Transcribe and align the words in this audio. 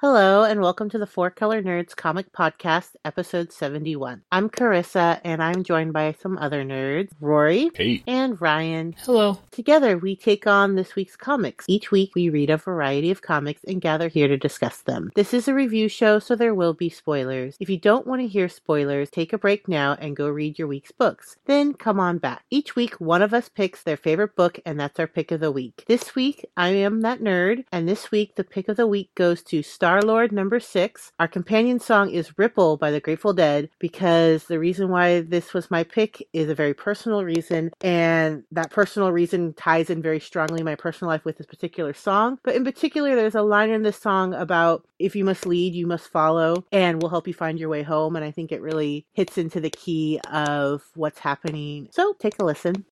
Hello, 0.00 0.44
and 0.44 0.60
welcome 0.60 0.88
to 0.90 0.98
the 0.98 1.08
Four 1.08 1.28
Color 1.28 1.60
Nerds 1.60 1.96
Comic 1.96 2.30
Podcast, 2.32 2.90
episode 3.04 3.50
71. 3.52 4.22
I'm 4.30 4.48
Carissa, 4.48 5.20
and 5.24 5.42
I'm 5.42 5.64
joined 5.64 5.92
by 5.92 6.12
some 6.12 6.38
other 6.38 6.62
nerds, 6.64 7.10
Rory 7.20 7.72
Hey. 7.74 8.04
and 8.06 8.40
Ryan. 8.40 8.94
Hello. 9.00 9.40
Together, 9.50 9.98
we 9.98 10.14
take 10.14 10.46
on 10.46 10.76
this 10.76 10.94
week's 10.94 11.16
comics. 11.16 11.64
Each 11.68 11.90
week, 11.90 12.12
we 12.14 12.30
read 12.30 12.48
a 12.48 12.56
variety 12.58 13.10
of 13.10 13.22
comics 13.22 13.64
and 13.64 13.80
gather 13.80 14.06
here 14.06 14.28
to 14.28 14.36
discuss 14.36 14.82
them. 14.82 15.10
This 15.16 15.34
is 15.34 15.48
a 15.48 15.52
review 15.54 15.88
show, 15.88 16.20
so 16.20 16.36
there 16.36 16.54
will 16.54 16.74
be 16.74 16.90
spoilers. 16.90 17.56
If 17.58 17.68
you 17.68 17.76
don't 17.76 18.06
want 18.06 18.22
to 18.22 18.28
hear 18.28 18.48
spoilers, 18.48 19.10
take 19.10 19.32
a 19.32 19.38
break 19.38 19.66
now 19.66 19.96
and 19.98 20.14
go 20.14 20.28
read 20.28 20.60
your 20.60 20.68
week's 20.68 20.92
books. 20.92 21.38
Then 21.46 21.74
come 21.74 21.98
on 21.98 22.18
back. 22.18 22.44
Each 22.50 22.76
week, 22.76 22.94
one 23.00 23.20
of 23.20 23.34
us 23.34 23.48
picks 23.48 23.82
their 23.82 23.96
favorite 23.96 24.36
book, 24.36 24.60
and 24.64 24.78
that's 24.78 25.00
our 25.00 25.08
pick 25.08 25.32
of 25.32 25.40
the 25.40 25.50
week. 25.50 25.82
This 25.88 26.14
week, 26.14 26.46
I 26.56 26.68
am 26.68 27.00
that 27.00 27.18
nerd, 27.18 27.64
and 27.72 27.88
this 27.88 28.12
week, 28.12 28.36
the 28.36 28.44
pick 28.44 28.68
of 28.68 28.76
the 28.76 28.86
week 28.86 29.12
goes 29.16 29.42
to 29.42 29.60
Star 29.64 29.87
Lord 29.96 30.32
number 30.32 30.60
six. 30.60 31.12
Our 31.18 31.26
companion 31.26 31.80
song 31.80 32.10
is 32.10 32.36
Ripple 32.38 32.76
by 32.76 32.90
the 32.90 33.00
Grateful 33.00 33.32
Dead 33.32 33.70
because 33.78 34.44
the 34.44 34.58
reason 34.58 34.90
why 34.90 35.22
this 35.22 35.54
was 35.54 35.70
my 35.70 35.82
pick 35.82 36.22
is 36.34 36.50
a 36.50 36.54
very 36.54 36.74
personal 36.74 37.24
reason, 37.24 37.70
and 37.80 38.44
that 38.52 38.70
personal 38.70 39.10
reason 39.10 39.54
ties 39.54 39.88
in 39.88 40.02
very 40.02 40.20
strongly 40.20 40.62
my 40.62 40.74
personal 40.74 41.10
life 41.10 41.24
with 41.24 41.38
this 41.38 41.46
particular 41.46 41.94
song. 41.94 42.38
But 42.42 42.54
in 42.54 42.64
particular, 42.64 43.16
there's 43.16 43.34
a 43.34 43.42
line 43.42 43.70
in 43.70 43.82
this 43.82 43.98
song 43.98 44.34
about 44.34 44.86
if 44.98 45.16
you 45.16 45.24
must 45.24 45.46
lead, 45.46 45.74
you 45.74 45.86
must 45.86 46.08
follow, 46.08 46.66
and 46.70 47.00
we'll 47.00 47.10
help 47.10 47.26
you 47.26 47.34
find 47.34 47.58
your 47.58 47.70
way 47.70 47.82
home. 47.82 48.14
And 48.14 48.24
I 48.24 48.30
think 48.30 48.52
it 48.52 48.60
really 48.60 49.06
hits 49.14 49.38
into 49.38 49.58
the 49.58 49.70
key 49.70 50.20
of 50.30 50.82
what's 50.94 51.20
happening. 51.20 51.88
So 51.92 52.14
take 52.18 52.38
a 52.38 52.44
listen. 52.44 52.84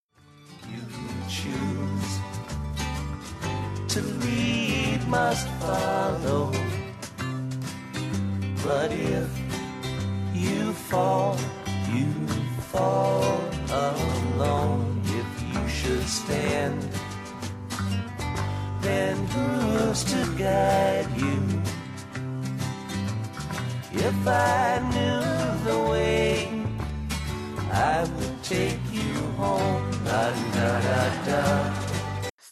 You 0.73 0.81
choose 1.29 2.21
to 3.89 4.01
lead, 4.01 5.07
must 5.09 5.47
follow. 5.61 6.66
But 8.67 8.91
if 8.91 9.31
you 10.35 10.73
fall, 10.73 11.39
you 11.95 12.11
fall 12.73 13.41
alone. 13.71 15.01
If 15.05 15.55
you 15.55 15.69
should 15.69 16.03
stand, 16.03 16.83
then 18.81 19.17
who's 19.29 20.03
to 20.11 20.21
guide 20.37 21.07
you? 21.17 21.63
If 23.93 24.27
I 24.27 24.83
knew 24.95 25.71
the 25.71 25.79
way, 25.89 26.49
I 27.71 28.03
would 28.03 28.43
take 28.43 28.81
you 28.91 29.15
home. 29.39 29.91
Da 30.05 30.31
da 30.55 30.81
da 30.81 31.25
da. 31.25 31.96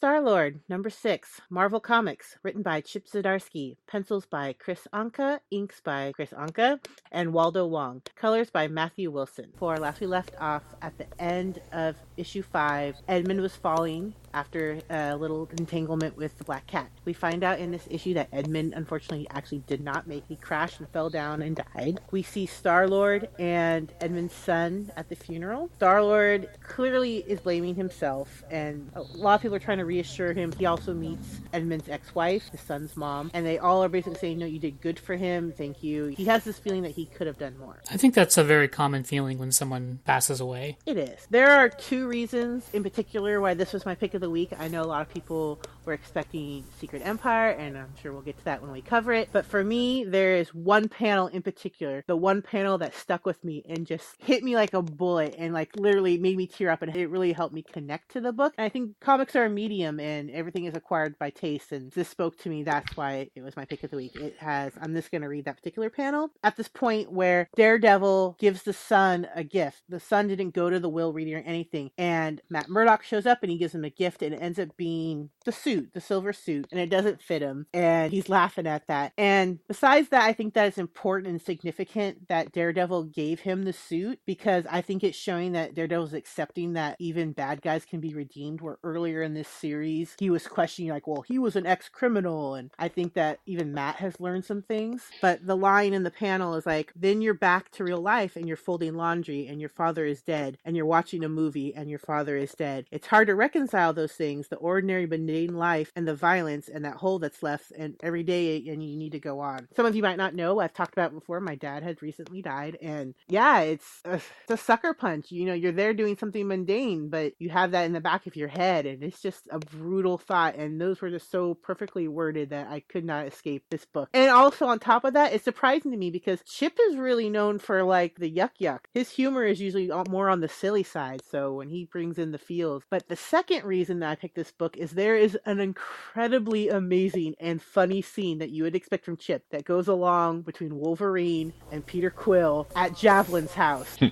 Star 0.04 0.20
Lord, 0.20 0.60
number 0.68 0.90
six, 0.90 1.40
Marvel 1.48 1.80
Comics, 1.80 2.36
written 2.42 2.60
by 2.60 2.82
Chip 2.82 3.06
Zdarsky, 3.06 3.78
pencils 3.86 4.26
by 4.26 4.52
Kris 4.52 4.86
Anka, 4.92 5.40
inks 5.50 5.80
by 5.80 6.12
Kris 6.14 6.28
Anka, 6.28 6.78
and 7.10 7.32
Waldo 7.32 7.66
Wong, 7.66 8.02
colors 8.14 8.50
by 8.50 8.68
Matthew 8.68 9.10
Wilson. 9.10 9.50
For 9.56 9.78
last 9.78 10.02
we 10.02 10.06
left 10.06 10.34
off 10.38 10.62
at 10.82 10.98
the 10.98 11.06
end 11.18 11.62
of 11.72 11.96
issue 12.18 12.42
five, 12.42 12.96
Edmund 13.08 13.40
was 13.40 13.56
falling 13.56 14.12
after 14.34 14.80
a 14.90 15.16
little 15.16 15.48
entanglement 15.56 16.16
with 16.16 16.36
the 16.38 16.44
Black 16.44 16.66
Cat. 16.66 16.90
We 17.04 17.12
find 17.12 17.44
out 17.44 17.58
in 17.58 17.70
this 17.70 17.86
issue 17.90 18.14
that 18.14 18.28
Edmund 18.32 18.74
unfortunately 18.74 19.26
actually 19.30 19.62
did 19.66 19.80
not 19.80 20.06
make. 20.06 20.24
He 20.28 20.36
crashed 20.36 20.80
and 20.80 20.88
fell 20.88 21.08
down 21.08 21.40
and 21.40 21.56
died. 21.74 22.00
We 22.10 22.22
see 22.22 22.46
Star 22.46 22.88
Lord 22.88 23.28
and 23.38 23.92
Edmund's 24.00 24.34
son 24.34 24.90
at 24.96 25.08
the 25.08 25.16
funeral. 25.16 25.70
Star 25.76 26.02
Lord 26.02 26.48
clearly 26.62 27.18
is 27.18 27.40
blaming 27.40 27.74
himself, 27.74 28.42
and 28.50 28.90
a 28.94 29.02
lot 29.02 29.36
of 29.36 29.42
people 29.42 29.56
are 29.56 29.60
trying 29.60 29.78
to 29.78 29.84
reassure 29.84 30.32
him. 30.32 30.52
He 30.58 30.66
also 30.66 30.92
meets 30.92 31.40
Edmund's 31.52 31.88
ex-wife, 31.88 32.48
his 32.50 32.60
son's 32.60 32.96
mom, 32.96 33.30
and 33.34 33.46
they 33.46 33.58
all 33.58 33.84
are 33.84 33.88
basically 33.88 34.18
saying, 34.18 34.38
"No, 34.38 34.46
you 34.46 34.58
did 34.58 34.80
good 34.80 34.98
for 34.98 35.14
him. 35.14 35.52
Thank 35.56 35.82
you." 35.82 36.06
He 36.06 36.24
has 36.24 36.44
this 36.44 36.58
feeling 36.58 36.82
that 36.82 36.92
he 36.92 37.06
could 37.06 37.26
have 37.26 37.38
done 37.38 37.56
more. 37.58 37.80
I 37.90 37.96
think 37.96 38.14
that's 38.14 38.36
a 38.36 38.44
very 38.44 38.68
common 38.68 39.04
feeling 39.04 39.38
when 39.38 39.52
someone 39.52 40.00
passes 40.04 40.40
away. 40.40 40.78
It 40.86 40.96
is. 40.96 41.26
There 41.30 41.50
are 41.50 41.68
two 41.68 42.08
reasons 42.08 42.68
in 42.72 42.82
particular 42.82 43.40
why 43.40 43.54
this 43.54 43.72
was 43.72 43.86
my 43.86 43.94
pick 43.94 44.14
of 44.14 44.23
the 44.24 44.30
week. 44.30 44.54
I 44.58 44.68
know 44.68 44.82
a 44.82 44.84
lot 44.84 45.02
of 45.02 45.12
people 45.12 45.60
were 45.84 45.92
expecting 45.92 46.64
Secret 46.80 47.02
Empire, 47.04 47.50
and 47.50 47.76
I'm 47.76 47.92
sure 48.02 48.10
we'll 48.10 48.22
get 48.22 48.38
to 48.38 48.44
that 48.46 48.62
when 48.62 48.72
we 48.72 48.80
cover 48.80 49.12
it. 49.12 49.28
But 49.32 49.44
for 49.44 49.62
me, 49.62 50.02
there 50.04 50.34
is 50.36 50.54
one 50.54 50.88
panel 50.88 51.26
in 51.26 51.42
particular, 51.42 52.02
the 52.06 52.16
one 52.16 52.40
panel 52.40 52.78
that 52.78 52.94
stuck 52.94 53.26
with 53.26 53.44
me 53.44 53.62
and 53.68 53.86
just 53.86 54.16
hit 54.18 54.42
me 54.42 54.54
like 54.54 54.72
a 54.72 54.80
bullet 54.80 55.34
and 55.36 55.52
like 55.52 55.76
literally 55.76 56.16
made 56.16 56.38
me 56.38 56.46
tear 56.46 56.70
up, 56.70 56.80
and 56.80 56.96
it 56.96 57.10
really 57.10 57.32
helped 57.32 57.54
me 57.54 57.62
connect 57.62 58.12
to 58.12 58.20
the 58.22 58.32
book. 58.32 58.54
And 58.56 58.64
I 58.64 58.70
think 58.70 58.98
comics 58.98 59.36
are 59.36 59.44
a 59.44 59.50
medium, 59.50 60.00
and 60.00 60.30
everything 60.30 60.64
is 60.64 60.74
acquired 60.74 61.18
by 61.18 61.28
taste, 61.28 61.70
and 61.70 61.92
this 61.92 62.08
spoke 62.08 62.38
to 62.38 62.48
me. 62.48 62.62
That's 62.62 62.96
why 62.96 63.28
it 63.34 63.42
was 63.42 63.56
my 63.56 63.66
pick 63.66 63.84
of 63.84 63.90
the 63.90 63.98
week. 63.98 64.16
It 64.16 64.36
has. 64.38 64.72
I'm 64.80 64.94
just 64.94 65.10
going 65.10 65.20
to 65.20 65.28
read 65.28 65.44
that 65.44 65.58
particular 65.58 65.90
panel 65.90 66.30
at 66.42 66.56
this 66.56 66.68
point 66.68 67.12
where 67.12 67.50
Daredevil 67.56 68.36
gives 68.38 68.62
the 68.62 68.72
son 68.72 69.28
a 69.34 69.44
gift. 69.44 69.82
The 69.90 70.00
son 70.00 70.28
didn't 70.28 70.54
go 70.54 70.70
to 70.70 70.80
the 70.80 70.88
will 70.88 71.12
reading 71.12 71.34
or 71.34 71.42
anything, 71.44 71.90
and 71.98 72.40
Matt 72.48 72.70
Murdock 72.70 73.02
shows 73.02 73.26
up 73.26 73.40
and 73.42 73.50
he 73.50 73.58
gives 73.58 73.74
him 73.74 73.84
a 73.84 73.90
gift, 73.90 74.13
and 74.22 74.34
it 74.34 74.42
ends 74.42 74.58
up 74.58 74.76
being 74.76 75.30
the 75.44 75.52
suit, 75.52 75.92
the 75.92 76.00
silver 76.00 76.32
suit, 76.32 76.66
and 76.70 76.80
it 76.80 76.90
doesn't 76.90 77.22
fit 77.22 77.42
him, 77.42 77.66
and 77.72 78.12
he's 78.12 78.28
laughing 78.28 78.66
at 78.66 78.86
that. 78.86 79.12
And 79.18 79.58
besides 79.68 80.08
that, 80.10 80.22
I 80.22 80.32
think 80.32 80.54
that 80.54 80.68
it's 80.68 80.78
important 80.78 81.28
and 81.28 81.40
significant 81.40 82.28
that 82.28 82.52
Daredevil 82.52 83.04
gave 83.04 83.40
him 83.40 83.64
the 83.64 83.72
suit 83.72 84.20
because 84.26 84.64
I 84.70 84.80
think 84.80 85.04
it's 85.04 85.18
showing 85.18 85.52
that 85.52 85.74
Daredevil's 85.74 86.14
accepting 86.14 86.74
that 86.74 86.96
even 86.98 87.32
bad 87.32 87.62
guys 87.62 87.84
can 87.84 88.00
be 88.00 88.14
redeemed. 88.14 88.60
Where 88.60 88.78
earlier 88.84 89.22
in 89.22 89.34
this 89.34 89.48
series, 89.48 90.14
he 90.18 90.30
was 90.30 90.46
questioning, 90.46 90.90
like, 90.90 91.06
well, 91.06 91.22
he 91.22 91.38
was 91.38 91.56
an 91.56 91.66
ex 91.66 91.88
criminal, 91.88 92.54
and 92.54 92.70
I 92.78 92.88
think 92.88 93.14
that 93.14 93.40
even 93.46 93.72
Matt 93.72 93.96
has 93.96 94.20
learned 94.20 94.44
some 94.44 94.62
things. 94.62 95.02
But 95.20 95.46
the 95.46 95.56
line 95.56 95.94
in 95.94 96.02
the 96.02 96.10
panel 96.10 96.54
is 96.54 96.66
like, 96.66 96.92
then 96.94 97.22
you're 97.22 97.34
back 97.34 97.70
to 97.72 97.84
real 97.84 98.00
life 98.00 98.36
and 98.36 98.46
you're 98.46 98.56
folding 98.56 98.94
laundry 98.94 99.46
and 99.46 99.60
your 99.60 99.70
father 99.70 100.04
is 100.04 100.22
dead, 100.22 100.58
and 100.64 100.76
you're 100.76 100.86
watching 100.86 101.24
a 101.24 101.28
movie 101.28 101.74
and 101.74 101.88
your 101.88 101.98
father 101.98 102.36
is 102.36 102.52
dead. 102.52 102.86
It's 102.90 103.06
hard 103.06 103.28
to 103.28 103.34
reconcile 103.34 103.92
those 103.94 104.12
things 104.12 104.48
the 104.48 104.56
ordinary, 104.56 105.06
mundane 105.06 105.54
life 105.54 105.92
and 105.96 106.06
the 106.06 106.14
violence 106.14 106.68
and 106.68 106.84
that 106.84 106.96
hole 106.96 107.18
that's 107.18 107.42
left, 107.42 107.72
and 107.76 107.96
every 108.02 108.22
day, 108.22 108.56
and 108.68 108.82
you 108.82 108.96
need 108.96 109.12
to 109.12 109.20
go 109.20 109.40
on. 109.40 109.68
Some 109.76 109.86
of 109.86 109.96
you 109.96 110.02
might 110.02 110.18
not 110.18 110.34
know, 110.34 110.60
I've 110.60 110.74
talked 110.74 110.92
about 110.92 111.14
before, 111.14 111.40
my 111.40 111.54
dad 111.54 111.82
had 111.82 112.02
recently 112.02 112.42
died, 112.42 112.78
and 112.80 113.14
yeah, 113.28 113.60
it's 113.60 114.00
a, 114.04 114.14
it's 114.14 114.50
a 114.50 114.56
sucker 114.56 114.94
punch. 114.94 115.30
You 115.30 115.46
know, 115.46 115.54
you're 115.54 115.72
there 115.72 115.94
doing 115.94 116.16
something 116.16 116.46
mundane, 116.46 117.08
but 117.08 117.32
you 117.38 117.50
have 117.50 117.72
that 117.72 117.84
in 117.84 117.92
the 117.92 118.00
back 118.00 118.26
of 118.26 118.36
your 118.36 118.48
head, 118.48 118.86
and 118.86 119.02
it's 119.02 119.20
just 119.20 119.48
a 119.50 119.58
brutal 119.58 120.18
thought. 120.18 120.56
And 120.56 120.80
those 120.80 121.00
were 121.00 121.10
just 121.10 121.30
so 121.30 121.54
perfectly 121.54 122.08
worded 122.08 122.50
that 122.50 122.68
I 122.68 122.80
could 122.80 123.04
not 123.04 123.26
escape 123.26 123.64
this 123.70 123.84
book. 123.84 124.08
And 124.12 124.30
also, 124.30 124.66
on 124.66 124.78
top 124.78 125.04
of 125.04 125.14
that, 125.14 125.32
it's 125.32 125.44
surprising 125.44 125.90
to 125.90 125.96
me 125.96 126.10
because 126.10 126.42
Chip 126.42 126.78
is 126.88 126.96
really 126.96 127.30
known 127.30 127.58
for 127.58 127.82
like 127.82 128.16
the 128.18 128.30
yuck 128.30 128.50
yuck. 128.60 128.80
His 128.92 129.10
humor 129.10 129.44
is 129.44 129.60
usually 129.60 129.90
more 130.08 130.28
on 130.28 130.40
the 130.40 130.48
silly 130.48 130.82
side, 130.82 131.22
so 131.30 131.54
when 131.54 131.68
he 131.68 131.84
brings 131.84 132.18
in 132.18 132.32
the 132.32 132.38
feels. 132.38 132.82
But 132.90 133.08
the 133.08 133.16
second 133.16 133.64
reason 133.64 133.83
that 133.88 134.10
I 134.10 134.14
picked 134.14 134.34
this 134.34 134.50
book 134.52 134.76
is 134.76 134.92
there 134.92 135.16
is 135.16 135.36
an 135.44 135.60
incredibly 135.60 136.68
amazing 136.68 137.34
and 137.40 137.60
funny 137.60 138.02
scene 138.02 138.38
that 138.38 138.50
you 138.50 138.62
would 138.64 138.74
expect 138.74 139.04
from 139.04 139.16
Chip 139.16 139.44
that 139.50 139.64
goes 139.64 139.88
along 139.88 140.42
between 140.42 140.78
Wolverine 140.78 141.52
and 141.70 141.84
Peter 141.84 142.10
Quill 142.10 142.66
at 142.76 142.92
Javelin's 142.92 143.54
house. 143.54 143.98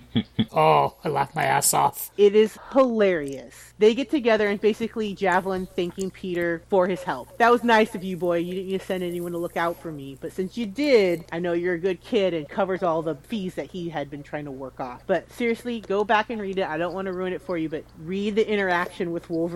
Oh, 0.54 0.96
I 1.02 1.08
laughed 1.08 1.34
my 1.34 1.44
ass 1.44 1.72
off. 1.72 2.10
It 2.18 2.34
is 2.34 2.58
hilarious. 2.72 3.72
They 3.78 3.94
get 3.94 4.10
together 4.10 4.48
and 4.48 4.60
basically 4.60 5.14
Javelin 5.14 5.66
thanking 5.66 6.10
Peter 6.10 6.62
for 6.68 6.86
his 6.86 7.02
help. 7.02 7.38
That 7.38 7.50
was 7.50 7.64
nice 7.64 7.94
of 7.94 8.04
you, 8.04 8.18
boy. 8.18 8.38
You 8.38 8.54
didn't 8.54 8.68
need 8.68 8.80
to 8.80 8.84
send 8.84 9.02
anyone 9.02 9.32
to 9.32 9.38
look 9.38 9.56
out 9.56 9.80
for 9.80 9.90
me. 9.90 10.18
But 10.20 10.32
since 10.32 10.58
you 10.58 10.66
did, 10.66 11.24
I 11.32 11.38
know 11.38 11.54
you're 11.54 11.74
a 11.74 11.78
good 11.78 12.02
kid 12.02 12.34
and 12.34 12.46
covers 12.46 12.82
all 12.82 13.00
the 13.00 13.14
fees 13.14 13.54
that 13.54 13.70
he 13.70 13.88
had 13.88 14.10
been 14.10 14.22
trying 14.22 14.44
to 14.44 14.50
work 14.50 14.78
off. 14.78 15.04
But 15.06 15.32
seriously, 15.32 15.80
go 15.80 16.04
back 16.04 16.28
and 16.28 16.40
read 16.40 16.58
it. 16.58 16.66
I 16.66 16.76
don't 16.76 16.94
want 16.94 17.06
to 17.06 17.12
ruin 17.12 17.32
it 17.32 17.40
for 17.40 17.56
you, 17.56 17.68
but 17.70 17.84
read 17.98 18.34
the 18.36 18.48
interaction 18.48 19.10
with 19.10 19.30
Wolverine, 19.30 19.52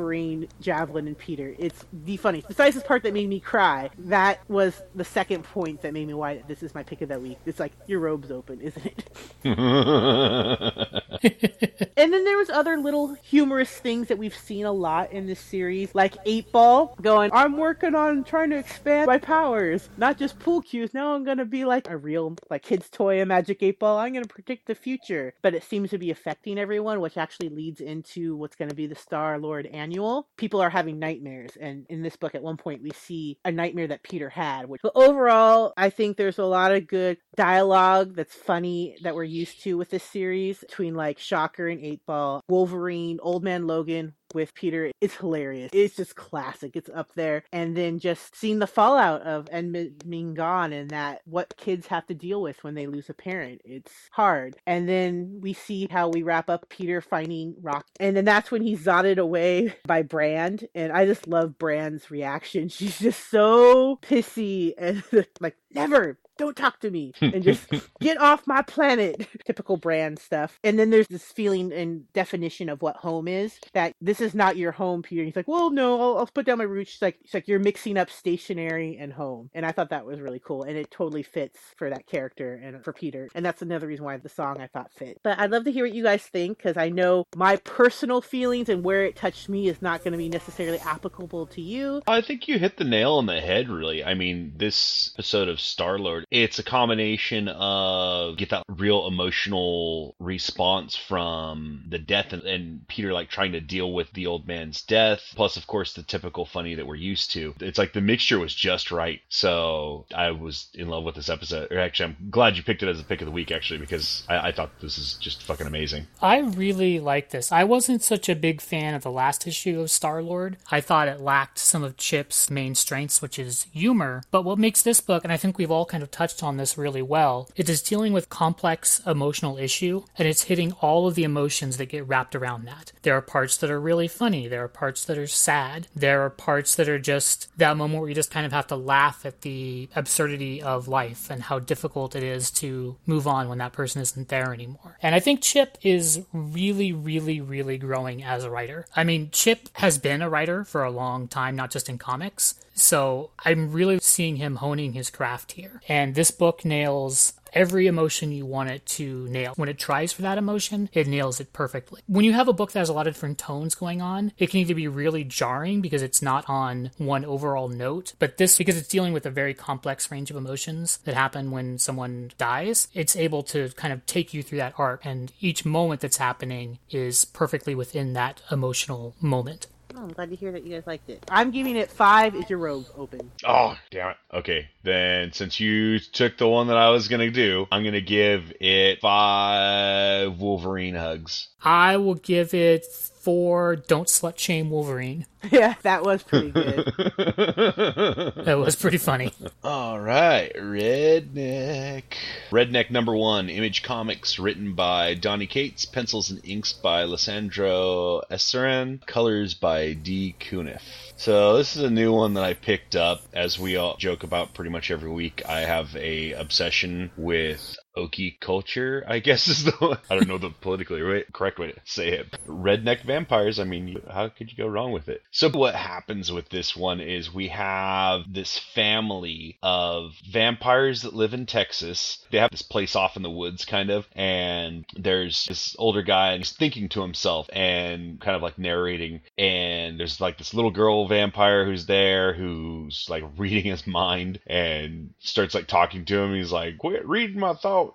Javelin, 0.61 1.07
and 1.07 1.17
Peter. 1.19 1.55
It's 1.59 1.85
the 1.93 2.17
funniest. 2.17 2.49
Besides 2.49 2.75
this 2.75 2.85
part 2.85 3.03
that 3.05 3.15
made 3.15 3.29
me 3.29 3.41
cry, 3.41 3.91
that 3.99 4.41
was 4.49 4.83
the 4.95 5.05
second 5.05 5.45
point 5.45 5.83
that 5.83 5.93
made 5.93 6.07
me 6.07 6.15
why 6.15 6.43
this 6.49 6.63
is 6.63 6.75
my 6.75 6.83
pick 6.83 7.03
of 7.03 7.09
that 7.09 7.23
week. 7.23 7.39
It's 7.47 7.61
like, 7.61 7.73
your 7.87 8.01
robe's 8.01 8.31
open, 8.31 8.61
isn't 8.61 8.87
it? 8.87 9.11
And 11.97 12.13
then 12.13 12.25
there 12.25 12.37
was 12.37 12.51
other 12.51 12.77
little 12.77 13.15
humorous 13.15 13.71
things 13.71 14.09
that 14.09 14.19
we've 14.19 14.37
seen 14.37 14.67
a 14.67 14.73
lot 14.73 15.13
in 15.13 15.27
this 15.27 15.41
series, 15.41 15.95
like 15.95 16.15
Eight 16.27 16.53
Ball 16.53 16.95
going, 17.01 17.31
"I'm 17.33 17.57
working 17.57 17.95
on 17.95 18.23
trying 18.25 18.51
to 18.51 18.59
expand 18.59 19.07
my 19.07 19.19
powers, 19.19 19.89
not 19.97 20.19
just 20.19 20.39
pool 20.39 20.61
cues. 20.61 20.93
Now 20.93 21.15
I'm 21.15 21.25
gonna 21.25 21.47
be 21.47 21.65
like 21.65 21.89
a 21.89 21.97
real 21.97 22.37
like 22.51 22.63
kid's 22.63 22.91
toy, 22.91 23.23
a 23.23 23.27
magic 23.27 23.63
eight 23.63 23.79
ball. 23.79 23.99
I'm 23.99 24.13
gonna 24.13 24.27
predict 24.27 24.67
the 24.67 24.75
future." 24.75 25.33
But 25.43 25.55
it 25.55 25.65
seems 25.65 25.91
to 25.91 25.99
be 25.99 26.11
affecting 26.11 26.59
everyone, 26.59 27.01
which 27.01 27.17
actually 27.17 27.49
leads 27.49 27.81
into 27.81 28.37
what's 28.37 28.57
gonna 28.57 28.75
be 28.75 28.87
the 28.87 28.95
Star 28.95 29.39
Lord 29.39 29.67
annual. 29.67 29.96
People 30.37 30.61
are 30.61 30.71
having 30.71 30.99
nightmares, 30.99 31.57
and 31.61 31.87
in 31.89 32.03
this 32.03 32.17
book, 32.17 32.35
at 32.35 32.43
one 32.43 32.57
point, 32.57 32.83
we 32.83 32.91
see 32.91 33.39
a 33.45 33.53
nightmare 33.53 33.89
that 33.89 34.03
Peter 34.03 34.29
had. 34.29 34.69
Which, 34.69 34.83
but 34.83 34.93
overall, 34.95 35.73
I 35.77 35.91
think 35.91 36.17
there's 36.17 36.39
a 36.39 36.45
lot 36.45 36.73
of 36.73 36.87
good 36.87 37.19
dialogue 37.37 38.15
that's 38.15 38.35
funny 38.35 38.97
that 39.03 39.15
we're 39.15 39.25
used 39.25 39.63
to 39.63 39.77
with 39.77 39.91
this 39.91 40.05
series 40.05 40.59
between 40.59 40.95
like 40.95 41.19
Shocker 41.19 41.69
and 41.69 41.81
Eight 41.81 42.05
Ball, 42.07 42.43
Wolverine, 42.49 43.19
Old 43.23 43.43
Man 43.43 43.67
Logan, 43.67 44.15
with 44.37 44.55
Peter 44.55 44.93
is 45.01 45.15
hilarious. 45.15 45.71
It's 45.73 45.97
just 45.97 46.15
classic. 46.15 46.77
It's 46.77 46.91
up 46.95 47.11
there. 47.15 47.43
And 47.53 47.75
then 47.75 47.99
just 47.99 48.37
seeing 48.37 48.59
the 48.59 48.67
fallout 48.67 49.23
of 49.23 49.49
Edmund 49.51 50.05
being 50.09 50.35
gone 50.35 50.75
and 50.75 50.91
that 50.91 51.23
what 51.25 51.57
kids 51.57 51.87
have 51.87 52.07
to 52.07 52.15
deal 52.15 52.43
with 52.43 52.63
when 52.63 52.75
they 52.75 52.87
lose 52.87 53.09
a 53.09 53.15
parent. 53.15 53.63
It's 53.65 53.93
hard. 54.13 54.57
And 54.67 54.87
then 54.87 55.39
we 55.41 55.55
see 55.55 55.89
how 55.91 56.11
we 56.11 56.23
wrap 56.23 56.51
up 56.51 56.69
Peter 56.69 57.01
finding 57.01 57.57
Rock. 57.63 57.87
And 57.99 58.15
then 58.15 58.27
that's 58.27 58.51
when 58.51 58.63
he's 58.63 58.85
zotted 58.85 59.17
away 59.17 59.75
by 59.87 60.03
Brand. 60.03 60.69
And 60.75 60.93
I 60.93 61.07
just 61.07 61.27
love 61.27 61.59
Brand's 61.59 62.11
reaction. 62.11 62.69
She's 62.77 62.99
just 62.99 63.31
so 63.31 63.97
pissy 64.03 64.75
and 64.77 65.03
like, 65.41 65.57
never 65.73 66.19
don't 66.37 66.57
talk 66.57 66.81
to 66.81 66.91
me 66.91 67.13
and 67.21 67.43
just 67.43 67.69
get 68.01 68.19
off 68.19 68.47
my 68.47 68.63
planet. 68.63 69.29
Typical 69.45 69.77
Brand 69.77 70.19
stuff. 70.19 70.59
And 70.65 70.79
then 70.79 70.91
there's 70.91 71.09
this 71.09 71.25
feeling 71.25 71.73
and 71.73 72.11
definition 72.13 72.69
of 72.69 72.83
what 72.83 72.97
home 72.97 73.29
is 73.29 73.59
that 73.73 73.95
this 74.01 74.21
is 74.21 74.35
not 74.35 74.57
your 74.57 74.73
home, 74.73 75.03
Peter. 75.03 75.23
And 75.23 75.29
he's 75.29 75.37
like, 75.37 75.49
well, 75.49 75.71
no, 75.71 76.01
I'll, 76.01 76.19
I'll 76.19 76.27
put 76.27 76.47
down 76.47 76.59
my 76.59 76.65
roots. 76.65 76.93
She's 76.93 77.03
like, 77.03 77.19
she's 77.25 77.35
like, 77.35 77.49
you're 77.49 77.59
mixing 77.59 77.97
up 77.97 78.11
stationary 78.11 78.97
and 78.99 79.13
home. 79.13 79.51
And 79.55 79.65
I 79.65 79.73
thought 79.73 79.91
that 79.91 80.07
was 80.07 80.21
really 80.21 80.41
cool. 80.45 80.63
And 80.63 80.77
it 80.77 80.91
totally 80.91 81.23
fits 81.23 81.59
for 81.77 81.91
that 81.91 82.07
character 82.07 82.61
and 82.63 82.85
for 82.85 82.93
Peter. 82.93 83.29
And 83.35 83.45
that's 83.45 83.63
another 83.63 83.87
reason 83.87 84.05
why 84.05 84.17
the 84.17 84.29
song 84.29 84.61
I 84.61 84.67
thought 84.67 84.93
fit. 84.93 85.21
But 85.23 85.39
I'd 85.39 85.51
love 85.51 85.65
to 85.65 85.73
hear 85.73 85.85
what 85.85 85.95
you 85.95 86.03
guys 86.03 86.23
think 86.23 86.59
because 86.59 86.77
I 86.77 86.89
know 86.89 87.27
my 87.37 87.57
personal 87.57 88.21
feelings 88.21 88.69
and 88.69 88.85
where 88.85 89.05
it 89.05 89.17
touched 89.17 89.49
me 89.49 89.69
is 89.69 89.83
not 89.83 90.03
going 90.03 90.13
to 90.13 90.19
be 90.19 90.29
necessarily 90.29 90.79
applicable 90.79 91.47
to 91.49 91.61
you. 91.61 92.03
I 92.07 92.21
think 92.21 92.49
you 92.49 92.59
hit 92.59 92.77
the 92.77 92.85
nail 92.85 93.15
on 93.15 93.27
the 93.27 93.41
head, 93.41 93.69
really. 93.69 94.05
I 94.05 94.15
mean, 94.15 94.53
this 94.57 95.13
episode 95.15 95.49
of 95.49 95.61
Star 95.61 95.99
Lord, 95.99 96.26
it's 96.31 96.59
a 96.59 96.63
combination 96.63 97.49
of 97.49 98.37
get 98.37 98.51
that 98.51 98.65
real 98.69 99.07
emotional 99.07 100.15
response 100.19 100.97
from 100.97 101.85
the 101.89 101.99
death 101.99 102.33
and, 102.33 102.43
and 102.43 102.89
Peter 102.89 103.13
like 103.13 103.31
trying 103.31 103.53
to 103.53 103.61
deal 103.61 103.93
with 103.93 104.13
the 104.13 104.27
old 104.27 104.47
man's 104.47 104.83
death, 104.83 105.21
plus, 105.35 105.57
of 105.57 105.67
course, 105.67 105.95
the 105.95 106.03
typical 106.03 106.45
funny 106.45 106.75
that 106.75 106.87
we're 106.87 106.97
used 106.97 107.33
to. 107.33 107.55
It's 107.61 107.79
like 107.79 107.93
the 107.93 108.01
mixture 108.01 108.39
was 108.39 108.55
just 108.55 108.91
right. 108.91 109.21
So 109.29 110.07
I 110.15 110.33
was 110.33 110.69
in 110.75 110.89
love 110.89 111.05
with 111.05 111.15
this 111.15 111.29
episode. 111.29 111.71
Or 111.71 111.79
actually, 111.79 112.17
I'm 112.21 112.31
glad 112.31 112.57
you 112.57 112.63
picked 112.63 112.83
it 112.83 112.89
as 112.89 113.01
a 113.01 113.05
pick 113.05 113.21
of 113.21 113.27
the 113.27 113.33
week, 113.33 113.53
actually, 113.53 113.79
because 113.79 114.25
I, 114.29 114.49
I 114.49 114.53
thought 114.53 114.81
this 114.81 114.99
is 114.99 115.15
just 115.15 115.43
fucking 115.43 115.67
amazing. 115.67 116.07
I 116.21 116.41
really 116.41 116.99
like 116.99 117.31
this. 117.31 117.53
I 117.53 117.65
wasn't 117.65 118.03
such 118.03 118.29
a 118.29 118.35
big 118.35 118.61
fan 118.61 118.95
of 118.95 119.03
the 119.03 119.11
last 119.11 119.47
issue 119.47 119.81
of 119.81 119.91
Star 119.91 120.23
Lord. 120.23 120.57
I 120.71 120.81
thought 120.81 121.09
it 121.09 121.21
lacked 121.21 121.59
some 121.59 121.85
of 121.85 121.97
Chip's 121.97 122.51
main 122.51 122.75
strengths, 122.75 123.23
which 123.23 123.39
is 123.39 123.67
humor. 123.73 124.23
But 124.31 124.43
what 124.43 124.59
makes 124.59 124.83
this 124.83 125.01
book, 125.01 125.23
and 125.23 125.33
I 125.33 125.37
think 125.37 125.57
we've 125.57 125.71
all 125.71 125.87
kind 125.87 126.03
of 126.03 126.11
touched 126.17 126.43
on 126.43 126.57
this 126.57 126.79
really 126.79 127.03
well, 127.03 127.49
it 127.57 127.69
is 127.69 127.83
dealing 127.83 128.15
with 128.15 128.31
complex 128.31 129.03
emotional 129.07 129.59
issue, 129.59 130.03
and 130.17 130.27
it's 130.27 130.45
hitting 130.45 130.73
all 130.81 131.07
of 131.07 131.15
the 131.15 131.25
emotions 131.25 131.77
that 131.77 131.91
get 131.91 132.09
wrapped 132.09 132.35
around 132.35 132.65
that. 132.65 132.93
There 133.03 133.15
are 133.15 133.21
parts 133.21 133.59
that 133.59 133.71
are 133.71 133.79
really 133.79 134.09
funny. 134.09 134.49
There 134.49 134.65
are 134.65 134.69
parts 134.69 135.05
that 135.05 135.19
are 135.19 135.27
sad. 135.27 135.89
There 135.95 136.23
are 136.23 136.31
parts 136.31 136.75
that 136.77 136.89
are 136.89 136.99
just 136.99 137.49
that 137.59 137.77
moment 137.77 138.01
where 138.01 138.09
you 138.09 138.15
just 138.15 138.31
kind 138.31 138.47
of 138.47 138.53
have 138.53 138.67
to 138.69 138.77
laugh 138.77 139.27
at 139.27 139.43
the 139.43 139.91
absurdity 139.95 140.63
of 140.63 140.89
life 140.89 141.31
and 141.31 141.43
how 141.43 141.59
difficult 141.59 142.17
it 142.17 142.23
is 142.23 142.51
to 142.53 142.97
move 143.05 143.27
on 143.27 143.51
when 143.51 143.59
that 143.59 143.75
person 143.75 144.01
isn't 144.01 144.29
there 144.29 144.55
anymore. 144.55 144.97
And 145.03 145.15
I 145.15 145.21
think 145.21 145.43
Chip 145.43 145.77
is 145.83 146.23
really, 146.33 146.95
really, 146.95 147.43
really 147.43 147.77
growing 147.77 148.25
as 148.25 148.43
a 148.43 148.51
writer. 148.51 148.87
I 148.97 149.05
mean, 149.05 149.29
Chip 149.33 149.69
has 149.75 149.99
been 149.99 150.23
a 150.23 150.31
writer 150.31 150.65
for 150.65 150.83
a 150.83 150.91
long 150.91 151.29
time, 151.29 151.57
not 151.57 151.71
just 151.71 151.91
in 151.91 151.99
comics. 151.99 152.55
So 152.77 153.31
I'm 153.45 153.73
really 153.73 153.99
seeing 154.01 154.37
him 154.37 154.57
honing 154.57 154.93
his 154.93 155.11
craft 155.11 155.53
here. 155.53 155.81
And 155.89 156.15
this 156.15 156.31
book 156.31 156.65
nails 156.65 157.33
every 157.53 157.87
emotion 157.87 158.33
you 158.33 158.45
want 158.45 158.69
it 158.69 158.85
to 158.85 159.27
nail. 159.29 159.55
When 159.57 159.71
it 159.71 159.79
tries 159.79 160.13
for 160.13 160.21
that 160.23 160.37
emotion, 160.37 160.91
it 160.93 161.07
nails 161.07 161.41
it 161.41 161.55
perfectly. 161.55 162.03
When 162.07 162.25
you 162.25 162.35
have 162.35 162.49
a 162.49 162.53
book 162.53 162.73
that 162.73 162.81
has 162.81 162.91
a 162.91 162.93
lot 162.93 163.07
of 163.07 163.15
different 163.15 163.39
tones 163.39 163.75
going 163.75 164.03
on, 164.03 164.33
it 164.37 164.51
can 164.51 164.61
either 164.61 164.75
be 164.75 164.89
really 164.89 165.25
jarring 165.25 165.81
because 165.81 166.03
it's 166.03 166.21
not 166.21 166.45
on 166.49 166.91
one 166.99 167.25
overall 167.25 167.69
note, 167.69 168.13
but 168.19 168.37
this, 168.37 168.59
because 168.59 168.77
it's 168.77 168.89
dealing 168.89 169.15
with 169.15 169.25
a 169.25 169.31
very 169.31 169.55
complex 169.55 170.11
range 170.11 170.31
of 170.31 170.37
emotions 170.37 170.99
that 171.05 171.15
happen 171.15 171.51
when 171.51 171.79
someone 171.79 172.31
dies, 172.37 172.89
it's 172.93 173.17
able 173.17 173.43
to 173.45 173.71
kind 173.71 173.95
of 173.95 174.05
take 174.05 174.35
you 174.35 174.43
through 174.43 174.59
that 174.59 174.75
arc, 174.77 175.07
and 175.07 175.33
each 175.41 175.65
moment 175.65 176.03
that's 176.03 176.19
happening 176.19 176.79
is 176.91 177.25
perfectly 177.25 177.75
within 177.75 178.13
that 178.13 178.43
emotional 178.51 179.15
moment. 179.19 179.67
Oh, 179.99 180.03
I'm 180.03 180.13
glad 180.13 180.29
to 180.29 180.37
hear 180.37 180.53
that 180.53 180.63
you 180.63 180.75
guys 180.75 180.87
liked 180.87 181.09
it. 181.09 181.25
I'm 181.31 181.51
giving 181.51 181.75
it 181.75 181.91
five. 181.91 182.35
Is 182.35 182.51
your 182.51 182.59
robe 182.59 182.85
open? 182.99 183.31
Oh, 183.45 183.79
damn 183.91 184.11
it. 184.11 184.17
Okay, 184.31 184.69
then 184.83 185.33
since 185.33 185.59
you 185.59 185.99
took 185.99 186.37
the 186.37 186.47
one 186.47 186.67
that 186.67 186.77
I 186.77 186.91
was 186.91 187.09
gonna 187.09 187.31
do, 187.31 187.67
I'm 187.73 187.83
gonna 187.83 188.03
give 188.03 188.53
it 188.61 189.01
five 189.01 190.39
Wolverine 190.39 190.95
hugs. 190.95 191.49
I 191.63 191.97
will 191.97 192.17
give 192.17 192.53
it 192.53 192.85
four 193.27 193.75
Don't 193.75 194.07
Slut 194.07 194.39
Shame 194.39 194.71
Wolverine. 194.71 195.27
yeah, 195.51 195.75
that 195.83 196.05
was 196.05 196.23
pretty 196.23 196.53
good. 196.53 196.93
That 198.47 198.59
was 198.59 198.77
pretty 198.77 198.99
funny. 198.99 199.33
All 199.65 199.99
right, 199.99 200.53
Redneck. 200.55 202.05
Redneck 202.51 202.91
number 202.91 203.17
one, 203.17 203.49
Image 203.49 203.83
Comics, 203.83 204.39
written 204.39 204.75
by 204.75 205.15
Donny 205.15 205.49
Cates, 205.49 205.85
pencils 205.85 206.31
and 206.31 206.41
inks 206.45 206.73
by 206.73 207.03
Lisandro 207.03 208.23
Estherren, 208.31 209.05
colors 209.07 209.55
by 209.55 209.95
Dee 209.95 210.37
Cunniffe. 210.39 211.13
So 211.17 211.57
this 211.57 211.75
is 211.77 211.83
a 211.83 211.91
new 211.91 212.13
one 212.13 212.35
that 212.35 212.45
I 212.45 212.55
picked 212.55 212.95
up. 212.95 213.23
As 213.33 213.59
we 213.59 213.77
all 213.77 213.97
joke 213.97 214.23
about 214.23 214.55
pretty 214.55 214.71
much 214.71 214.93
every 214.93 215.11
week, 215.11 215.43
I 215.49 215.61
have 215.61 215.97
a 215.97 216.33
obsession 216.33 217.11
with 217.17 217.77
Okie 217.97 218.39
culture, 218.41 219.05
I 219.07 219.21
guess 219.21 219.49
is 219.49 219.65
the 219.65 219.73
one. 219.73 219.99
I 220.11 220.15
don't 220.17 220.29
know 220.29 220.39
the 220.39 220.51
politically 220.51 221.01
right, 221.01 221.25
correct 221.33 221.59
way 221.59 221.73
to 221.73 221.81
say 221.85 222.09
it. 222.09 222.31
Redneck 222.47 223.03
vampires. 223.05 223.59
I 223.59 223.65
mean, 223.65 224.01
how 224.11 224.29
could 224.29 224.51
you 224.51 224.57
go 224.57 224.67
wrong 224.67 224.93
with 224.93 225.09
it? 225.09 225.23
So 225.31 225.49
what 225.51 225.75
happens 225.75 226.31
with 226.31 226.49
this 226.51 226.77
one 226.77 227.01
is 227.01 227.33
we 227.33 227.49
have 227.49 228.23
this 228.31 228.59
family 228.59 229.59
of 229.63 230.13
vampires 230.31 231.03
that 231.03 231.15
live 231.15 231.33
in 231.33 231.47
Texas. 231.47 232.25
They 232.31 232.39
have 232.39 232.51
this 232.51 232.63
place 232.63 232.97
off 232.97 233.17
in 233.17 233.23
the 233.23 233.31
woods, 233.31 233.65
kind 233.65 233.91
of, 233.91 234.07
and 234.15 234.85
there's 234.95 235.47
this 235.47 235.75
older 235.79 236.03
guy 236.03 236.33
and 236.33 236.41
he's 236.41 236.53
thinking 236.53 236.89
to 236.91 237.03
himself 237.03 237.49
and 237.53 238.21
kind 238.21 238.37
of 238.37 238.43
like 238.43 238.59
narrating. 238.59 239.21
And 239.39 239.99
there's 239.99 240.21
like 240.21 240.39
this 240.39 240.55
little 240.55 240.71
girl 240.71 241.09
vampire 241.09 241.65
who's 241.65 241.87
there 241.87 242.35
who's 242.35 243.07
like 243.09 243.25
reading 243.39 243.65
his 243.65 243.87
mind 243.87 244.41
and 244.47 245.15
starts 245.21 245.55
like 245.55 245.67
talking 245.67 246.05
to 246.07 246.19
him. 246.19 246.35
He's 246.35 246.53
like, 246.53 246.79
"Quit 246.79 247.07
reading 247.07 247.41
my 247.41 247.55
thoughts." 247.55 247.86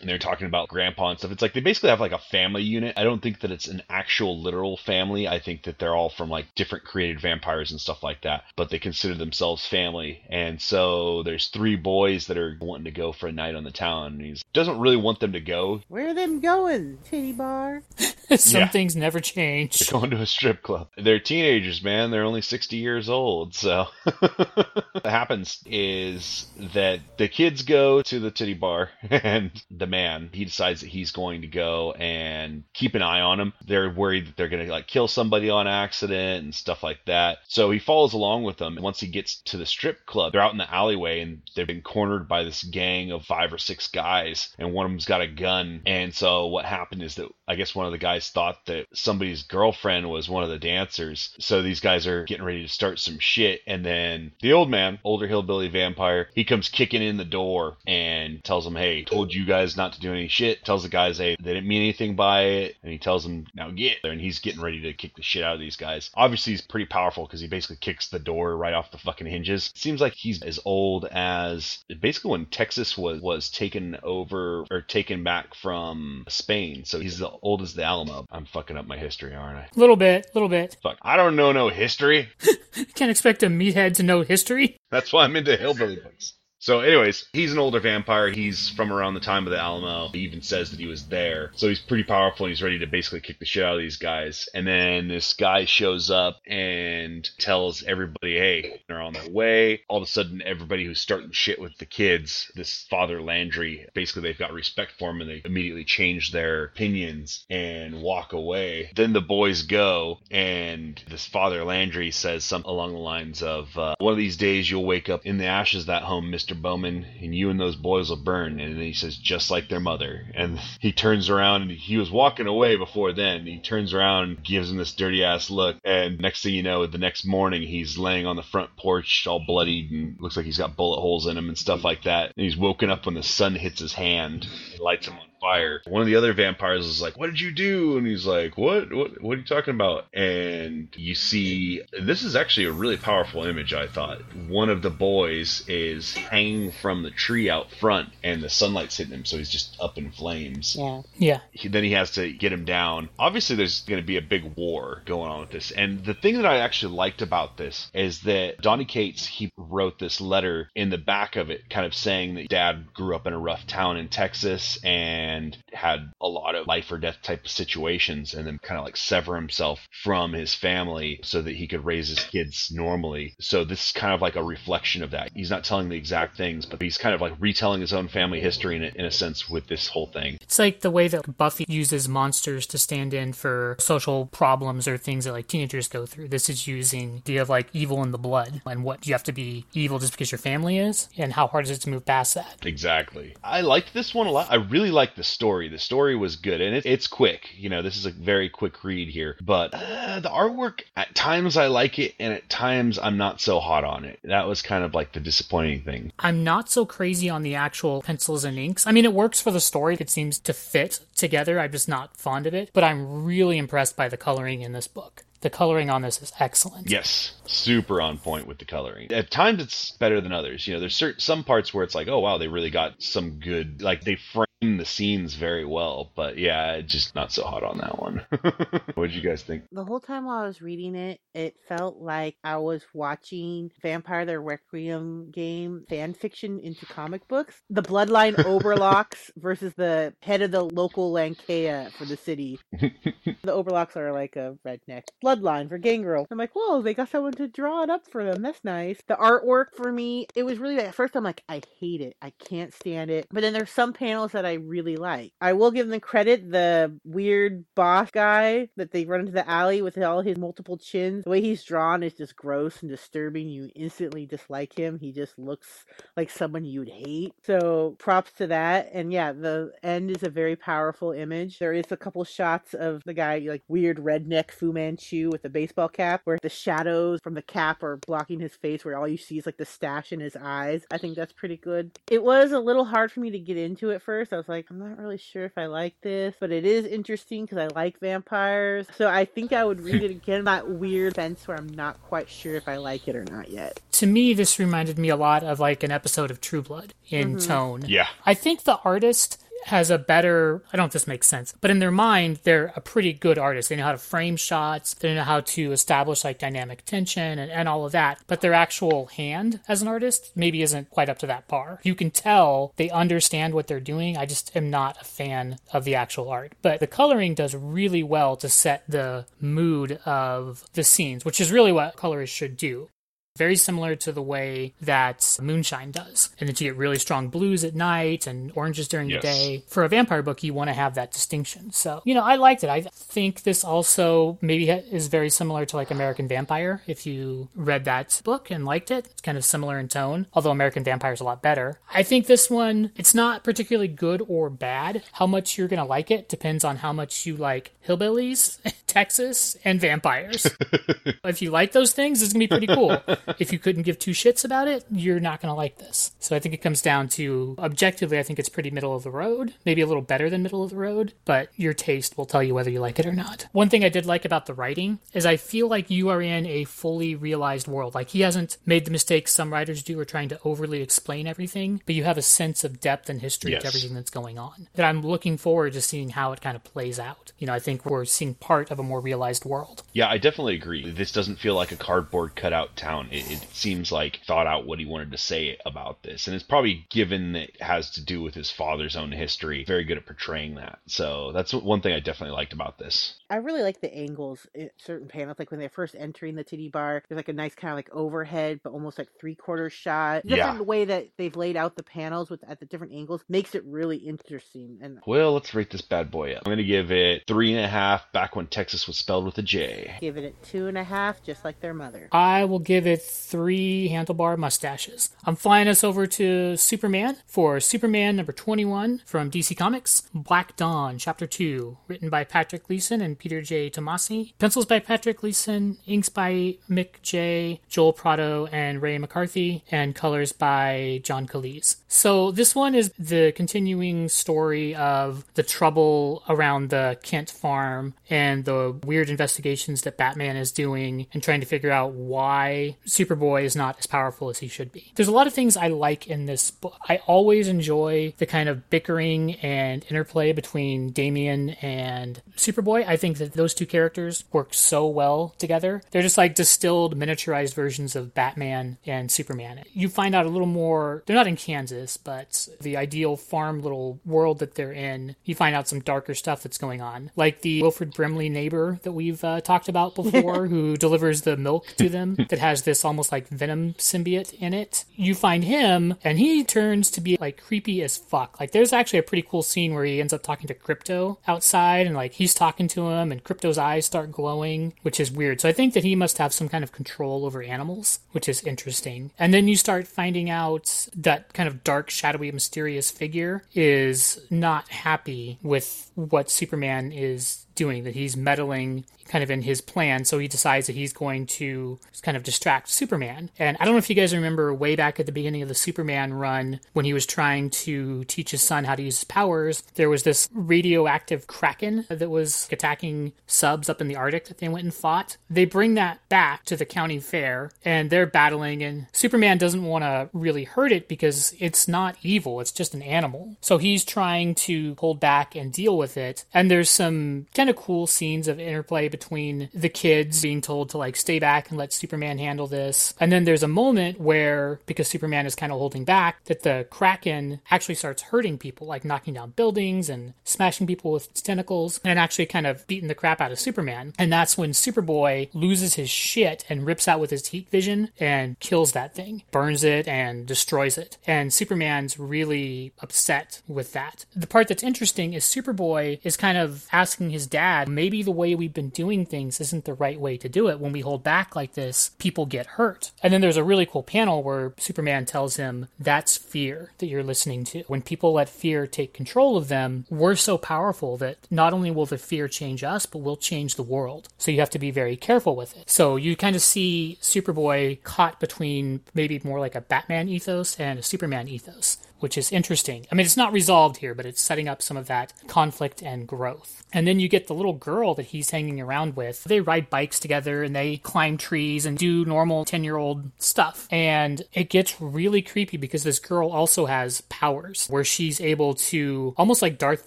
And 0.00 0.08
they're 0.08 0.18
talking 0.18 0.46
about 0.46 0.68
grandpa 0.68 1.10
and 1.10 1.18
stuff. 1.18 1.30
It's 1.32 1.42
like 1.42 1.54
they 1.54 1.60
basically 1.60 1.90
have 1.90 2.00
like 2.00 2.12
a 2.12 2.18
family 2.18 2.62
unit. 2.62 2.94
I 2.96 3.04
don't 3.04 3.22
think 3.22 3.40
that 3.40 3.50
it's 3.50 3.68
an 3.68 3.82
actual 3.88 4.40
literal 4.40 4.76
family. 4.76 5.26
I 5.28 5.38
think 5.40 5.64
that 5.64 5.78
they're 5.78 5.94
all 5.94 6.10
from 6.10 6.28
like 6.30 6.46
different 6.54 6.84
created 6.84 7.20
vampires 7.20 7.70
and 7.70 7.80
stuff 7.80 8.02
like 8.02 8.22
that. 8.22 8.44
But 8.56 8.70
they 8.70 8.78
consider 8.78 9.14
themselves 9.14 9.66
family. 9.66 10.22
And 10.28 10.60
so 10.60 11.22
there's 11.22 11.48
three 11.48 11.76
boys 11.76 12.26
that 12.26 12.38
are 12.38 12.56
wanting 12.60 12.84
to 12.84 12.90
go 12.90 13.12
for 13.12 13.26
a 13.26 13.32
night 13.32 13.54
on 13.54 13.64
the 13.64 13.70
town. 13.70 14.14
And 14.14 14.20
he 14.20 14.36
doesn't 14.52 14.78
really 14.78 14.96
want 14.96 15.20
them 15.20 15.32
to 15.32 15.40
go. 15.40 15.82
Where 15.88 16.08
are 16.08 16.14
them 16.14 16.40
going? 16.40 16.98
Titty 17.04 17.32
bar? 17.32 17.82
Some 18.36 18.62
Yeah. 18.62 18.68
things 18.68 18.96
never 18.96 19.20
change. 19.20 19.78
They're 19.78 19.98
going 20.00 20.10
to 20.10 20.20
a 20.20 20.26
strip 20.26 20.62
club. 20.62 20.88
They're 20.96 21.20
teenagers, 21.20 21.82
man. 21.82 22.10
They're 22.10 22.24
only 22.24 22.42
60 22.42 22.76
years 22.76 23.08
old. 23.08 23.54
So 23.54 23.86
what 24.18 25.04
happens 25.04 25.62
is 25.66 26.46
that 26.74 27.00
the 27.18 27.28
kids 27.28 27.62
go 27.62 28.02
to 28.02 28.18
the 28.20 28.30
titty 28.30 28.54
bar 28.54 28.90
and 29.26 29.50
the 29.72 29.88
man, 29.88 30.30
he 30.32 30.44
decides 30.44 30.82
that 30.82 30.86
he's 30.86 31.10
going 31.10 31.40
to 31.40 31.48
go 31.48 31.90
and 31.98 32.62
keep 32.72 32.94
an 32.94 33.02
eye 33.02 33.22
on 33.22 33.40
him. 33.40 33.52
They're 33.66 33.90
worried 33.90 34.28
that 34.28 34.36
they're 34.36 34.48
going 34.48 34.64
to 34.64 34.70
like 34.70 34.86
kill 34.86 35.08
somebody 35.08 35.50
on 35.50 35.66
accident 35.66 36.44
and 36.44 36.54
stuff 36.54 36.84
like 36.84 37.00
that. 37.06 37.38
So 37.48 37.72
he 37.72 37.80
follows 37.80 38.12
along 38.12 38.44
with 38.44 38.56
them. 38.56 38.76
And 38.76 38.84
once 38.84 39.00
he 39.00 39.08
gets 39.08 39.40
to 39.46 39.56
the 39.56 39.66
strip 39.66 40.06
club, 40.06 40.32
they're 40.32 40.40
out 40.40 40.52
in 40.52 40.58
the 40.58 40.72
alleyway 40.72 41.22
and 41.22 41.42
they've 41.56 41.66
been 41.66 41.82
cornered 41.82 42.28
by 42.28 42.44
this 42.44 42.62
gang 42.62 43.10
of 43.10 43.24
five 43.24 43.52
or 43.52 43.58
six 43.58 43.88
guys 43.88 44.54
and 44.60 44.72
one 44.72 44.86
of 44.86 44.92
them's 44.92 45.06
got 45.06 45.22
a 45.22 45.26
gun. 45.26 45.82
And 45.86 46.14
so 46.14 46.46
what 46.46 46.64
happened 46.64 47.02
is 47.02 47.16
that 47.16 47.28
I 47.48 47.54
guess 47.54 47.74
one 47.74 47.86
of 47.86 47.92
the 47.92 47.98
guys 47.98 48.28
thought 48.30 48.66
that 48.66 48.86
somebody's 48.92 49.42
girlfriend 49.42 50.10
was 50.10 50.28
one 50.28 50.42
of 50.42 50.50
the 50.50 50.58
dancers. 50.58 51.34
So 51.38 51.62
these 51.62 51.80
guys 51.80 52.06
are 52.06 52.24
getting 52.24 52.44
ready 52.44 52.62
to 52.62 52.68
start 52.68 52.98
some 52.98 53.18
shit. 53.18 53.60
And 53.66 53.84
then 53.84 54.32
the 54.40 54.52
old 54.52 54.70
man, 54.70 54.98
older 55.04 55.26
hillbilly 55.26 55.68
vampire, 55.68 56.28
he 56.34 56.44
comes 56.44 56.68
kicking 56.68 57.02
in 57.02 57.16
the 57.16 57.24
door 57.24 57.76
and 57.86 58.42
tells 58.42 58.64
them, 58.64 58.74
Hey, 58.74 59.04
told 59.04 59.32
you 59.32 59.44
guys 59.44 59.76
not 59.76 59.92
to 59.92 60.00
do 60.00 60.12
any 60.12 60.28
shit. 60.28 60.64
Tells 60.64 60.82
the 60.82 60.88
guys, 60.88 61.18
Hey, 61.18 61.36
they 61.40 61.54
didn't 61.54 61.68
mean 61.68 61.82
anything 61.82 62.16
by 62.16 62.42
it. 62.42 62.76
And 62.82 62.90
he 62.90 62.98
tells 62.98 63.22
them, 63.22 63.46
Now 63.54 63.70
get 63.70 63.98
there. 64.02 64.12
And 64.12 64.20
he's 64.20 64.40
getting 64.40 64.62
ready 64.62 64.80
to 64.82 64.92
kick 64.92 65.14
the 65.14 65.22
shit 65.22 65.44
out 65.44 65.54
of 65.54 65.60
these 65.60 65.76
guys. 65.76 66.10
Obviously, 66.14 66.52
he's 66.52 66.62
pretty 66.62 66.86
powerful 66.86 67.26
because 67.26 67.40
he 67.40 67.48
basically 67.48 67.76
kicks 67.76 68.08
the 68.08 68.18
door 68.18 68.56
right 68.56 68.74
off 68.74 68.90
the 68.90 68.98
fucking 68.98 69.26
hinges. 69.26 69.72
Seems 69.74 70.00
like 70.00 70.14
he's 70.14 70.42
as 70.42 70.58
old 70.64 71.06
as 71.06 71.84
basically 72.00 72.32
when 72.32 72.46
Texas 72.46 72.98
was, 72.98 73.20
was 73.20 73.50
taken 73.50 73.96
over 74.02 74.64
or 74.70 74.82
taken 74.82 75.22
back 75.22 75.54
from 75.54 76.24
Spain. 76.28 76.84
So 76.84 77.00
he's 77.00 77.18
the 77.18 77.35
old 77.42 77.62
as 77.62 77.74
the 77.74 77.84
Alamo. 77.84 78.26
I'm 78.30 78.44
fucking 78.44 78.76
up 78.76 78.86
my 78.86 78.96
history, 78.96 79.34
aren't 79.34 79.58
I? 79.58 79.68
little 79.76 79.96
bit, 79.96 80.26
little 80.34 80.48
bit. 80.48 80.76
Fuck. 80.82 80.98
I 81.02 81.16
don't 81.16 81.36
know 81.36 81.52
no 81.52 81.68
history. 81.68 82.28
Can't 82.94 83.10
expect 83.10 83.42
a 83.42 83.46
meathead 83.46 83.94
to 83.96 84.02
know 84.02 84.22
history. 84.22 84.76
That's 84.90 85.12
why 85.12 85.24
I'm 85.24 85.36
into 85.36 85.56
hillbilly 85.56 85.96
books. 85.96 86.34
So, 86.66 86.80
anyways, 86.80 87.28
he's 87.32 87.52
an 87.52 87.60
older 87.60 87.78
vampire. 87.78 88.28
He's 88.28 88.68
from 88.70 88.92
around 88.92 89.14
the 89.14 89.20
time 89.20 89.46
of 89.46 89.52
the 89.52 89.60
Alamo. 89.60 90.08
He 90.08 90.18
even 90.22 90.42
says 90.42 90.72
that 90.72 90.80
he 90.80 90.88
was 90.88 91.06
there. 91.06 91.52
So 91.54 91.68
he's 91.68 91.78
pretty 91.78 92.02
powerful 92.02 92.44
and 92.44 92.50
he's 92.50 92.60
ready 92.60 92.80
to 92.80 92.88
basically 92.88 93.20
kick 93.20 93.38
the 93.38 93.44
shit 93.44 93.62
out 93.62 93.76
of 93.76 93.80
these 93.80 93.98
guys. 93.98 94.48
And 94.52 94.66
then 94.66 95.06
this 95.06 95.32
guy 95.34 95.64
shows 95.66 96.10
up 96.10 96.40
and 96.44 97.30
tells 97.38 97.84
everybody, 97.84 98.36
hey, 98.36 98.80
they're 98.88 99.00
on 99.00 99.12
their 99.12 99.30
way. 99.30 99.82
All 99.86 99.98
of 99.98 100.02
a 100.02 100.06
sudden, 100.06 100.42
everybody 100.42 100.84
who's 100.84 101.00
starting 101.00 101.30
shit 101.30 101.60
with 101.60 101.78
the 101.78 101.86
kids, 101.86 102.50
this 102.56 102.84
father 102.90 103.22
Landry, 103.22 103.86
basically 103.94 104.22
they've 104.22 104.36
got 104.36 104.52
respect 104.52 104.94
for 104.98 105.10
him 105.10 105.20
and 105.20 105.30
they 105.30 105.42
immediately 105.44 105.84
change 105.84 106.32
their 106.32 106.64
opinions 106.64 107.46
and 107.48 108.02
walk 108.02 108.32
away. 108.32 108.90
Then 108.96 109.12
the 109.12 109.20
boys 109.20 109.62
go 109.62 110.18
and 110.32 111.00
this 111.08 111.26
father 111.26 111.62
Landry 111.62 112.10
says 112.10 112.44
something 112.44 112.68
along 112.68 112.92
the 112.92 112.98
lines 112.98 113.40
of, 113.40 113.78
uh, 113.78 113.94
one 114.00 114.10
of 114.10 114.18
these 114.18 114.36
days 114.36 114.68
you'll 114.68 114.84
wake 114.84 115.08
up 115.08 115.24
in 115.24 115.38
the 115.38 115.46
ashes 115.46 115.86
that 115.86 116.02
home, 116.02 116.32
Mr. 116.32 116.55
Bowman, 116.62 117.06
and 117.20 117.34
you 117.34 117.50
and 117.50 117.60
those 117.60 117.76
boys 117.76 118.10
will 118.10 118.16
burn. 118.16 118.60
And 118.60 118.80
he 118.80 118.92
says, 118.92 119.16
just 119.16 119.50
like 119.50 119.68
their 119.68 119.80
mother. 119.80 120.26
And 120.34 120.58
he 120.80 120.92
turns 120.92 121.30
around 121.30 121.62
and 121.62 121.70
he 121.70 121.96
was 121.96 122.10
walking 122.10 122.46
away 122.46 122.76
before 122.76 123.12
then. 123.12 123.46
He 123.46 123.58
turns 123.58 123.92
around, 123.94 124.44
gives 124.44 124.70
him 124.70 124.76
this 124.76 124.94
dirty 124.94 125.24
ass 125.24 125.50
look, 125.50 125.76
and 125.84 126.18
next 126.18 126.42
thing 126.42 126.54
you 126.54 126.62
know, 126.62 126.86
the 126.86 126.98
next 126.98 127.24
morning 127.24 127.62
he's 127.62 127.98
laying 127.98 128.26
on 128.26 128.36
the 128.36 128.42
front 128.42 128.76
porch 128.76 129.26
all 129.26 129.44
bloodied 129.44 129.90
and 129.90 130.16
looks 130.20 130.36
like 130.36 130.46
he's 130.46 130.58
got 130.58 130.76
bullet 130.76 131.00
holes 131.00 131.26
in 131.26 131.36
him 131.36 131.48
and 131.48 131.58
stuff 131.58 131.84
like 131.84 132.04
that. 132.04 132.32
And 132.36 132.44
he's 132.44 132.56
woken 132.56 132.90
up 132.90 133.06
when 133.06 133.14
the 133.14 133.22
sun 133.22 133.54
hits 133.54 133.80
his 133.80 133.92
hand 133.92 134.46
and 134.72 134.80
lights 134.80 135.06
him 135.06 135.14
on 135.14 135.25
fire. 135.40 135.80
One 135.86 136.02
of 136.02 136.06
the 136.06 136.16
other 136.16 136.32
vampires 136.32 136.86
is 136.86 137.00
like, 137.00 137.16
"What 137.18 137.26
did 137.26 137.40
you 137.40 137.52
do?" 137.52 137.98
And 137.98 138.06
he's 138.06 138.26
like, 138.26 138.56
"What? 138.56 138.92
What? 138.92 139.20
What 139.22 139.34
are 139.34 139.40
you 139.40 139.46
talking 139.46 139.74
about?" 139.74 140.06
And 140.12 140.88
you 140.96 141.14
see, 141.14 141.82
this 142.00 142.22
is 142.22 142.36
actually 142.36 142.66
a 142.66 142.72
really 142.72 142.96
powerful 142.96 143.44
image. 143.44 143.72
I 143.72 143.86
thought 143.86 144.20
one 144.48 144.68
of 144.68 144.82
the 144.82 144.90
boys 144.90 145.64
is 145.68 146.14
hanging 146.14 146.72
from 146.72 147.02
the 147.02 147.10
tree 147.10 147.50
out 147.50 147.70
front, 147.70 148.10
and 148.22 148.42
the 148.42 148.50
sunlight's 148.50 148.96
hitting 148.96 149.14
him, 149.14 149.24
so 149.24 149.36
he's 149.36 149.50
just 149.50 149.76
up 149.80 149.98
in 149.98 150.10
flames. 150.10 150.76
Yeah. 150.78 151.02
Yeah. 151.16 151.40
He, 151.52 151.68
then 151.68 151.84
he 151.84 151.92
has 151.92 152.12
to 152.12 152.32
get 152.32 152.52
him 152.52 152.64
down. 152.64 153.08
Obviously, 153.18 153.56
there's 153.56 153.82
going 153.82 154.00
to 154.00 154.06
be 154.06 154.16
a 154.16 154.22
big 154.22 154.56
war 154.56 155.02
going 155.06 155.30
on 155.30 155.40
with 155.40 155.50
this. 155.50 155.70
And 155.70 156.04
the 156.04 156.14
thing 156.14 156.36
that 156.36 156.46
I 156.46 156.58
actually 156.58 156.94
liked 156.94 157.22
about 157.22 157.56
this 157.56 157.90
is 157.94 158.22
that 158.22 158.60
Donny 158.60 158.84
Cates 158.84 159.26
he 159.26 159.50
wrote 159.56 159.98
this 159.98 160.20
letter 160.20 160.70
in 160.74 160.90
the 160.90 160.98
back 160.98 161.36
of 161.36 161.50
it, 161.50 161.68
kind 161.70 161.86
of 161.86 161.94
saying 161.94 162.34
that 162.34 162.48
Dad 162.48 162.92
grew 162.94 163.14
up 163.14 163.26
in 163.26 163.32
a 163.32 163.38
rough 163.38 163.66
town 163.66 163.96
in 163.96 164.08
Texas 164.08 164.78
and 164.84 165.35
had 165.72 166.10
a 166.20 166.28
lot 166.28 166.54
of 166.54 166.66
life 166.66 166.90
or 166.90 166.98
death 166.98 167.18
type 167.22 167.44
of 167.44 167.50
situations, 167.50 168.34
and 168.34 168.46
then 168.46 168.58
kind 168.58 168.78
of 168.78 168.84
like 168.84 168.96
sever 168.96 169.36
himself 169.36 169.86
from 170.02 170.32
his 170.32 170.54
family 170.54 171.20
so 171.22 171.42
that 171.42 171.56
he 171.56 171.68
could 171.68 171.84
raise 171.84 172.08
his 172.08 172.24
kids 172.24 172.70
normally. 172.72 173.34
So 173.40 173.64
this 173.64 173.86
is 173.86 173.92
kind 173.92 174.12
of 174.12 174.20
like 174.20 174.36
a 174.36 174.42
reflection 174.42 175.02
of 175.02 175.12
that. 175.12 175.30
He's 175.34 175.50
not 175.50 175.64
telling 175.64 175.88
the 175.88 175.96
exact 175.96 176.36
things, 176.36 176.66
but 176.66 176.82
he's 176.82 176.98
kind 176.98 177.14
of 177.14 177.20
like 177.20 177.34
retelling 177.38 177.80
his 177.80 177.92
own 177.92 178.08
family 178.08 178.40
history 178.40 178.76
in 178.76 178.84
a, 178.84 178.92
in 178.94 179.04
a 179.04 179.10
sense 179.10 179.48
with 179.48 179.68
this 179.68 179.86
whole 179.88 180.06
thing. 180.08 180.38
It's 180.40 180.58
like 180.58 180.80
the 180.80 180.90
way 180.90 181.08
that 181.08 181.36
Buffy 181.36 181.64
uses 181.68 182.08
monsters 182.08 182.66
to 182.66 182.78
stand 182.78 183.14
in 183.14 183.32
for 183.32 183.76
social 183.78 184.26
problems 184.26 184.88
or 184.88 184.98
things 184.98 185.24
that 185.24 185.32
like 185.32 185.46
teenagers 185.46 185.88
go 185.88 186.06
through. 186.06 186.28
This 186.28 186.48
is 186.48 186.66
using 186.66 187.22
the 187.24 187.36
idea 187.36 187.42
of 187.42 187.48
like 187.50 187.68
evil 187.74 188.02
in 188.02 188.12
the 188.12 188.18
blood 188.18 188.62
and 188.64 188.82
what 188.82 189.06
you 189.06 189.12
have 189.12 189.22
to 189.24 189.32
be 189.32 189.66
evil 189.74 189.98
just 189.98 190.12
because 190.12 190.32
your 190.32 190.38
family 190.38 190.78
is 190.78 191.08
and 191.18 191.34
how 191.34 191.46
hard 191.46 191.66
is 191.66 191.70
it 191.70 191.82
to 191.82 191.90
move 191.90 192.06
past 192.06 192.34
that. 192.34 192.56
Exactly. 192.64 193.36
I 193.44 193.60
liked 193.60 193.92
this 193.92 194.14
one 194.14 194.26
a 194.26 194.30
lot. 194.30 194.50
I 194.50 194.56
really 194.56 194.90
liked 194.90 195.15
the 195.16 195.24
story. 195.24 195.68
The 195.68 195.78
story 195.78 196.16
was 196.16 196.36
good, 196.36 196.60
and 196.60 196.76
it, 196.76 196.86
it's 196.86 197.06
quick. 197.06 197.48
You 197.56 197.68
know, 197.68 197.82
this 197.82 197.96
is 197.96 198.06
a 198.06 198.10
very 198.10 198.48
quick 198.48 198.84
read 198.84 199.08
here. 199.08 199.36
But 199.40 199.70
uh, 199.74 200.20
the 200.20 200.28
artwork, 200.28 200.82
at 200.96 201.14
times 201.14 201.56
I 201.56 201.66
like 201.66 201.98
it, 201.98 202.14
and 202.18 202.32
at 202.32 202.48
times 202.48 202.98
I'm 202.98 203.16
not 203.16 203.40
so 203.40 203.60
hot 203.60 203.84
on 203.84 204.04
it. 204.04 204.18
That 204.24 204.46
was 204.46 204.62
kind 204.62 204.84
of 204.84 204.94
like 204.94 205.12
the 205.12 205.20
disappointing 205.20 205.82
thing. 205.82 206.12
I'm 206.18 206.44
not 206.44 206.70
so 206.70 206.86
crazy 206.86 207.28
on 207.28 207.42
the 207.42 207.54
actual 207.54 208.02
pencils 208.02 208.44
and 208.44 208.58
inks. 208.58 208.86
I 208.86 208.92
mean, 208.92 209.04
it 209.04 209.12
works 209.12 209.40
for 209.40 209.50
the 209.50 209.60
story. 209.60 209.96
It 209.98 210.10
seems 210.10 210.38
to 210.40 210.52
fit 210.52 211.00
together. 211.14 211.58
I'm 211.58 211.72
just 211.72 211.88
not 211.88 212.16
fond 212.16 212.46
of 212.46 212.54
it. 212.54 212.70
But 212.72 212.84
I'm 212.84 213.24
really 213.24 213.58
impressed 213.58 213.96
by 213.96 214.08
the 214.08 214.16
coloring 214.16 214.62
in 214.62 214.72
this 214.72 214.88
book. 214.88 215.24
The 215.40 215.50
coloring 215.50 215.90
on 215.90 216.02
this 216.02 216.20
is 216.22 216.32
excellent. 216.40 216.90
Yes, 216.90 217.32
super 217.46 218.00
on 218.00 218.18
point 218.18 218.46
with 218.46 218.58
the 218.58 218.64
coloring. 218.64 219.12
At 219.12 219.30
times 219.30 219.62
it's 219.62 219.92
better 219.92 220.20
than 220.20 220.32
others. 220.32 220.66
You 220.66 220.74
know, 220.74 220.80
there's 220.80 220.96
certain 220.96 221.20
some 221.20 221.44
parts 221.44 221.72
where 221.72 221.84
it's 221.84 221.94
like, 221.94 222.08
oh 222.08 222.20
wow, 222.20 222.38
they 222.38 222.48
really 222.48 222.70
got 222.70 223.02
some 223.02 223.38
good 223.38 223.82
like 223.82 224.02
they 224.02 224.16
frame 224.16 224.46
the 224.60 224.84
scenes 224.84 225.34
very 225.34 225.64
well. 225.64 226.12
But 226.14 226.38
yeah, 226.38 226.80
just 226.80 227.14
not 227.14 227.32
so 227.32 227.44
hot 227.44 227.62
on 227.62 227.78
that 227.78 227.98
one. 228.00 228.24
what 228.94 229.08
did 229.08 229.14
you 229.14 229.22
guys 229.22 229.42
think? 229.42 229.64
The 229.72 229.84
whole 229.84 230.00
time 230.00 230.24
while 230.24 230.42
I 230.42 230.46
was 230.46 230.62
reading 230.62 230.94
it, 230.94 231.20
it 231.34 231.56
felt 231.68 231.98
like 231.98 232.36
I 232.42 232.56
was 232.56 232.82
watching 232.94 233.70
Vampire 233.82 234.24
the 234.24 234.40
Requiem 234.40 235.30
game 235.30 235.84
fan 235.88 236.14
fiction 236.14 236.60
into 236.60 236.86
comic 236.86 237.28
books. 237.28 237.54
The 237.70 237.82
Bloodline 237.82 238.42
Overlocks 238.44 239.30
versus 239.36 239.74
the 239.76 240.14
head 240.22 240.42
of 240.42 240.50
the 240.50 240.64
local 240.64 241.12
Lancea 241.12 241.90
for 241.92 242.04
the 242.04 242.16
city. 242.16 242.58
the 242.72 243.52
Overlocks 243.52 243.96
are 243.96 244.12
like 244.12 244.36
a 244.36 244.56
redneck 244.66 245.02
bloodline 245.36 245.68
for 245.68 245.78
Gangrel. 245.78 246.26
I'm 246.30 246.38
like, 246.38 246.52
whoa, 246.54 246.82
they 246.82 246.94
got 246.94 247.10
someone 247.10 247.32
to 247.32 247.48
draw 247.48 247.82
it 247.82 247.90
up 247.90 248.06
for 248.10 248.24
them. 248.24 248.42
That's 248.42 248.64
nice. 248.64 249.00
The 249.06 249.14
artwork 249.14 249.74
for 249.74 249.92
me, 249.92 250.26
it 250.34 250.42
was 250.42 250.58
really 250.58 250.78
at 250.78 250.94
first 250.94 251.16
I'm 251.16 251.24
like, 251.24 251.42
I 251.48 251.62
hate 251.78 252.00
it. 252.00 252.16
I 252.20 252.30
can't 252.30 252.72
stand 252.72 253.10
it. 253.10 253.26
But 253.30 253.42
then 253.42 253.52
there's 253.52 253.70
some 253.70 253.92
panels 253.92 254.32
that 254.32 254.46
I 254.46 254.54
really 254.54 254.96
like. 254.96 255.32
I 255.40 255.52
will 255.52 255.70
give 255.70 255.88
them 255.88 256.00
credit. 256.00 256.50
The 256.50 256.98
weird 257.04 257.64
boss 257.74 258.10
guy 258.10 258.68
that 258.76 258.92
they 258.92 259.04
run 259.04 259.20
into 259.20 259.32
the 259.32 259.48
alley 259.48 259.82
with 259.82 259.98
all 259.98 260.20
his 260.20 260.36
multiple 260.36 260.76
chins. 260.76 261.24
The 261.24 261.30
way 261.30 261.40
he's 261.40 261.64
drawn 261.64 262.02
is 262.02 262.14
just 262.14 262.36
gross 262.36 262.82
and 262.82 262.90
disturbing. 262.90 263.48
You 263.48 263.70
instantly 263.74 264.26
dislike 264.26 264.76
him. 264.76 264.98
He 264.98 265.12
just 265.12 265.38
looks 265.38 265.84
like 266.16 266.30
someone 266.30 266.64
you'd 266.64 266.88
hate. 266.88 267.32
So 267.44 267.96
props 267.98 268.32
to 268.32 268.46
that. 268.48 268.90
And 268.92 269.12
yeah, 269.12 269.32
the 269.32 269.72
end 269.82 270.10
is 270.10 270.22
a 270.22 270.30
very 270.30 270.56
powerful 270.56 271.12
image. 271.12 271.58
There 271.58 271.72
is 271.72 271.90
a 271.90 271.96
couple 271.96 272.24
shots 272.24 272.74
of 272.74 273.02
the 273.04 273.14
guy 273.14 273.38
like 273.46 273.62
weird 273.68 273.98
redneck 273.98 274.50
Fu 274.50 274.72
Manchu 274.72 275.15
with 275.24 275.42
the 275.42 275.48
baseball 275.48 275.88
cap 275.88 276.20
where 276.24 276.38
the 276.42 276.48
shadows 276.48 277.20
from 277.22 277.34
the 277.34 277.42
cap 277.42 277.82
are 277.82 277.96
blocking 277.96 278.40
his 278.40 278.54
face 278.54 278.84
where 278.84 278.96
all 278.96 279.08
you 279.08 279.16
see 279.16 279.38
is 279.38 279.46
like 279.46 279.56
the 279.56 279.64
stash 279.64 280.12
in 280.12 280.20
his 280.20 280.36
eyes. 280.36 280.84
I 280.90 280.98
think 280.98 281.16
that's 281.16 281.32
pretty 281.32 281.56
good. 281.56 281.98
It 282.10 282.22
was 282.22 282.52
a 282.52 282.60
little 282.60 282.84
hard 282.84 283.10
for 283.10 283.20
me 283.20 283.30
to 283.30 283.38
get 283.38 283.56
into 283.56 283.90
it 283.90 284.02
first. 284.02 284.32
I 284.32 284.36
was 284.36 284.48
like, 284.48 284.66
I'm 284.70 284.78
not 284.78 284.98
really 284.98 285.18
sure 285.18 285.44
if 285.44 285.56
I 285.56 285.66
like 285.66 285.94
this, 286.02 286.34
but 286.38 286.52
it 286.52 286.64
is 286.64 286.84
interesting 286.84 287.44
because 287.44 287.58
I 287.58 287.68
like 287.68 287.98
vampires. 288.00 288.86
So 288.96 289.08
I 289.08 289.24
think 289.24 289.52
I 289.52 289.64
would 289.64 289.80
read 289.80 290.02
it 290.02 290.10
again. 290.10 290.44
That 290.44 290.68
weird 290.68 291.14
fence 291.14 291.46
where 291.48 291.56
I'm 291.56 291.68
not 291.68 292.00
quite 292.02 292.28
sure 292.28 292.54
if 292.54 292.68
I 292.68 292.76
like 292.76 293.08
it 293.08 293.16
or 293.16 293.24
not 293.24 293.50
yet. 293.50 293.80
To 293.92 294.06
me, 294.06 294.34
this 294.34 294.58
reminded 294.58 294.98
me 294.98 295.08
a 295.08 295.16
lot 295.16 295.42
of 295.42 295.60
like 295.60 295.82
an 295.82 295.90
episode 295.90 296.30
of 296.30 296.40
True 296.40 296.62
Blood 296.62 296.94
in 297.08 297.36
mm-hmm. 297.36 297.48
tone. 297.48 297.84
Yeah. 297.86 298.08
I 298.24 298.34
think 298.34 298.64
the 298.64 298.78
artist 298.84 299.42
has 299.66 299.90
a 299.90 299.98
better 299.98 300.62
I 300.72 300.76
don't 300.76 300.84
know 300.84 300.86
if 300.86 300.92
this 300.92 301.06
makes 301.06 301.26
sense, 301.26 301.54
but 301.60 301.70
in 301.70 301.78
their 301.78 301.90
mind, 301.90 302.40
they're 302.44 302.72
a 302.76 302.80
pretty 302.80 303.12
good 303.12 303.38
artist. 303.38 303.68
They 303.68 303.76
know 303.76 303.84
how 303.84 303.92
to 303.92 303.98
frame 303.98 304.36
shots, 304.36 304.94
they 304.94 305.14
know 305.14 305.22
how 305.22 305.40
to 305.40 305.72
establish 305.72 306.24
like 306.24 306.38
dynamic 306.38 306.84
tension 306.84 307.38
and, 307.38 307.50
and 307.50 307.68
all 307.68 307.84
of 307.84 307.92
that. 307.92 308.20
But 308.26 308.40
their 308.40 308.54
actual 308.54 309.06
hand 309.06 309.60
as 309.68 309.82
an 309.82 309.88
artist 309.88 310.32
maybe 310.34 310.62
isn't 310.62 310.90
quite 310.90 311.08
up 311.08 311.18
to 311.18 311.26
that 311.26 311.48
par. 311.48 311.80
You 311.82 311.94
can 311.94 312.10
tell 312.10 312.72
they 312.76 312.90
understand 312.90 313.54
what 313.54 313.66
they're 313.66 313.80
doing. 313.80 314.16
I 314.16 314.26
just 314.26 314.56
am 314.56 314.70
not 314.70 315.00
a 315.00 315.04
fan 315.04 315.58
of 315.72 315.84
the 315.84 315.94
actual 315.94 316.28
art. 316.28 316.52
But 316.62 316.80
the 316.80 316.86
coloring 316.86 317.34
does 317.34 317.54
really 317.54 318.02
well 318.02 318.36
to 318.36 318.48
set 318.48 318.84
the 318.88 319.26
mood 319.40 320.00
of 320.04 320.64
the 320.74 320.84
scenes, 320.84 321.24
which 321.24 321.40
is 321.40 321.52
really 321.52 321.72
what 321.72 321.96
colorists 321.96 322.36
should 322.36 322.56
do. 322.56 322.88
Very 323.36 323.56
similar 323.56 323.96
to 323.96 324.12
the 324.12 324.22
way 324.22 324.74
that 324.80 325.38
Moonshine 325.40 325.90
does. 325.92 326.30
And 326.40 326.48
that 326.48 326.60
you 326.60 326.70
get 326.70 326.76
really 326.78 326.98
strong 326.98 327.28
blues 327.28 327.64
at 327.64 327.74
night 327.74 328.26
and 328.26 328.50
oranges 328.54 328.88
during 328.88 329.10
Yes. 329.10 329.22
the 329.22 329.28
day. 329.28 329.62
For 329.68 329.84
a 329.84 329.88
vampire 329.88 330.22
book, 330.22 330.42
you 330.42 330.54
want 330.54 330.68
to 330.68 330.74
have 330.74 330.94
that 330.94 331.12
distinction. 331.12 331.72
So, 331.72 332.02
you 332.04 332.14
know, 332.14 332.22
I 332.24 332.36
liked 332.36 332.64
it. 332.64 332.70
I 332.70 332.82
think 332.82 333.42
this 333.42 333.64
also 333.64 334.38
maybe 334.40 334.68
is 334.70 335.08
very 335.08 335.30
similar 335.30 335.64
to 335.66 335.76
like 335.76 335.90
American 335.90 336.28
Vampire. 336.28 336.82
If 336.86 337.06
you 337.06 337.48
read 337.54 337.84
that 337.84 338.20
book 338.24 338.50
and 338.50 338.64
liked 338.64 338.90
it, 338.90 339.06
it's 339.06 339.22
kind 339.22 339.36
of 339.38 339.44
similar 339.44 339.78
in 339.78 339.88
tone, 339.88 340.26
although 340.32 340.50
American 340.50 340.84
Vampire 340.84 341.12
is 341.12 341.20
a 341.20 341.24
lot 341.24 341.42
better. 341.42 341.78
I 341.92 342.02
think 342.02 342.26
this 342.26 342.48
one, 342.50 342.90
it's 342.96 343.14
not 343.14 343.44
particularly 343.44 343.88
good 343.88 344.22
or 344.26 344.50
bad. 344.50 345.02
How 345.12 345.26
much 345.26 345.56
you're 345.58 345.68
going 345.68 345.78
to 345.82 345.84
like 345.88 346.10
it 346.10 346.28
depends 346.28 346.64
on 346.64 346.76
how 346.76 346.92
much 346.92 347.26
you 347.26 347.36
like 347.36 347.72
hillbillies, 347.86 348.58
Texas, 348.86 349.56
and 349.64 349.80
vampires. 349.80 350.46
if 351.24 351.42
you 351.42 351.50
like 351.50 351.72
those 351.72 351.92
things, 351.92 352.22
it's 352.22 352.32
going 352.32 352.46
to 352.46 352.56
be 352.56 352.66
pretty 352.66 352.74
cool. 352.74 353.02
if 353.38 353.52
you 353.52 353.58
couldn't 353.58 353.82
give 353.82 353.98
two 353.98 354.12
shits 354.12 354.44
about 354.44 354.68
it, 354.68 354.84
you're 354.90 355.20
not 355.20 355.40
going 355.40 355.50
to 355.50 355.56
like 355.56 355.78
this. 355.78 356.12
So 356.20 356.34
I 356.36 356.38
think 356.38 356.54
it 356.54 356.58
comes 356.62 356.82
down 356.82 357.08
to 357.10 357.54
objectively, 357.58 358.18
I 358.18 358.22
think 358.22 358.38
it's 358.38 358.48
pretty 358.48 358.70
middle 358.70 358.94
of 358.94 359.02
the 359.02 359.10
road, 359.10 359.54
maybe 359.64 359.80
a 359.80 359.86
little 359.86 360.02
better 360.02 360.28
than 360.30 360.42
middle 360.42 360.62
of 360.64 360.70
the 360.70 360.76
road, 360.76 361.12
but 361.24 361.48
your 361.56 361.74
taste 361.74 362.16
will 362.16 362.26
tell 362.26 362.42
you 362.42 362.54
whether 362.54 362.70
you 362.70 362.80
like 362.80 362.98
it 362.98 363.06
or 363.06 363.12
not. 363.12 363.46
One 363.52 363.68
thing 363.68 363.84
I 363.84 363.88
did 363.88 364.06
like 364.06 364.24
about 364.24 364.46
the 364.46 364.54
writing 364.54 364.98
is 365.12 365.26
I 365.26 365.36
feel 365.36 365.68
like 365.68 365.90
you 365.90 366.08
are 366.08 366.22
in 366.22 366.46
a 366.46 366.64
fully 366.64 367.14
realized 367.14 367.68
world. 367.68 367.94
Like 367.94 368.10
he 368.10 368.20
hasn't 368.20 368.56
made 368.66 368.84
the 368.84 368.90
mistakes 368.90 369.32
some 369.32 369.52
writers 369.52 369.82
do 369.82 369.98
or 369.98 370.04
trying 370.04 370.28
to 370.30 370.40
overly 370.44 370.82
explain 370.82 371.26
everything, 371.26 371.80
but 371.86 371.94
you 371.94 372.04
have 372.04 372.18
a 372.18 372.22
sense 372.22 372.64
of 372.64 372.80
depth 372.80 373.08
and 373.10 373.20
history 373.20 373.52
Yes. 373.52 373.62
to 373.62 373.68
everything 373.68 373.94
that's 373.94 374.10
going 374.10 374.38
on. 374.38 374.68
That 374.74 374.86
I'm 374.86 375.02
looking 375.02 375.36
forward 375.36 375.72
to 375.74 375.80
seeing 375.80 376.10
how 376.10 376.32
it 376.32 376.40
kind 376.40 376.56
of 376.56 376.64
plays 376.64 376.98
out. 376.98 377.32
You 377.38 377.46
know, 377.46 377.52
I 377.52 377.58
think 377.58 377.86
we're 377.86 378.04
seeing 378.04 378.34
part 378.34 378.70
of 378.70 378.78
a 378.78 378.82
more 378.82 379.00
realized 379.00 379.44
world. 379.44 379.82
Yeah, 379.92 380.08
I 380.08 380.18
definitely 380.18 380.54
agree. 380.54 380.90
This 380.90 381.12
doesn't 381.12 381.36
feel 381.38 381.54
like 381.54 381.70
a 381.72 381.76
cardboard 381.76 382.34
cutout 382.34 382.76
town. 382.76 383.08
It, 383.16 383.30
it 383.30 383.42
seems 383.52 383.90
like 383.90 384.20
thought 384.26 384.46
out 384.46 384.66
what 384.66 384.78
he 384.78 384.84
wanted 384.86 385.12
to 385.12 385.18
say 385.18 385.58
about 385.64 386.02
this, 386.02 386.26
and 386.26 386.34
it's 386.34 386.44
probably 386.44 386.86
given 386.90 387.32
that 387.32 387.50
it 387.50 387.62
has 387.62 387.90
to 387.92 388.04
do 388.04 388.22
with 388.22 388.34
his 388.34 388.50
father's 388.50 388.96
own 388.96 389.12
history. 389.12 389.64
Very 389.64 389.84
good 389.84 389.98
at 389.98 390.06
portraying 390.06 390.56
that. 390.56 390.78
So 390.86 391.32
that's 391.32 391.52
one 391.52 391.80
thing 391.80 391.92
I 391.92 392.00
definitely 392.00 392.36
liked 392.36 392.52
about 392.52 392.78
this. 392.78 393.14
I 393.28 393.36
really 393.36 393.62
like 393.62 393.80
the 393.80 393.92
angles 393.92 394.46
in 394.54 394.70
certain 394.76 395.08
panels, 395.08 395.38
like 395.38 395.50
when 395.50 395.60
they're 395.60 395.68
first 395.68 395.94
entering 395.98 396.34
the 396.34 396.44
titty 396.44 396.68
bar. 396.68 397.02
There's 397.08 397.16
like 397.16 397.28
a 397.28 397.32
nice 397.32 397.54
kind 397.54 397.72
of 397.72 397.76
like 397.76 397.90
overhead, 397.92 398.60
but 398.62 398.72
almost 398.72 398.98
like 398.98 399.08
three 399.18 399.34
quarter 399.34 399.70
shot. 399.70 400.22
Yeah. 400.24 400.36
Different 400.36 400.66
way 400.66 400.84
that 400.86 401.08
they've 401.16 401.34
laid 401.34 401.56
out 401.56 401.76
the 401.76 401.82
panels 401.82 402.30
with 402.30 402.42
at 402.48 402.60
the 402.60 402.66
different 402.66 402.92
angles 402.92 403.22
makes 403.28 403.54
it 403.54 403.64
really 403.64 403.96
interesting. 403.96 404.78
And 404.80 405.00
Well, 405.06 405.32
let's 405.32 405.54
rate 405.54 405.70
this 405.70 405.82
bad 405.82 406.10
boy 406.10 406.34
up. 406.34 406.42
I'm 406.46 406.52
gonna 406.52 406.62
give 406.62 406.92
it 406.92 407.24
three 407.26 407.54
and 407.54 407.64
a 407.64 407.68
half. 407.68 408.10
Back 408.12 408.36
when 408.36 408.46
Texas 408.46 408.86
was 408.86 408.96
spelled 408.96 409.24
with 409.24 409.38
a 409.38 409.42
J. 409.42 409.96
give 410.00 410.16
it 410.16 410.24
a 410.24 410.46
two 410.46 410.66
and 410.66 410.78
a 410.78 410.84
half, 410.84 411.22
just 411.22 411.44
like 411.44 411.60
their 411.60 411.74
mother. 411.74 412.08
I 412.12 412.44
will 412.44 412.58
give 412.58 412.86
it 412.86 413.02
three 413.02 413.88
handlebar 413.90 414.36
mustaches. 414.38 415.10
I'm 415.24 415.36
flying 415.36 415.68
us 415.68 415.82
over 415.82 416.06
to 416.06 416.56
Superman 416.56 417.16
for 417.26 417.60
Superman 417.60 418.16
number 418.16 418.32
21 418.32 419.02
from 419.04 419.30
DC 419.30 419.56
Comics, 419.56 420.02
Black 420.14 420.56
Dawn, 420.56 420.98
Chapter 420.98 421.26
2, 421.26 421.76
written 421.88 422.08
by 422.08 422.24
Patrick 422.24 422.66
Gleason 422.66 423.00
and 423.00 423.15
Peter 423.18 423.42
J. 423.42 423.70
Tomasi. 423.70 424.32
Pencils 424.38 424.66
by 424.66 424.78
Patrick 424.78 425.18
Gleason, 425.18 425.78
inks 425.86 426.08
by 426.08 426.56
Mick 426.70 427.08
Gray, 427.08 427.60
Joel 427.68 427.92
Prado, 427.92 428.46
and 428.46 428.82
Ray 428.82 428.98
McCarthy, 428.98 429.64
and 429.70 429.94
colors 429.94 430.32
by 430.32 431.00
John 431.02 431.26
Kalisz. 431.26 431.76
So 431.88 432.30
this 432.30 432.54
one 432.54 432.74
is 432.74 432.92
the 432.98 433.32
continuing 433.32 434.08
story 434.08 434.74
of 434.74 435.24
the 435.34 435.42
trouble 435.42 436.22
around 436.28 436.70
the 436.70 436.98
Kent 437.02 437.30
farm 437.30 437.94
and 438.10 438.44
the 438.44 438.76
weird 438.84 439.08
investigations 439.08 439.82
that 439.82 439.96
Batman 439.96 440.36
is 440.36 440.52
doing 440.52 441.06
and 441.12 441.22
trying 441.22 441.40
to 441.40 441.46
figure 441.46 441.70
out 441.70 441.92
why 441.92 442.76
Superboy 442.86 443.44
is 443.44 443.56
not 443.56 443.78
as 443.78 443.86
powerful 443.86 444.28
as 444.28 444.38
he 444.38 444.48
should 444.48 444.72
be. 444.72 444.92
There's 444.94 445.08
a 445.08 445.12
lot 445.12 445.26
of 445.26 445.32
things 445.32 445.56
I 445.56 445.68
like 445.68 446.06
in 446.06 446.26
this 446.26 446.50
book. 446.50 446.76
I 446.88 446.98
always 447.06 447.48
enjoy 447.48 448.14
the 448.18 448.26
kind 448.26 448.48
of 448.48 448.68
bickering 448.68 449.34
and 449.36 449.84
interplay 449.88 450.32
between 450.32 450.90
Damian 450.90 451.50
and 451.62 452.20
Superboy. 452.36 452.86
I 452.86 452.96
think 452.96 453.05
that 453.14 453.32
those 453.32 453.54
two 453.54 453.66
characters 453.66 454.24
work 454.32 454.54
so 454.54 454.86
well 454.86 455.34
together. 455.38 455.82
They're 455.90 456.02
just 456.02 456.18
like 456.18 456.34
distilled, 456.34 456.98
miniaturized 456.98 457.54
versions 457.54 457.96
of 457.96 458.14
Batman 458.14 458.78
and 458.86 459.10
Superman. 459.10 459.62
You 459.72 459.88
find 459.88 460.14
out 460.14 460.26
a 460.26 460.30
little 460.30 460.46
more, 460.46 461.02
they're 461.06 461.16
not 461.16 461.26
in 461.26 461.36
Kansas, 461.36 461.96
but 461.96 462.48
the 462.60 462.76
ideal 462.76 463.16
farm 463.16 463.62
little 463.62 464.00
world 464.04 464.38
that 464.40 464.54
they're 464.54 464.72
in, 464.72 465.16
you 465.24 465.34
find 465.34 465.54
out 465.54 465.68
some 465.68 465.80
darker 465.80 466.14
stuff 466.14 466.42
that's 466.42 466.58
going 466.58 466.80
on. 466.80 467.10
Like 467.16 467.42
the 467.42 467.62
Wilford 467.62 467.94
Brimley 467.94 468.28
neighbor 468.28 468.78
that 468.82 468.92
we've 468.92 469.22
uh, 469.24 469.40
talked 469.40 469.68
about 469.68 469.94
before, 469.94 470.46
who 470.46 470.76
delivers 470.76 471.22
the 471.22 471.36
milk 471.36 471.66
to 471.78 471.88
them 471.88 472.16
that 472.28 472.38
has 472.38 472.62
this 472.62 472.84
almost 472.84 473.12
like 473.12 473.28
venom 473.28 473.74
symbiote 473.74 474.34
in 474.34 474.54
it. 474.54 474.84
You 474.94 475.14
find 475.14 475.44
him, 475.44 475.94
and 476.04 476.18
he 476.18 476.44
turns 476.44 476.90
to 476.92 477.00
be 477.00 477.16
like 477.20 477.42
creepy 477.42 477.82
as 477.82 477.96
fuck. 477.96 478.40
Like 478.40 478.52
there's 478.52 478.72
actually 478.72 478.98
a 478.98 479.04
pretty 479.04 479.26
cool 479.28 479.42
scene 479.42 479.74
where 479.74 479.84
he 479.84 480.00
ends 480.00 480.12
up 480.12 480.22
talking 480.22 480.48
to 480.48 480.54
Krypto 480.54 481.18
outside, 481.26 481.86
and 481.86 481.94
like 481.94 482.12
he's 482.12 482.34
talking 482.34 482.68
to 482.68 482.88
him, 482.88 482.95
and 483.00 483.22
Krypto's 483.24 483.58
eyes 483.58 483.86
start 483.86 484.12
glowing, 484.12 484.74
which 484.82 485.00
is 485.00 485.10
weird. 485.10 485.40
So 485.40 485.48
I 485.48 485.52
think 485.52 485.74
that 485.74 485.84
he 485.84 485.94
must 485.94 486.18
have 486.18 486.32
some 486.32 486.48
kind 486.48 486.64
of 486.64 486.72
control 486.72 487.24
over 487.24 487.42
animals, 487.42 488.00
which 488.12 488.28
is 488.28 488.42
interesting. 488.42 489.10
And 489.18 489.32
then 489.32 489.48
you 489.48 489.56
start 489.56 489.86
finding 489.86 490.30
out 490.30 490.88
that 490.96 491.32
kind 491.32 491.48
of 491.48 491.64
dark, 491.64 491.90
shadowy, 491.90 492.32
mysterious 492.32 492.90
figure 492.90 493.44
is 493.54 494.20
not 494.30 494.68
happy 494.68 495.38
with 495.42 495.85
what 495.96 496.30
Superman 496.30 496.92
is 496.92 497.46
doing, 497.56 497.84
that 497.84 497.94
he's 497.94 498.16
meddling 498.16 498.84
kind 499.08 499.24
of 499.24 499.30
in 499.30 499.42
his 499.42 499.60
plan. 499.60 500.04
So 500.04 500.18
he 500.18 500.28
decides 500.28 500.66
that 500.66 500.76
he's 500.76 500.92
going 500.92 501.26
to 501.26 501.78
kind 502.02 502.16
of 502.16 502.22
distract 502.22 502.68
Superman. 502.68 503.30
And 503.38 503.56
I 503.58 503.64
don't 503.64 503.74
know 503.74 503.78
if 503.78 503.88
you 503.88 503.96
guys 503.96 504.14
remember 504.14 504.52
way 504.54 504.76
back 504.76 505.00
at 505.00 505.06
the 505.06 505.12
beginning 505.12 505.42
of 505.42 505.48
the 505.48 505.54
Superman 505.54 506.12
run 506.12 506.60
when 506.72 506.84
he 506.84 506.92
was 506.92 507.06
trying 507.06 507.50
to 507.50 508.04
teach 508.04 508.30
his 508.30 508.42
son 508.42 508.64
how 508.64 508.74
to 508.74 508.82
use 508.82 508.98
his 508.98 509.04
powers, 509.04 509.62
there 509.74 509.88
was 509.88 510.02
this 510.02 510.28
radioactive 510.32 511.26
kraken 511.26 511.86
that 511.88 512.10
was 512.10 512.48
attacking 512.52 513.12
subs 513.26 513.68
up 513.68 513.80
in 513.80 513.88
the 513.88 513.96
Arctic 513.96 514.26
that 514.26 514.38
they 514.38 514.48
went 514.48 514.64
and 514.64 514.74
fought. 514.74 515.16
They 515.30 515.44
bring 515.44 515.74
that 515.74 516.06
back 516.08 516.44
to 516.46 516.56
the 516.56 516.66
county 516.66 516.98
fair 516.98 517.50
and 517.64 517.90
they're 517.90 518.06
battling 518.06 518.62
and 518.62 518.86
Superman 518.92 519.38
doesn't 519.38 519.64
want 519.64 519.84
to 519.84 520.10
really 520.12 520.44
hurt 520.44 520.72
it 520.72 520.88
because 520.88 521.34
it's 521.38 521.66
not 521.66 521.96
evil, 522.02 522.40
it's 522.40 522.52
just 522.52 522.74
an 522.74 522.82
animal. 522.82 523.36
So 523.40 523.58
he's 523.58 523.84
trying 523.84 524.34
to 524.34 524.74
hold 524.78 525.00
back 525.00 525.34
and 525.34 525.52
deal 525.52 525.78
with 525.78 525.85
it. 525.94 526.24
And 526.32 526.50
there's 526.50 526.70
some 526.70 527.26
kind 527.34 527.50
of 527.50 527.56
cool 527.56 527.86
scenes 527.86 528.28
of 528.28 528.40
interplay 528.40 528.88
between 528.88 529.50
the 529.52 529.68
kids 529.68 530.22
being 530.22 530.40
told 530.40 530.70
to 530.70 530.78
like 530.78 530.96
stay 530.96 531.18
back 531.18 531.50
and 531.50 531.58
let 531.58 531.74
Superman 531.74 532.16
handle 532.16 532.46
this. 532.46 532.94
And 532.98 533.12
then 533.12 533.24
there's 533.24 533.42
a 533.42 533.48
moment 533.48 534.00
where, 534.00 534.58
because 534.64 534.88
Superman 534.88 535.26
is 535.26 535.34
kind 535.34 535.52
of 535.52 535.58
holding 535.58 535.84
back, 535.84 536.24
that 536.24 536.44
the 536.44 536.66
Kraken 536.70 537.40
actually 537.50 537.74
starts 537.74 538.00
hurting 538.00 538.38
people, 538.38 538.66
like 538.66 538.86
knocking 538.86 539.12
down 539.12 539.34
buildings 539.36 539.90
and 539.90 540.14
smashing 540.24 540.66
people 540.66 540.92
with 540.92 541.10
its 541.10 541.20
tentacles 541.20 541.78
and 541.84 541.98
actually 541.98 542.24
kind 542.24 542.46
of 542.46 542.66
beating 542.66 542.88
the 542.88 542.94
crap 542.94 543.20
out 543.20 543.32
of 543.32 543.38
Superman. 543.38 543.92
And 543.98 544.10
that's 544.10 544.38
when 544.38 544.52
Superboy 544.52 545.28
loses 545.34 545.74
his 545.74 545.90
shit 545.90 546.44
and 546.48 546.64
rips 546.64 546.88
out 546.88 547.00
with 547.00 547.10
his 547.10 547.26
heat 547.26 547.50
vision 547.50 547.90
and 547.98 548.38
kills 548.40 548.72
that 548.72 548.94
thing, 548.94 549.24
burns 549.30 549.64
it 549.64 549.88
and 549.88 550.24
destroys 550.26 550.78
it. 550.78 550.96
And 551.06 551.32
Superman's 551.32 551.98
really 551.98 552.72
upset 552.80 553.42
with 553.48 553.72
that. 553.72 554.04
The 554.14 554.26
part 554.26 554.48
that's 554.48 554.62
interesting 554.62 555.12
is 555.12 555.24
Superboy 555.24 555.75
is 555.78 556.16
kind 556.16 556.38
of 556.38 556.66
asking 556.72 557.10
his 557.10 557.26
dad, 557.26 557.68
maybe 557.68 558.02
the 558.02 558.10
way 558.10 558.34
we've 558.34 558.54
been 558.54 558.70
doing 558.70 559.06
things 559.06 559.40
isn't 559.40 559.64
the 559.64 559.74
right 559.74 560.00
way 560.00 560.16
to 560.16 560.28
do 560.28 560.48
it. 560.48 560.60
When 560.60 560.72
we 560.72 560.80
hold 560.80 561.02
back 561.02 561.36
like 561.36 561.54
this, 561.54 561.90
people 561.98 562.26
get 562.26 562.46
hurt. 562.46 562.92
And 563.02 563.12
then 563.12 563.20
there's 563.20 563.36
a 563.36 563.44
really 563.44 563.66
cool 563.66 563.82
panel 563.82 564.22
where 564.22 564.54
Superman 564.58 565.06
tells 565.06 565.36
him, 565.36 565.68
that's 565.78 566.16
fear 566.16 566.72
that 566.78 566.86
you're 566.86 567.02
listening 567.02 567.44
to. 567.44 567.62
When 567.66 567.82
people 567.82 568.12
let 568.12 568.28
fear 568.28 568.66
take 568.66 568.92
control 568.92 569.36
of 569.36 569.48
them, 569.48 569.86
we're 569.90 570.16
so 570.16 570.38
powerful 570.38 570.96
that 570.98 571.18
not 571.30 571.52
only 571.52 571.70
will 571.70 571.86
the 571.86 571.98
fear 571.98 572.28
change 572.28 572.64
us, 572.64 572.86
but 572.86 572.98
we'll 572.98 573.16
change 573.16 573.54
the 573.54 573.62
world. 573.62 574.08
So 574.18 574.30
you 574.30 574.40
have 574.40 574.50
to 574.50 574.58
be 574.58 574.70
very 574.70 574.96
careful 574.96 575.36
with 575.36 575.56
it. 575.56 575.68
So 575.70 575.96
you 575.96 576.16
kind 576.16 576.36
of 576.36 576.42
see 576.42 576.98
Superboy 577.00 577.82
caught 577.82 578.20
between 578.20 578.80
maybe 578.94 579.20
more 579.24 579.40
like 579.40 579.54
a 579.54 579.60
Batman 579.60 580.08
ethos 580.08 580.58
and 580.58 580.78
a 580.78 580.82
Superman 580.82 581.28
ethos 581.28 581.78
which 582.00 582.18
is 582.18 582.32
interesting. 582.32 582.86
I 582.90 582.94
mean, 582.94 583.06
it's 583.06 583.16
not 583.16 583.32
resolved 583.32 583.78
here, 583.78 583.94
but 583.94 584.06
it's 584.06 584.20
setting 584.20 584.48
up 584.48 584.62
some 584.62 584.76
of 584.76 584.86
that 584.86 585.12
conflict 585.26 585.82
and 585.82 586.06
growth. 586.06 586.64
And 586.72 586.86
then 586.86 587.00
you 587.00 587.08
get 587.08 587.26
the 587.26 587.34
little 587.34 587.52
girl 587.52 587.94
that 587.94 588.06
he's 588.06 588.30
hanging 588.30 588.60
around 588.60 588.96
with. 588.96 589.24
They 589.24 589.40
ride 589.40 589.70
bikes 589.70 589.98
together 589.98 590.42
and 590.42 590.54
they 590.54 590.76
climb 590.78 591.16
trees 591.16 591.64
and 591.64 591.78
do 591.78 592.04
normal 592.04 592.44
10 592.44 592.64
year 592.64 592.76
old 592.76 593.10
stuff. 593.18 593.66
And 593.70 594.22
it 594.32 594.50
gets 594.50 594.80
really 594.80 595.22
creepy 595.22 595.56
because 595.56 595.84
this 595.84 595.98
girl 595.98 596.30
also 596.30 596.66
has 596.66 597.00
powers 597.02 597.66
where 597.70 597.84
she's 597.84 598.20
able 598.20 598.54
to 598.54 599.14
almost 599.16 599.42
like 599.42 599.58
Darth 599.58 599.86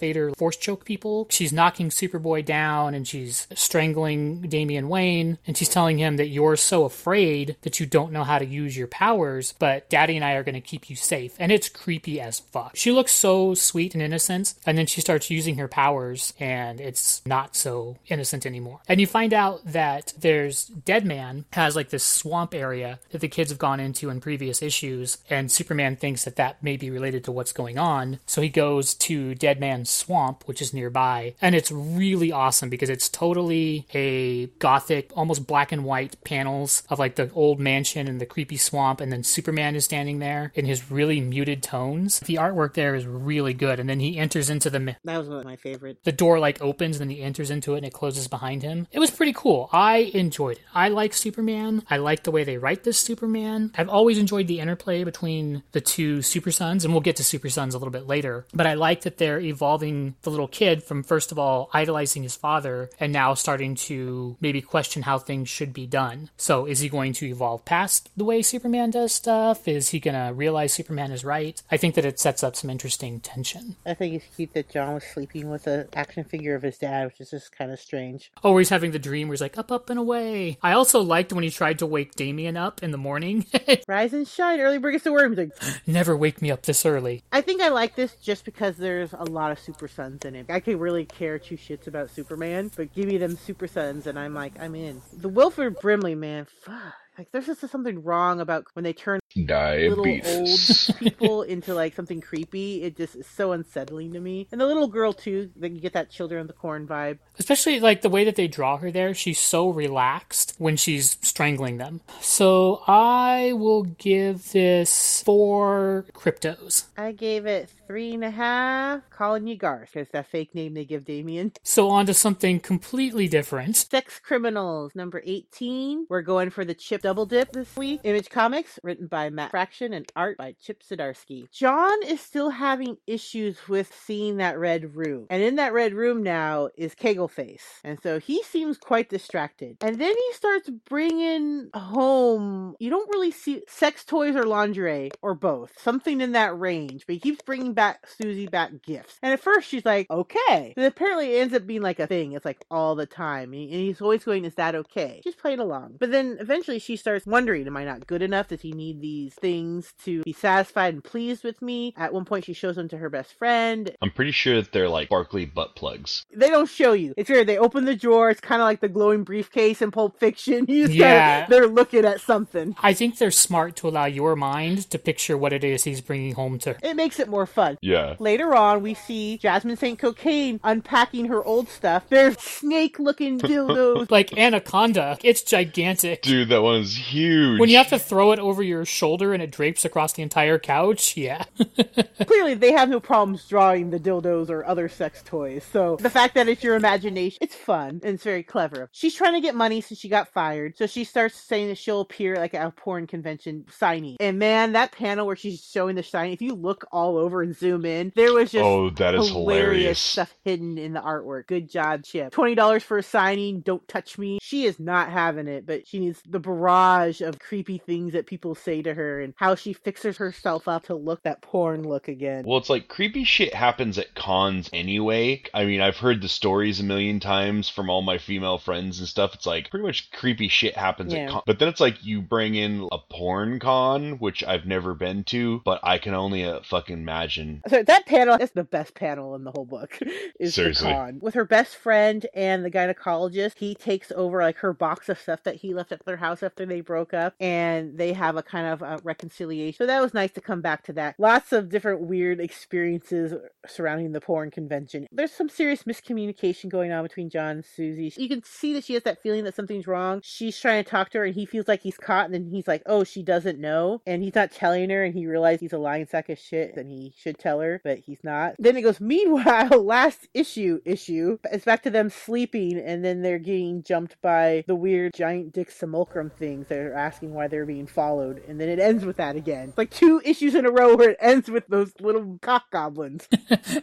Vader 0.00 0.32
force 0.32 0.56
choke 0.56 0.84
people. 0.84 1.26
She's 1.30 1.52
knocking 1.52 1.90
Superboy 1.90 2.44
down 2.44 2.94
and 2.94 3.06
she's 3.06 3.46
strangling 3.54 4.42
Damian 4.42 4.88
Wayne 4.88 5.38
and 5.46 5.56
she's 5.56 5.68
telling 5.68 5.98
him 5.98 6.16
that 6.16 6.28
you're 6.28 6.56
so 6.56 6.84
afraid 6.84 7.56
that 7.62 7.78
you 7.78 7.86
don't 7.86 8.12
know 8.12 8.24
how 8.24 8.38
to 8.38 8.46
use 8.46 8.76
your 8.76 8.88
powers, 8.88 9.54
but 9.58 9.88
daddy 9.90 10.16
and 10.16 10.24
I 10.24 10.32
are 10.32 10.42
going 10.42 10.54
to 10.54 10.60
keep 10.60 10.90
you 10.90 10.96
safe. 10.96 11.34
And 11.38 11.52
it's 11.52 11.68
creepy 11.68 11.99
as 12.08 12.40
fuck. 12.40 12.76
She 12.76 12.92
looks 12.92 13.12
so 13.12 13.54
sweet 13.54 13.94
and 13.94 14.02
innocent, 14.02 14.54
and 14.66 14.76
then 14.76 14.86
she 14.86 15.00
starts 15.00 15.30
using 15.30 15.56
her 15.56 15.68
powers, 15.68 16.32
and 16.40 16.80
it's 16.80 17.22
not 17.26 17.56
so 17.56 17.96
innocent 18.08 18.46
anymore. 18.46 18.80
And 18.88 19.00
you 19.00 19.06
find 19.06 19.32
out 19.32 19.60
that 19.64 20.14
there's 20.18 20.66
Deadman 20.66 21.44
has 21.52 21.76
like 21.76 21.90
this 21.90 22.04
swamp 22.04 22.54
area 22.54 22.98
that 23.10 23.20
the 23.20 23.28
kids 23.28 23.50
have 23.50 23.58
gone 23.58 23.80
into 23.80 24.10
in 24.10 24.20
previous 24.20 24.62
issues, 24.62 25.18
and 25.28 25.50
Superman 25.50 25.96
thinks 25.96 26.24
that 26.24 26.36
that 26.36 26.62
may 26.62 26.76
be 26.76 26.90
related 26.90 27.24
to 27.24 27.32
what's 27.32 27.52
going 27.52 27.78
on. 27.78 28.18
So 28.26 28.40
he 28.40 28.48
goes 28.48 28.94
to 28.94 29.34
Deadman's 29.34 29.90
swamp, 29.90 30.44
which 30.46 30.62
is 30.62 30.74
nearby, 30.74 31.34
and 31.40 31.54
it's 31.54 31.72
really 31.72 32.32
awesome 32.32 32.70
because 32.70 32.90
it's 32.90 33.08
totally 33.08 33.86
a 33.94 34.46
gothic, 34.58 35.10
almost 35.14 35.46
black 35.46 35.72
and 35.72 35.84
white 35.84 36.16
panels 36.24 36.82
of 36.88 36.98
like 36.98 37.16
the 37.16 37.30
old 37.32 37.60
mansion 37.60 38.08
and 38.08 38.20
the 38.20 38.26
creepy 38.26 38.56
swamp, 38.56 39.00
and 39.00 39.12
then 39.12 39.22
Superman 39.22 39.76
is 39.76 39.84
standing 39.84 40.18
there 40.18 40.52
in 40.54 40.64
his 40.64 40.90
really 40.90 41.20
muted 41.20 41.62
tones. 41.90 42.20
The 42.20 42.36
artwork 42.36 42.74
there 42.74 42.94
is 42.94 43.06
really 43.06 43.54
good, 43.54 43.80
and 43.80 43.88
then 43.88 44.00
he 44.00 44.18
enters 44.18 44.50
into 44.50 44.70
the 44.70 44.96
That 45.04 45.18
was 45.18 45.28
one 45.28 45.38
of 45.38 45.44
my 45.44 45.56
favorite. 45.56 46.02
the 46.04 46.12
door 46.12 46.38
like 46.38 46.60
opens 46.62 46.98
and 47.00 47.08
then 47.10 47.16
he 47.16 47.22
enters 47.22 47.50
into 47.50 47.74
it 47.74 47.78
and 47.78 47.86
it 47.86 47.92
closes 47.92 48.28
behind 48.28 48.62
him. 48.62 48.86
It 48.92 48.98
was 48.98 49.10
pretty 49.10 49.32
cool. 49.34 49.68
I 49.72 50.10
enjoyed 50.14 50.56
it. 50.56 50.62
I 50.74 50.88
like 50.88 51.12
Superman. 51.14 51.82
I 51.90 51.96
like 51.98 52.22
the 52.22 52.30
way 52.30 52.44
they 52.44 52.58
write 52.58 52.84
this 52.84 52.98
Superman. 52.98 53.72
I've 53.76 53.88
always 53.88 54.18
enjoyed 54.18 54.46
the 54.46 54.60
interplay 54.60 55.04
between 55.04 55.62
the 55.72 55.80
two 55.80 56.22
Super 56.22 56.50
Sons, 56.50 56.84
and 56.84 56.94
we'll 56.94 57.00
get 57.00 57.16
to 57.16 57.24
Super 57.24 57.48
Sons 57.50 57.74
a 57.74 57.78
little 57.78 57.92
bit 57.92 58.06
later. 58.06 58.46
But 58.54 58.66
I 58.66 58.74
like 58.74 59.02
that 59.02 59.18
they're 59.18 59.40
evolving 59.40 60.14
the 60.22 60.30
little 60.30 60.48
kid 60.48 60.82
from 60.82 61.02
first 61.02 61.32
of 61.32 61.38
all 61.38 61.70
idolizing 61.72 62.22
his 62.22 62.36
father 62.36 62.90
and 62.98 63.12
now 63.12 63.34
starting 63.34 63.74
to 63.74 64.36
maybe 64.40 64.60
question 64.62 65.02
how 65.02 65.18
things 65.18 65.48
should 65.48 65.72
be 65.72 65.86
done. 65.86 66.30
So 66.36 66.66
is 66.66 66.80
he 66.80 66.88
going 66.88 67.12
to 67.14 67.26
evolve 67.26 67.64
past 67.64 68.10
the 68.16 68.24
way 68.24 68.42
Superman 68.42 68.90
does 68.90 69.12
stuff? 69.12 69.66
Is 69.68 69.90
he 69.90 70.00
gonna 70.00 70.32
realize 70.32 70.72
Superman 70.72 71.12
is 71.12 71.24
right? 71.24 71.60
I 71.70 71.76
think 71.80 71.94
that 71.94 72.04
it 72.04 72.20
sets 72.20 72.44
up 72.44 72.54
some 72.54 72.70
interesting 72.70 73.20
tension. 73.20 73.76
I 73.86 73.94
think 73.94 74.14
it's 74.14 74.36
cute 74.36 74.52
that 74.52 74.68
John 74.68 74.94
was 74.94 75.04
sleeping 75.04 75.50
with 75.50 75.66
an 75.66 75.88
action 75.94 76.24
figure 76.24 76.54
of 76.54 76.62
his 76.62 76.78
dad, 76.78 77.06
which 77.06 77.20
is 77.20 77.30
just 77.30 77.56
kind 77.56 77.72
of 77.72 77.80
strange. 77.80 78.30
Oh, 78.44 78.52
where 78.52 78.60
he's 78.60 78.68
having 78.68 78.92
the 78.92 78.98
dream 78.98 79.28
where 79.28 79.34
he's 79.34 79.40
like 79.40 79.58
up, 79.58 79.72
up, 79.72 79.90
and 79.90 79.98
away. 79.98 80.58
I 80.62 80.72
also 80.72 81.00
liked 81.00 81.32
when 81.32 81.42
he 81.42 81.50
tried 81.50 81.78
to 81.80 81.86
wake 81.86 82.14
Damian 82.14 82.56
up 82.56 82.82
in 82.82 82.90
the 82.90 82.98
morning. 82.98 83.46
Rise 83.88 84.12
and 84.12 84.28
shine, 84.28 84.60
early 84.60 84.78
bird 84.78 84.92
gets 84.92 85.04
the 85.04 85.12
worm. 85.12 85.32
He's 85.32 85.38
like, 85.38 85.80
Never 85.86 86.16
wake 86.16 86.42
me 86.42 86.50
up 86.50 86.62
this 86.62 86.84
early. 86.84 87.24
I 87.32 87.40
think 87.40 87.62
I 87.62 87.68
like 87.68 87.96
this 87.96 88.14
just 88.16 88.44
because 88.44 88.76
there's 88.76 89.12
a 89.14 89.24
lot 89.24 89.50
of 89.50 89.58
Super 89.58 89.88
Sons 89.88 90.24
in 90.24 90.36
it. 90.36 90.46
I 90.50 90.60
could 90.60 90.78
really 90.78 91.06
care 91.06 91.38
two 91.38 91.56
shits 91.56 91.86
about 91.86 92.10
Superman, 92.10 92.70
but 92.76 92.94
give 92.94 93.06
me 93.06 93.16
them 93.16 93.36
Super 93.36 93.66
Sons 93.66 94.06
and 94.06 94.18
I'm 94.18 94.34
like, 94.34 94.52
I'm 94.60 94.74
in. 94.74 95.00
The 95.12 95.28
Wilford 95.28 95.80
Brimley, 95.80 96.14
man, 96.14 96.46
fuck. 96.62 96.94
Like, 97.18 97.32
there's 97.32 97.46
just 97.46 97.68
something 97.68 98.02
wrong 98.02 98.40
about 98.40 98.66
when 98.74 98.84
they 98.84 98.92
turn 98.92 99.20
little 99.36 100.06
old 100.24 100.48
people 100.98 101.42
into 101.42 101.74
like 101.74 101.94
something 101.94 102.20
creepy. 102.20 102.82
It 102.82 102.96
just 102.96 103.16
is 103.16 103.26
so 103.26 103.52
unsettling 103.52 104.12
to 104.12 104.20
me. 104.20 104.48
And 104.50 104.60
the 104.60 104.66
little 104.66 104.88
girl 104.88 105.12
too, 105.12 105.50
then 105.56 105.74
you 105.74 105.80
get 105.80 105.92
that 105.92 106.10
Children 106.10 106.42
of 106.42 106.46
the 106.46 106.52
Corn 106.52 106.86
vibe. 106.86 107.18
Especially 107.38 107.80
like 107.80 108.02
the 108.02 108.08
way 108.08 108.24
that 108.24 108.36
they 108.36 108.48
draw 108.48 108.76
her 108.78 108.90
there. 108.90 109.14
She's 109.14 109.38
so 109.38 109.68
relaxed 109.68 110.54
when 110.58 110.76
she's 110.76 111.16
strangling 111.22 111.78
them. 111.78 112.00
So 112.20 112.82
I 112.86 113.52
will 113.54 113.84
give 113.84 114.52
this 114.52 115.22
four 115.22 116.06
Kryptos. 116.12 116.84
I 116.96 117.12
gave 117.12 117.46
it 117.46 117.70
three 117.90 118.14
and 118.14 118.22
a 118.22 118.30
half. 118.30 119.00
Calling 119.10 119.48
you 119.48 119.56
Garth, 119.56 119.90
because 119.92 120.08
that 120.10 120.28
fake 120.28 120.54
name 120.54 120.74
they 120.74 120.84
give 120.84 121.04
Damian. 121.04 121.50
So 121.64 121.88
on 121.88 122.06
to 122.06 122.14
something 122.14 122.60
completely 122.60 123.26
different. 123.26 123.74
Sex 123.74 124.20
Criminals, 124.22 124.94
number 124.94 125.20
18. 125.24 126.06
We're 126.08 126.22
going 126.22 126.50
for 126.50 126.64
the 126.64 126.72
Chip 126.72 127.02
Double 127.02 127.26
Dip 127.26 127.50
this 127.50 127.74
week. 127.76 127.98
Image 128.04 128.30
Comics, 128.30 128.78
written 128.84 129.08
by 129.08 129.28
Matt 129.28 129.50
Fraction 129.50 129.92
and 129.92 130.06
art 130.14 130.38
by 130.38 130.54
Chip 130.62 130.84
Zdarsky. 130.84 131.50
John 131.50 132.04
is 132.04 132.20
still 132.20 132.50
having 132.50 132.96
issues 133.08 133.58
with 133.68 133.92
seeing 133.92 134.36
that 134.36 134.56
red 134.56 134.94
room. 134.94 135.26
And 135.28 135.42
in 135.42 135.56
that 135.56 135.72
red 135.72 135.92
room 135.92 136.22
now 136.22 136.68
is 136.76 136.94
Kegelface. 136.94 137.80
And 137.82 138.00
so 138.00 138.20
he 138.20 138.44
seems 138.44 138.78
quite 138.78 139.08
distracted. 139.08 139.78
And 139.80 140.00
then 140.00 140.14
he 140.14 140.32
starts 140.34 140.70
bringing 140.88 141.70
home, 141.74 142.76
you 142.78 142.88
don't 142.88 143.10
really 143.10 143.32
see 143.32 143.62
sex 143.66 144.04
toys 144.04 144.36
or 144.36 144.44
lingerie 144.44 145.10
or 145.22 145.34
both. 145.34 145.72
Something 145.82 146.20
in 146.20 146.30
that 146.32 146.56
range. 146.56 147.04
But 147.04 147.14
he 147.14 147.18
keeps 147.18 147.42
bringing 147.42 147.74
back 147.74 147.79
Susie 148.18 148.46
back 148.46 148.70
gifts. 148.82 149.18
And 149.22 149.32
at 149.32 149.40
first 149.40 149.68
she's 149.68 149.84
like, 149.84 150.08
okay. 150.10 150.72
But 150.76 150.84
apparently 150.86 151.36
it 151.36 151.40
ends 151.40 151.54
up 151.54 151.66
being 151.66 151.82
like 151.82 151.98
a 152.00 152.06
thing. 152.06 152.32
It's 152.32 152.44
like 152.44 152.64
all 152.70 152.94
the 152.94 153.06
time. 153.06 153.52
And 153.52 153.70
he's 153.70 154.00
always 154.00 154.24
going, 154.24 154.44
is 154.44 154.54
that 154.56 154.74
okay? 154.74 155.20
She's 155.24 155.34
playing 155.34 155.60
along. 155.60 155.96
But 155.98 156.10
then 156.10 156.36
eventually 156.40 156.78
she 156.78 156.96
starts 156.96 157.26
wondering, 157.26 157.66
am 157.66 157.76
I 157.76 157.84
not 157.84 158.06
good 158.06 158.22
enough? 158.22 158.48
Does 158.48 158.60
he 158.62 158.72
need 158.72 159.00
these 159.00 159.34
things 159.34 159.92
to 160.04 160.22
be 160.22 160.32
satisfied 160.32 160.94
and 160.94 161.04
pleased 161.04 161.44
with 161.44 161.60
me? 161.62 161.94
At 161.96 162.12
one 162.12 162.24
point 162.24 162.44
she 162.44 162.52
shows 162.52 162.76
them 162.76 162.88
to 162.88 162.98
her 162.98 163.08
best 163.10 163.34
friend. 163.38 163.94
I'm 164.02 164.10
pretty 164.10 164.32
sure 164.32 164.56
that 164.60 164.72
they're 164.72 164.88
like 164.88 165.08
sparkly 165.08 165.44
butt 165.46 165.74
plugs. 165.76 166.24
They 166.34 166.48
don't 166.48 166.68
show 166.68 166.92
you. 166.92 167.14
It's 167.16 167.30
weird. 167.30 167.46
They 167.46 167.58
open 167.58 167.84
the 167.84 167.96
drawer. 167.96 168.30
It's 168.30 168.40
kind 168.40 168.60
of 168.60 168.66
like 168.66 168.80
the 168.80 168.88
glowing 168.88 169.24
briefcase 169.24 169.82
in 169.82 169.90
Pulp 169.90 170.18
Fiction. 170.18 170.66
You 170.70 170.86
Yeah. 170.86 171.40
gotta, 171.40 171.50
they're 171.50 171.66
looking 171.66 172.04
at 172.04 172.20
something. 172.20 172.74
I 172.82 172.94
think 172.94 173.18
they're 173.18 173.30
smart 173.30 173.76
to 173.76 173.88
allow 173.88 174.04
your 174.06 174.36
mind 174.36 174.88
to 174.90 174.98
picture 174.98 175.36
what 175.36 175.52
it 175.52 175.64
is 175.64 175.84
he's 175.84 176.00
bringing 176.00 176.34
home 176.34 176.58
to 176.60 176.74
her. 176.74 176.78
It 176.82 176.94
makes 176.96 177.18
it 177.18 177.28
more 177.28 177.46
fun. 177.46 177.69
Yeah. 177.80 178.16
Later 178.18 178.54
on, 178.54 178.82
we 178.82 178.94
see 178.94 179.38
Jasmine 179.38 179.76
St. 179.76 179.98
Cocaine 179.98 180.60
unpacking 180.64 181.26
her 181.26 181.44
old 181.44 181.68
stuff. 181.68 182.04
There's 182.08 182.38
snake 182.38 182.98
looking 182.98 183.38
dildos. 183.40 184.10
Like 184.10 184.36
Anaconda, 184.36 185.18
it's 185.22 185.42
gigantic. 185.42 186.22
Dude, 186.22 186.48
that 186.48 186.62
one's 186.62 186.96
huge. 186.96 187.60
When 187.60 187.68
you 187.68 187.76
have 187.76 187.88
to 187.88 187.98
throw 187.98 188.32
it 188.32 188.38
over 188.38 188.62
your 188.62 188.84
shoulder 188.84 189.32
and 189.32 189.42
it 189.42 189.50
drapes 189.50 189.84
across 189.84 190.12
the 190.12 190.22
entire 190.22 190.58
couch, 190.58 191.16
yeah. 191.16 191.44
Clearly, 192.26 192.54
they 192.54 192.72
have 192.72 192.88
no 192.88 193.00
problems 193.00 193.46
drawing 193.48 193.90
the 193.90 193.98
dildos 193.98 194.50
or 194.50 194.64
other 194.64 194.88
sex 194.88 195.22
toys. 195.24 195.64
So 195.72 195.96
the 195.96 196.10
fact 196.10 196.34
that 196.34 196.48
it's 196.48 196.62
your 196.62 196.76
imagination, 196.76 197.38
it's 197.40 197.54
fun 197.54 198.00
and 198.02 198.14
it's 198.14 198.24
very 198.24 198.42
clever. 198.42 198.88
She's 198.92 199.14
trying 199.14 199.34
to 199.34 199.40
get 199.40 199.54
money 199.54 199.80
since 199.80 200.00
she 200.00 200.08
got 200.08 200.28
fired. 200.28 200.76
So 200.76 200.86
she 200.86 201.04
starts 201.04 201.36
saying 201.36 201.68
that 201.68 201.78
she'll 201.78 202.00
appear 202.00 202.36
like 202.36 202.54
at 202.54 202.66
a 202.66 202.70
porn 202.70 203.06
convention 203.06 203.64
signing. 203.70 204.16
And 204.20 204.38
man, 204.38 204.72
that 204.72 204.92
panel 204.92 205.26
where 205.26 205.36
she's 205.36 205.62
showing 205.62 205.96
the 205.96 206.02
signing, 206.02 206.32
if 206.32 206.42
you 206.42 206.54
look 206.54 206.86
all 206.92 207.16
over 207.16 207.42
and 207.42 207.56
zoom 207.60 207.84
in, 207.84 208.12
there 208.16 208.32
was 208.32 208.50
just 208.50 208.64
Oh, 208.64 208.90
that 208.90 209.14
is 209.14 209.28
hilarious. 209.28 209.98
stuff 210.00 210.34
hidden 210.44 210.78
in 210.78 210.92
the 210.94 211.00
artwork. 211.00 211.46
Good 211.46 211.70
job, 211.70 212.02
Chip. 212.02 212.32
Twenty 212.32 212.54
dollars 212.54 212.82
for 212.82 212.98
a 212.98 213.02
signing. 213.02 213.60
Don't 213.60 213.86
touch 213.86 214.18
me. 214.18 214.38
She 214.42 214.64
is 214.64 214.80
not 214.80 215.10
having 215.10 215.46
it, 215.46 215.66
but 215.66 215.86
she 215.86 215.98
needs 216.00 216.20
the 216.28 216.40
barrage 216.40 217.20
of 217.20 217.38
creepy 217.38 217.78
things 217.78 218.14
that 218.14 218.26
people 218.26 218.54
say 218.54 218.82
to 218.82 218.94
her 218.94 219.20
and 219.20 219.34
how 219.36 219.54
she 219.54 219.72
fixes 219.72 220.16
herself 220.16 220.66
up 220.66 220.84
to 220.86 220.94
look 220.94 221.22
that 221.22 221.42
porn 221.42 221.86
look 221.86 222.08
again. 222.08 222.44
Well, 222.46 222.58
it's 222.58 222.70
like 222.70 222.88
creepy 222.88 223.24
shit 223.24 223.54
happens 223.54 223.98
at 223.98 224.14
cons 224.14 224.68
anyway. 224.72 225.42
I 225.54 225.64
mean, 225.66 225.80
I've 225.80 225.98
heard 225.98 226.22
the 226.22 226.28
stories 226.28 226.80
a 226.80 226.84
million 226.84 227.20
times 227.20 227.68
from 227.68 227.90
all 227.90 228.02
my 228.02 228.18
female 228.18 228.58
friends 228.58 228.98
and 228.98 229.06
stuff. 229.08 229.34
It's 229.34 229.46
like 229.46 229.70
pretty 229.70 229.84
much 229.86 230.10
creepy 230.12 230.48
shit 230.48 230.76
happens 230.76 231.12
Yeah. 231.12 231.24
at 231.26 231.30
con. 231.30 231.42
But 231.46 231.58
then 231.58 231.68
it's 231.68 231.80
like 231.80 232.02
you 232.04 232.22
bring 232.22 232.54
in 232.54 232.88
a 232.90 232.98
porn 233.10 233.58
con, 233.58 234.12
which 234.18 234.42
I've 234.44 234.66
never 234.66 234.94
been 234.94 235.24
to, 235.24 235.60
but 235.64 235.80
I 235.82 235.98
can 235.98 236.14
only 236.14 236.44
uh, 236.44 236.60
fucking 236.64 236.96
imagine. 236.98 237.49
Mm. 237.50 237.70
So 237.70 237.82
that 237.82 238.06
panel 238.06 238.36
is 238.36 238.50
the 238.52 238.64
best 238.64 238.94
panel 238.94 239.34
in 239.34 239.44
the 239.44 239.50
whole 239.50 239.64
book. 239.64 239.98
Is 240.40 240.54
Seriously. 240.54 240.94
with 241.20 241.34
her 241.34 241.44
best 241.44 241.76
friend 241.76 242.26
and 242.34 242.64
the 242.64 242.70
gynecologist. 242.70 243.58
He 243.58 243.74
takes 243.74 244.10
over 244.12 244.40
like 244.40 244.56
her 244.58 244.72
box 244.72 245.08
of 245.08 245.18
stuff 245.18 245.42
that 245.44 245.56
he 245.56 245.74
left 245.74 245.92
at 245.92 246.04
their 246.06 246.16
house 246.16 246.42
after 246.42 246.64
they 246.64 246.80
broke 246.80 247.12
up, 247.12 247.34
and 247.40 247.98
they 247.98 248.12
have 248.14 248.36
a 248.36 248.42
kind 248.42 248.66
of 248.66 248.82
a 248.82 249.00
reconciliation. 249.04 249.76
So 249.76 249.86
that 249.86 250.00
was 250.00 250.14
nice 250.14 250.30
to 250.32 250.40
come 250.40 250.60
back 250.60 250.84
to 250.84 250.92
that. 250.94 251.16
Lots 251.18 251.52
of 251.52 251.68
different 251.68 252.00
weird 252.02 252.40
experiences 252.40 253.34
surrounding 253.66 254.12
the 254.12 254.20
porn 254.20 254.50
convention. 254.50 255.06
There's 255.12 255.32
some 255.32 255.48
serious 255.48 255.82
miscommunication 255.82 256.68
going 256.70 256.92
on 256.92 257.02
between 257.02 257.28
John 257.28 257.50
and 257.50 257.64
Susie. 257.64 258.12
You 258.16 258.28
can 258.28 258.42
see 258.42 258.72
that 258.74 258.84
she 258.84 258.94
has 258.94 259.02
that 259.02 259.22
feeling 259.22 259.44
that 259.44 259.54
something's 259.54 259.86
wrong. 259.86 260.20
She's 260.22 260.58
trying 260.58 260.82
to 260.82 260.90
talk 260.90 261.10
to 261.10 261.18
her, 261.18 261.24
and 261.24 261.34
he 261.34 261.46
feels 261.46 261.68
like 261.68 261.82
he's 261.82 261.98
caught, 261.98 262.26
and 262.26 262.34
then 262.34 262.50
he's 262.50 262.68
like, 262.68 262.82
"Oh, 262.86 263.04
she 263.04 263.22
doesn't 263.22 263.58
know," 263.58 264.00
and 264.06 264.22
he's 264.22 264.34
not 264.34 264.52
telling 264.52 264.88
her, 264.90 265.04
and 265.04 265.14
he 265.14 265.26
realizes 265.26 265.60
he's 265.60 265.72
a 265.72 265.78
lying 265.78 266.06
sack 266.06 266.28
of 266.28 266.38
shit, 266.38 266.76
and 266.76 266.90
he 266.90 267.12
should 267.16 267.29
tell 267.32 267.60
her, 267.60 267.80
but 267.84 267.98
he's 267.98 268.22
not. 268.22 268.54
Then 268.58 268.76
it 268.76 268.82
goes, 268.82 269.00
meanwhile, 269.00 269.68
last 269.82 270.28
issue 270.34 270.80
issue, 270.84 271.38
it's 271.50 271.64
back 271.64 271.82
to 271.84 271.90
them 271.90 272.10
sleeping, 272.10 272.78
and 272.78 273.04
then 273.04 273.22
they're 273.22 273.38
getting 273.38 273.82
jumped 273.82 274.20
by 274.22 274.64
the 274.66 274.74
weird 274.74 275.14
giant 275.14 275.52
dick 275.52 275.70
simulacrum 275.70 276.30
things 276.30 276.68
that 276.68 276.78
are 276.78 276.94
asking 276.94 277.34
why 277.34 277.48
they're 277.48 277.66
being 277.66 277.86
followed, 277.86 278.42
and 278.48 278.60
then 278.60 278.68
it 278.68 278.78
ends 278.78 279.04
with 279.04 279.16
that 279.16 279.36
again. 279.36 279.68
It's 279.68 279.78
like 279.78 279.90
two 279.90 280.20
issues 280.24 280.54
in 280.54 280.66
a 280.66 280.70
row 280.70 280.96
where 280.96 281.10
it 281.10 281.18
ends 281.20 281.50
with 281.50 281.66
those 281.68 281.92
little 282.00 282.38
cock 282.40 282.70
goblins. 282.70 283.28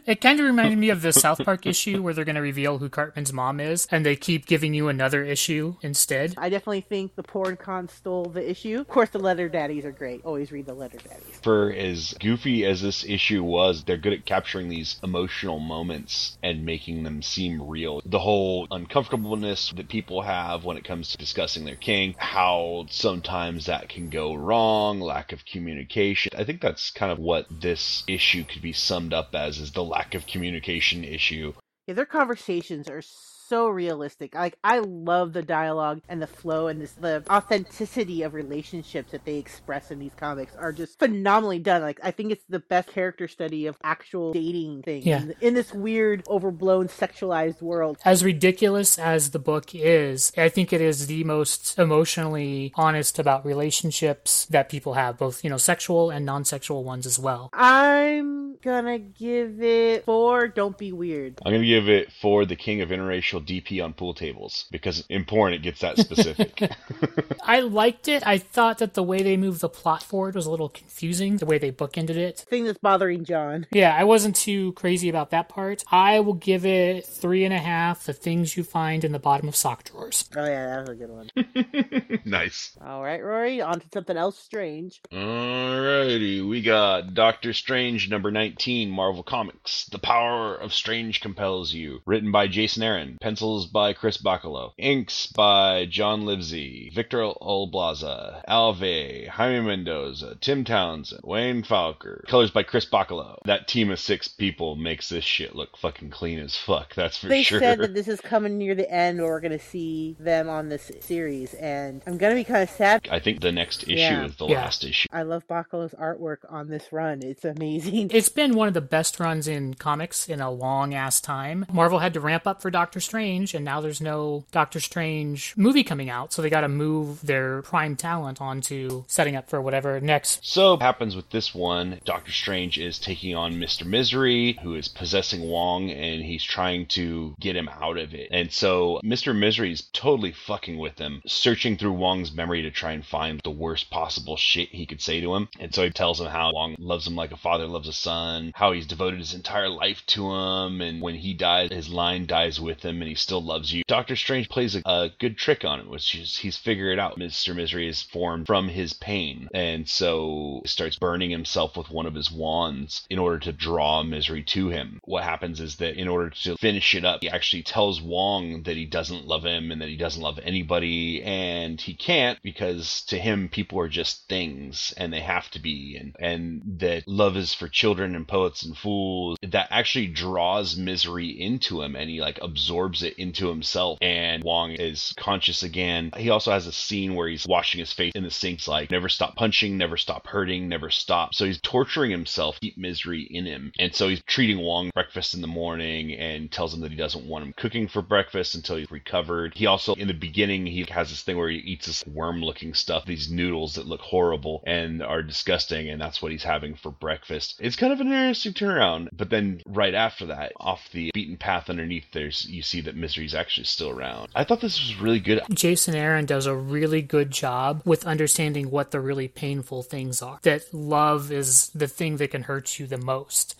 It 0.06 0.22
kind 0.22 0.40
of 0.40 0.46
reminded 0.46 0.78
me 0.78 0.88
of 0.88 1.02
the 1.02 1.12
South 1.12 1.44
Park 1.44 1.66
issue 1.66 2.02
where 2.02 2.14
they're 2.14 2.24
going 2.24 2.36
to 2.36 2.40
reveal 2.40 2.78
who 2.78 2.88
Cartman's 2.88 3.32
mom 3.32 3.60
is, 3.60 3.86
and 3.90 4.06
they 4.06 4.16
keep 4.16 4.46
giving 4.46 4.72
you 4.72 4.88
another 4.88 5.22
issue 5.22 5.76
instead. 5.82 6.34
I 6.38 6.48
definitely 6.48 6.80
think 6.80 7.14
the 7.14 7.22
porn 7.22 7.56
con 7.56 7.88
stole 7.88 8.24
the 8.24 8.48
issue. 8.48 8.80
Of 8.80 8.88
course, 8.88 9.10
the 9.10 9.18
letter 9.18 9.48
daddies 9.48 9.84
are 9.84 9.92
great. 9.92 10.24
Always 10.24 10.50
read 10.50 10.66
the 10.66 10.74
letter 10.74 10.98
daddies. 10.98 11.40
For 11.42 11.70
as 11.72 12.14
goofy 12.20 12.64
as 12.64 12.80
this 12.80 13.04
issue 13.04 13.37
was, 13.44 13.84
they're 13.84 13.96
good 13.96 14.12
at 14.12 14.26
capturing 14.26 14.68
these 14.68 14.98
emotional 15.02 15.58
moments 15.58 16.36
and 16.42 16.64
making 16.64 17.02
them 17.02 17.22
seem 17.22 17.62
real. 17.62 18.00
The 18.04 18.18
whole 18.18 18.66
uncomfortableness 18.70 19.72
that 19.76 19.88
people 19.88 20.22
have 20.22 20.64
when 20.64 20.76
it 20.76 20.84
comes 20.84 21.10
to 21.10 21.18
discussing 21.18 21.64
their 21.64 21.76
king, 21.76 22.14
how 22.18 22.86
sometimes 22.90 23.66
that 23.66 23.88
can 23.88 24.10
go 24.10 24.34
wrong, 24.34 25.00
lack 25.00 25.32
of 25.32 25.44
communication. 25.44 26.32
I 26.36 26.44
think 26.44 26.60
that's 26.60 26.90
kind 26.90 27.12
of 27.12 27.18
what 27.18 27.46
this 27.50 28.04
issue 28.08 28.44
could 28.44 28.62
be 28.62 28.72
summed 28.72 29.12
up 29.12 29.34
as 29.34 29.58
is 29.58 29.72
the 29.72 29.84
lack 29.84 30.14
of 30.14 30.26
communication 30.26 31.04
issue. 31.04 31.52
Yeah, 31.86 31.94
their 31.94 32.06
conversations 32.06 32.88
are 32.88 33.02
so 33.02 33.37
realistic. 33.52 34.34
Like 34.34 34.58
I 34.62 34.78
love 34.80 35.32
the 35.32 35.42
dialogue 35.42 36.00
and 36.08 36.20
the 36.22 36.26
flow 36.26 36.68
and 36.68 36.80
this 36.80 36.92
the 36.92 37.22
authenticity 37.30 38.22
of 38.22 38.34
relationships 38.34 39.12
that 39.12 39.24
they 39.24 39.36
express 39.38 39.90
in 39.90 39.98
these 39.98 40.12
comics 40.16 40.54
are 40.56 40.72
just 40.72 40.98
phenomenally 40.98 41.58
done. 41.58 41.82
Like 41.82 42.00
I 42.02 42.10
think 42.10 42.32
it's 42.32 42.44
the 42.48 42.58
best 42.60 42.88
character 42.88 43.28
study 43.28 43.66
of 43.66 43.76
actual 43.82 44.32
dating 44.32 44.82
things 44.82 45.06
Yeah. 45.06 45.22
in, 45.22 45.34
in 45.40 45.54
this 45.54 45.72
weird, 45.72 46.24
overblown, 46.28 46.88
sexualized 46.88 47.60
world. 47.62 47.98
As 48.04 48.24
ridiculous 48.24 48.98
as 48.98 49.30
the 49.30 49.38
book 49.38 49.74
is, 49.74 50.32
I 50.36 50.48
think 50.48 50.72
it 50.72 50.80
is 50.80 51.06
the 51.06 51.24
most 51.24 51.78
emotionally 51.78 52.72
honest 52.76 53.18
about 53.18 53.44
relationships 53.46 54.46
that 54.46 54.68
people 54.68 54.94
have, 54.94 55.18
both, 55.18 55.42
you 55.44 55.50
know, 55.50 55.56
sexual 55.56 56.10
and 56.10 56.24
non 56.26 56.44
sexual 56.44 56.84
ones 56.84 57.06
as 57.06 57.18
well. 57.18 57.50
I'm 57.52 58.56
gonna 58.62 58.98
give 58.98 59.62
it 59.62 60.04
four. 60.04 60.48
Don't 60.48 60.76
be 60.76 60.92
weird. 60.92 61.38
I'm 61.44 61.52
gonna 61.52 61.64
give 61.66 61.88
it 61.88 62.12
for 62.20 62.44
the 62.44 62.56
king 62.56 62.80
of 62.80 62.88
interracial 62.90 63.37
DP 63.40 63.82
on 63.82 63.92
pool 63.92 64.14
tables 64.14 64.66
because 64.70 65.04
in 65.08 65.24
porn 65.24 65.52
it 65.52 65.62
gets 65.62 65.80
that 65.80 65.98
specific. 65.98 66.70
I 67.42 67.60
liked 67.60 68.08
it. 68.08 68.26
I 68.26 68.38
thought 68.38 68.78
that 68.78 68.94
the 68.94 69.02
way 69.02 69.22
they 69.22 69.36
moved 69.36 69.60
the 69.60 69.68
plot 69.68 70.02
forward 70.02 70.34
was 70.34 70.46
a 70.46 70.50
little 70.50 70.68
confusing, 70.68 71.36
the 71.36 71.46
way 71.46 71.58
they 71.58 71.72
bookended 71.72 72.16
it. 72.16 72.38
Thing 72.48 72.64
that's 72.64 72.78
bothering 72.78 73.24
John. 73.24 73.66
Yeah, 73.72 73.94
I 73.96 74.04
wasn't 74.04 74.36
too 74.36 74.72
crazy 74.72 75.08
about 75.08 75.30
that 75.30 75.48
part. 75.48 75.84
I 75.90 76.20
will 76.20 76.34
give 76.34 76.64
it 76.64 77.06
three 77.06 77.44
and 77.44 77.54
a 77.54 77.58
half. 77.58 78.04
The 78.04 78.12
things 78.12 78.56
you 78.56 78.64
find 78.64 79.04
in 79.04 79.12
the 79.12 79.18
bottom 79.18 79.48
of 79.48 79.56
sock 79.56 79.84
drawers. 79.84 80.28
Oh 80.36 80.44
yeah, 80.44 80.66
that 80.66 80.80
was 80.80 80.90
a 80.90 80.94
good 80.94 81.10
one. 81.10 82.20
nice. 82.24 82.76
All 82.84 83.02
right, 83.02 83.22
Rory, 83.22 83.60
on 83.60 83.80
to 83.80 83.86
something 83.92 84.16
else 84.16 84.38
strange. 84.38 85.00
Alrighty, 85.12 86.48
we 86.48 86.62
got 86.62 87.14
Doctor 87.14 87.52
Strange 87.52 88.08
number 88.08 88.30
19, 88.30 88.90
Marvel 88.90 89.22
Comics. 89.22 89.86
The 89.86 89.98
Power 89.98 90.54
of 90.54 90.72
Strange 90.72 91.20
Compels 91.20 91.72
You. 91.72 92.00
Written 92.06 92.32
by 92.32 92.48
Jason 92.48 92.82
Aaron. 92.82 93.18
Pencils 93.28 93.66
by 93.66 93.92
Chris 93.92 94.16
Bachalo. 94.16 94.72
Inks 94.78 95.26
by 95.26 95.84
John 95.84 96.22
Livesay. 96.22 96.90
Victor 96.94 97.18
Olazaba. 97.18 98.42
Alve. 98.48 99.28
Jaime 99.28 99.66
Mendoza. 99.66 100.38
Tim 100.40 100.64
Townsend. 100.64 101.20
Wayne 101.24 101.62
Faucher. 101.62 102.26
Colors 102.26 102.50
by 102.50 102.62
Chris 102.62 102.86
Bachalo. 102.86 103.36
That 103.44 103.68
team 103.68 103.90
of 103.90 104.00
six 104.00 104.28
people 104.28 104.76
makes 104.76 105.10
this 105.10 105.24
shit 105.24 105.54
look 105.54 105.76
fucking 105.76 106.08
clean 106.08 106.38
as 106.38 106.56
fuck, 106.56 106.94
that's 106.94 107.18
for 107.18 107.26
They 107.28 107.42
sure. 107.42 107.60
They 107.60 107.66
said 107.66 107.80
that 107.80 107.92
this 107.92 108.08
is 108.08 108.18
coming 108.22 108.56
near 108.56 108.74
the 108.74 108.90
end, 108.90 109.20
or 109.20 109.26
we're 109.32 109.40
gonna 109.40 109.58
see 109.58 110.16
them 110.18 110.48
on 110.48 110.70
this 110.70 110.90
series, 111.00 111.52
and 111.52 112.00
I'm 112.06 112.16
gonna 112.16 112.34
be 112.34 112.44
kind 112.44 112.62
of 112.62 112.70
sad. 112.70 113.06
I 113.12 113.18
think 113.20 113.42
the 113.42 113.52
next 113.52 113.82
issue 113.82 113.96
Yeah. 113.96 114.24
is 114.24 114.36
the 114.36 114.46
Yeah. 114.46 114.56
last 114.62 114.84
issue. 114.84 115.06
I 115.12 115.20
love 115.20 115.46
Bachalo's 115.46 115.92
artwork 116.00 116.38
on 116.48 116.70
this 116.70 116.90
run. 116.92 117.22
It's 117.22 117.44
amazing. 117.44 118.10
It's 118.10 118.30
been 118.30 118.54
one 118.56 118.68
of 118.68 118.74
the 118.74 118.80
best 118.80 119.20
runs 119.20 119.46
in 119.46 119.74
comics 119.74 120.30
in 120.30 120.40
a 120.40 120.50
long 120.50 120.94
ass 120.94 121.20
time. 121.20 121.66
Marvel 121.70 121.98
had 121.98 122.14
to 122.14 122.20
ramp 122.20 122.46
up 122.46 122.62
for 122.62 122.70
Doctor 122.70 123.00
Strange, 123.00 123.17
and 123.18 123.64
now 123.64 123.80
there's 123.80 124.00
no 124.00 124.44
Doctor 124.52 124.80
Strange 124.80 125.54
movie 125.56 125.82
coming 125.82 126.08
out, 126.08 126.32
so 126.32 126.40
they 126.40 126.50
got 126.50 126.60
to 126.60 126.68
move 126.68 127.20
their 127.22 127.62
prime 127.62 127.96
talent 127.96 128.40
onto 128.40 129.04
setting 129.06 129.36
up 129.36 129.48
for 129.48 129.60
whatever 129.60 130.00
next. 130.00 130.46
So 130.46 130.76
happens 130.76 131.16
with 131.16 131.30
this 131.30 131.54
one, 131.54 132.00
Doctor 132.04 132.30
Strange 132.30 132.78
is 132.78 132.98
taking 132.98 133.34
on 133.34 133.54
Mr. 133.54 133.84
Misery, 133.84 134.58
who 134.62 134.74
is 134.74 134.88
possessing 134.88 135.42
Wong, 135.42 135.90
and 135.90 136.22
he's 136.22 136.44
trying 136.44 136.86
to 136.86 137.34
get 137.40 137.56
him 137.56 137.68
out 137.68 137.98
of 137.98 138.14
it. 138.14 138.28
And 138.30 138.52
so 138.52 139.00
Mr. 139.04 139.36
Misery 139.36 139.72
is 139.72 139.88
totally 139.92 140.32
fucking 140.32 140.78
with 140.78 140.98
him, 140.98 141.22
searching 141.26 141.76
through 141.76 141.92
Wong's 141.92 142.32
memory 142.32 142.62
to 142.62 142.70
try 142.70 142.92
and 142.92 143.04
find 143.04 143.40
the 143.42 143.50
worst 143.50 143.90
possible 143.90 144.36
shit 144.36 144.68
he 144.68 144.86
could 144.86 145.00
say 145.00 145.20
to 145.20 145.34
him. 145.34 145.48
And 145.58 145.74
so 145.74 145.84
he 145.84 145.90
tells 145.90 146.20
him 146.20 146.28
how 146.28 146.52
Wong 146.52 146.76
loves 146.78 147.06
him 147.06 147.16
like 147.16 147.32
a 147.32 147.36
father 147.36 147.66
loves 147.66 147.88
a 147.88 147.92
son, 147.92 148.52
how 148.54 148.72
he's 148.72 148.86
devoted 148.86 149.18
his 149.18 149.34
entire 149.34 149.68
life 149.68 150.02
to 150.06 150.30
him, 150.32 150.80
and 150.80 151.00
when 151.00 151.14
he 151.14 151.34
dies, 151.34 151.70
his 151.70 151.88
line 151.88 152.26
dies 152.26 152.60
with 152.60 152.84
him, 152.84 153.02
and 153.08 153.16
he 153.16 153.20
still 153.20 153.42
loves 153.42 153.72
you. 153.72 153.82
Doctor 153.88 154.16
Strange 154.16 154.50
plays 154.50 154.76
a, 154.76 154.82
a 154.84 155.10
good 155.18 155.38
trick 155.38 155.64
on 155.64 155.80
it, 155.80 155.88
which 155.88 156.14
is 156.14 156.36
he's 156.36 156.58
figured 156.58 156.98
out 156.98 157.18
Mr. 157.18 157.56
Misery 157.56 157.88
is 157.88 158.02
formed 158.02 158.46
from 158.46 158.68
his 158.68 158.92
pain, 158.92 159.48
and 159.54 159.88
so 159.88 160.60
starts 160.66 160.98
burning 160.98 161.30
himself 161.30 161.74
with 161.74 161.90
one 161.90 162.04
of 162.04 162.14
his 162.14 162.30
wands 162.30 163.06
in 163.08 163.18
order 163.18 163.38
to 163.38 163.52
draw 163.52 164.02
misery 164.02 164.42
to 164.42 164.68
him. 164.68 165.00
What 165.04 165.24
happens 165.24 165.58
is 165.58 165.76
that 165.76 165.96
in 165.96 166.06
order 166.06 166.28
to 166.42 166.58
finish 166.58 166.94
it 166.94 167.04
up, 167.06 167.22
he 167.22 167.30
actually 167.30 167.62
tells 167.62 168.02
Wong 168.02 168.64
that 168.64 168.76
he 168.76 168.84
doesn't 168.84 169.26
love 169.26 169.44
him 169.44 169.70
and 169.70 169.80
that 169.80 169.88
he 169.88 169.96
doesn't 169.96 170.22
love 170.22 170.38
anybody, 170.42 171.22
and 171.22 171.80
he 171.80 171.94
can't 171.94 172.38
because 172.42 173.02
to 173.04 173.18
him 173.18 173.48
people 173.48 173.80
are 173.80 173.88
just 173.88 174.28
things 174.28 174.92
and 174.98 175.12
they 175.14 175.20
have 175.20 175.50
to 175.52 175.58
be, 175.58 175.96
and 175.98 176.14
and 176.18 176.60
that 176.80 177.08
love 177.08 177.38
is 177.38 177.54
for 177.54 177.68
children 177.68 178.14
and 178.14 178.28
poets 178.28 178.62
and 178.62 178.76
fools. 178.76 179.38
That 179.42 179.68
actually 179.70 180.08
draws 180.08 180.76
misery 180.76 181.28
into 181.28 181.80
him, 181.80 181.96
and 181.96 182.10
he 182.10 182.20
like 182.20 182.38
absorbs 182.42 182.97
it 183.02 183.14
into 183.18 183.48
himself. 183.48 183.98
And 184.00 184.42
Wong 184.42 184.72
is 184.72 185.14
conscious 185.16 185.62
again. 185.62 186.10
He 186.16 186.30
also 186.30 186.52
has 186.52 186.66
a 186.66 186.72
scene 186.72 187.14
where 187.14 187.28
he's 187.28 187.46
washing 187.46 187.78
his 187.78 187.92
face 187.92 188.12
in 188.14 188.24
the 188.24 188.30
sinks, 188.30 188.68
like 188.68 188.90
never 188.90 189.08
stop 189.08 189.36
punching, 189.36 189.76
never 189.76 189.96
stop 189.96 190.26
hurting, 190.26 190.68
never 190.68 190.90
stop. 190.90 191.34
So 191.34 191.44
he's 191.44 191.60
torturing 191.60 192.10
himself, 192.10 192.56
to 192.56 192.60
keep 192.60 192.78
misery 192.78 193.22
in 193.22 193.44
him, 193.44 193.72
and 193.78 193.94
so 193.94 194.08
he's 194.08 194.22
treating 194.26 194.58
Wong 194.58 194.90
breakfast 194.94 195.34
in 195.34 195.40
the 195.40 195.46
morning 195.46 196.12
and 196.14 196.50
tells 196.50 196.74
him 196.74 196.80
that 196.80 196.90
he 196.90 196.96
doesn't 196.96 197.26
want 197.26 197.44
him 197.44 197.54
cooking 197.56 197.88
for 197.88 198.02
breakfast 198.02 198.54
until 198.54 198.76
he's 198.76 198.90
recovered. 198.90 199.52
He 199.54 199.66
also, 199.66 199.94
in 199.94 200.08
the 200.08 200.14
beginning, 200.14 200.66
he 200.66 200.84
has 200.90 201.10
this 201.10 201.22
thing 201.22 201.36
where 201.36 201.50
he 201.50 201.58
eats 201.58 201.86
this 201.86 202.06
worm-looking 202.06 202.74
stuff, 202.74 203.04
these 203.04 203.30
noodles 203.30 203.74
that 203.74 203.86
look 203.86 204.00
horrible 204.00 204.62
and 204.66 205.02
are 205.02 205.22
disgusting, 205.22 205.88
and 205.88 206.00
that's 206.00 206.22
what 206.22 206.32
he's 206.32 206.44
having 206.44 206.74
for 206.74 206.90
breakfast. 206.90 207.56
It's 207.60 207.76
kind 207.76 207.92
of 207.92 208.00
an 208.00 208.08
interesting 208.08 208.52
turnaround, 208.52 209.08
but 209.12 209.30
then 209.30 209.62
right 209.66 209.94
after 209.94 210.26
that, 210.26 210.52
off 210.56 210.88
the 210.92 211.10
beaten 211.12 211.36
path 211.36 211.68
underneath, 211.70 212.06
there's 212.12 212.46
you 212.48 212.62
see 212.62 212.80
that 212.88 212.96
misery's 212.96 213.34
actually 213.34 213.64
still 213.64 213.90
around. 213.90 214.30
I 214.34 214.44
thought 214.44 214.62
this 214.62 214.80
was 214.80 214.98
really 214.98 215.20
good. 215.20 215.42
Jason 215.50 215.94
Aaron 215.94 216.24
does 216.24 216.46
a 216.46 216.54
really 216.54 217.02
good 217.02 217.30
job 217.30 217.82
with 217.84 218.06
understanding 218.06 218.70
what 218.70 218.92
the 218.92 219.00
really 219.00 219.28
painful 219.28 219.82
things 219.82 220.22
are. 220.22 220.40
That 220.42 220.72
love 220.72 221.30
is 221.30 221.68
the 221.74 221.86
thing 221.86 222.16
that 222.16 222.30
can 222.30 222.44
hurt 222.44 222.78
you 222.78 222.86
the 222.86 222.96
most. 222.96 223.54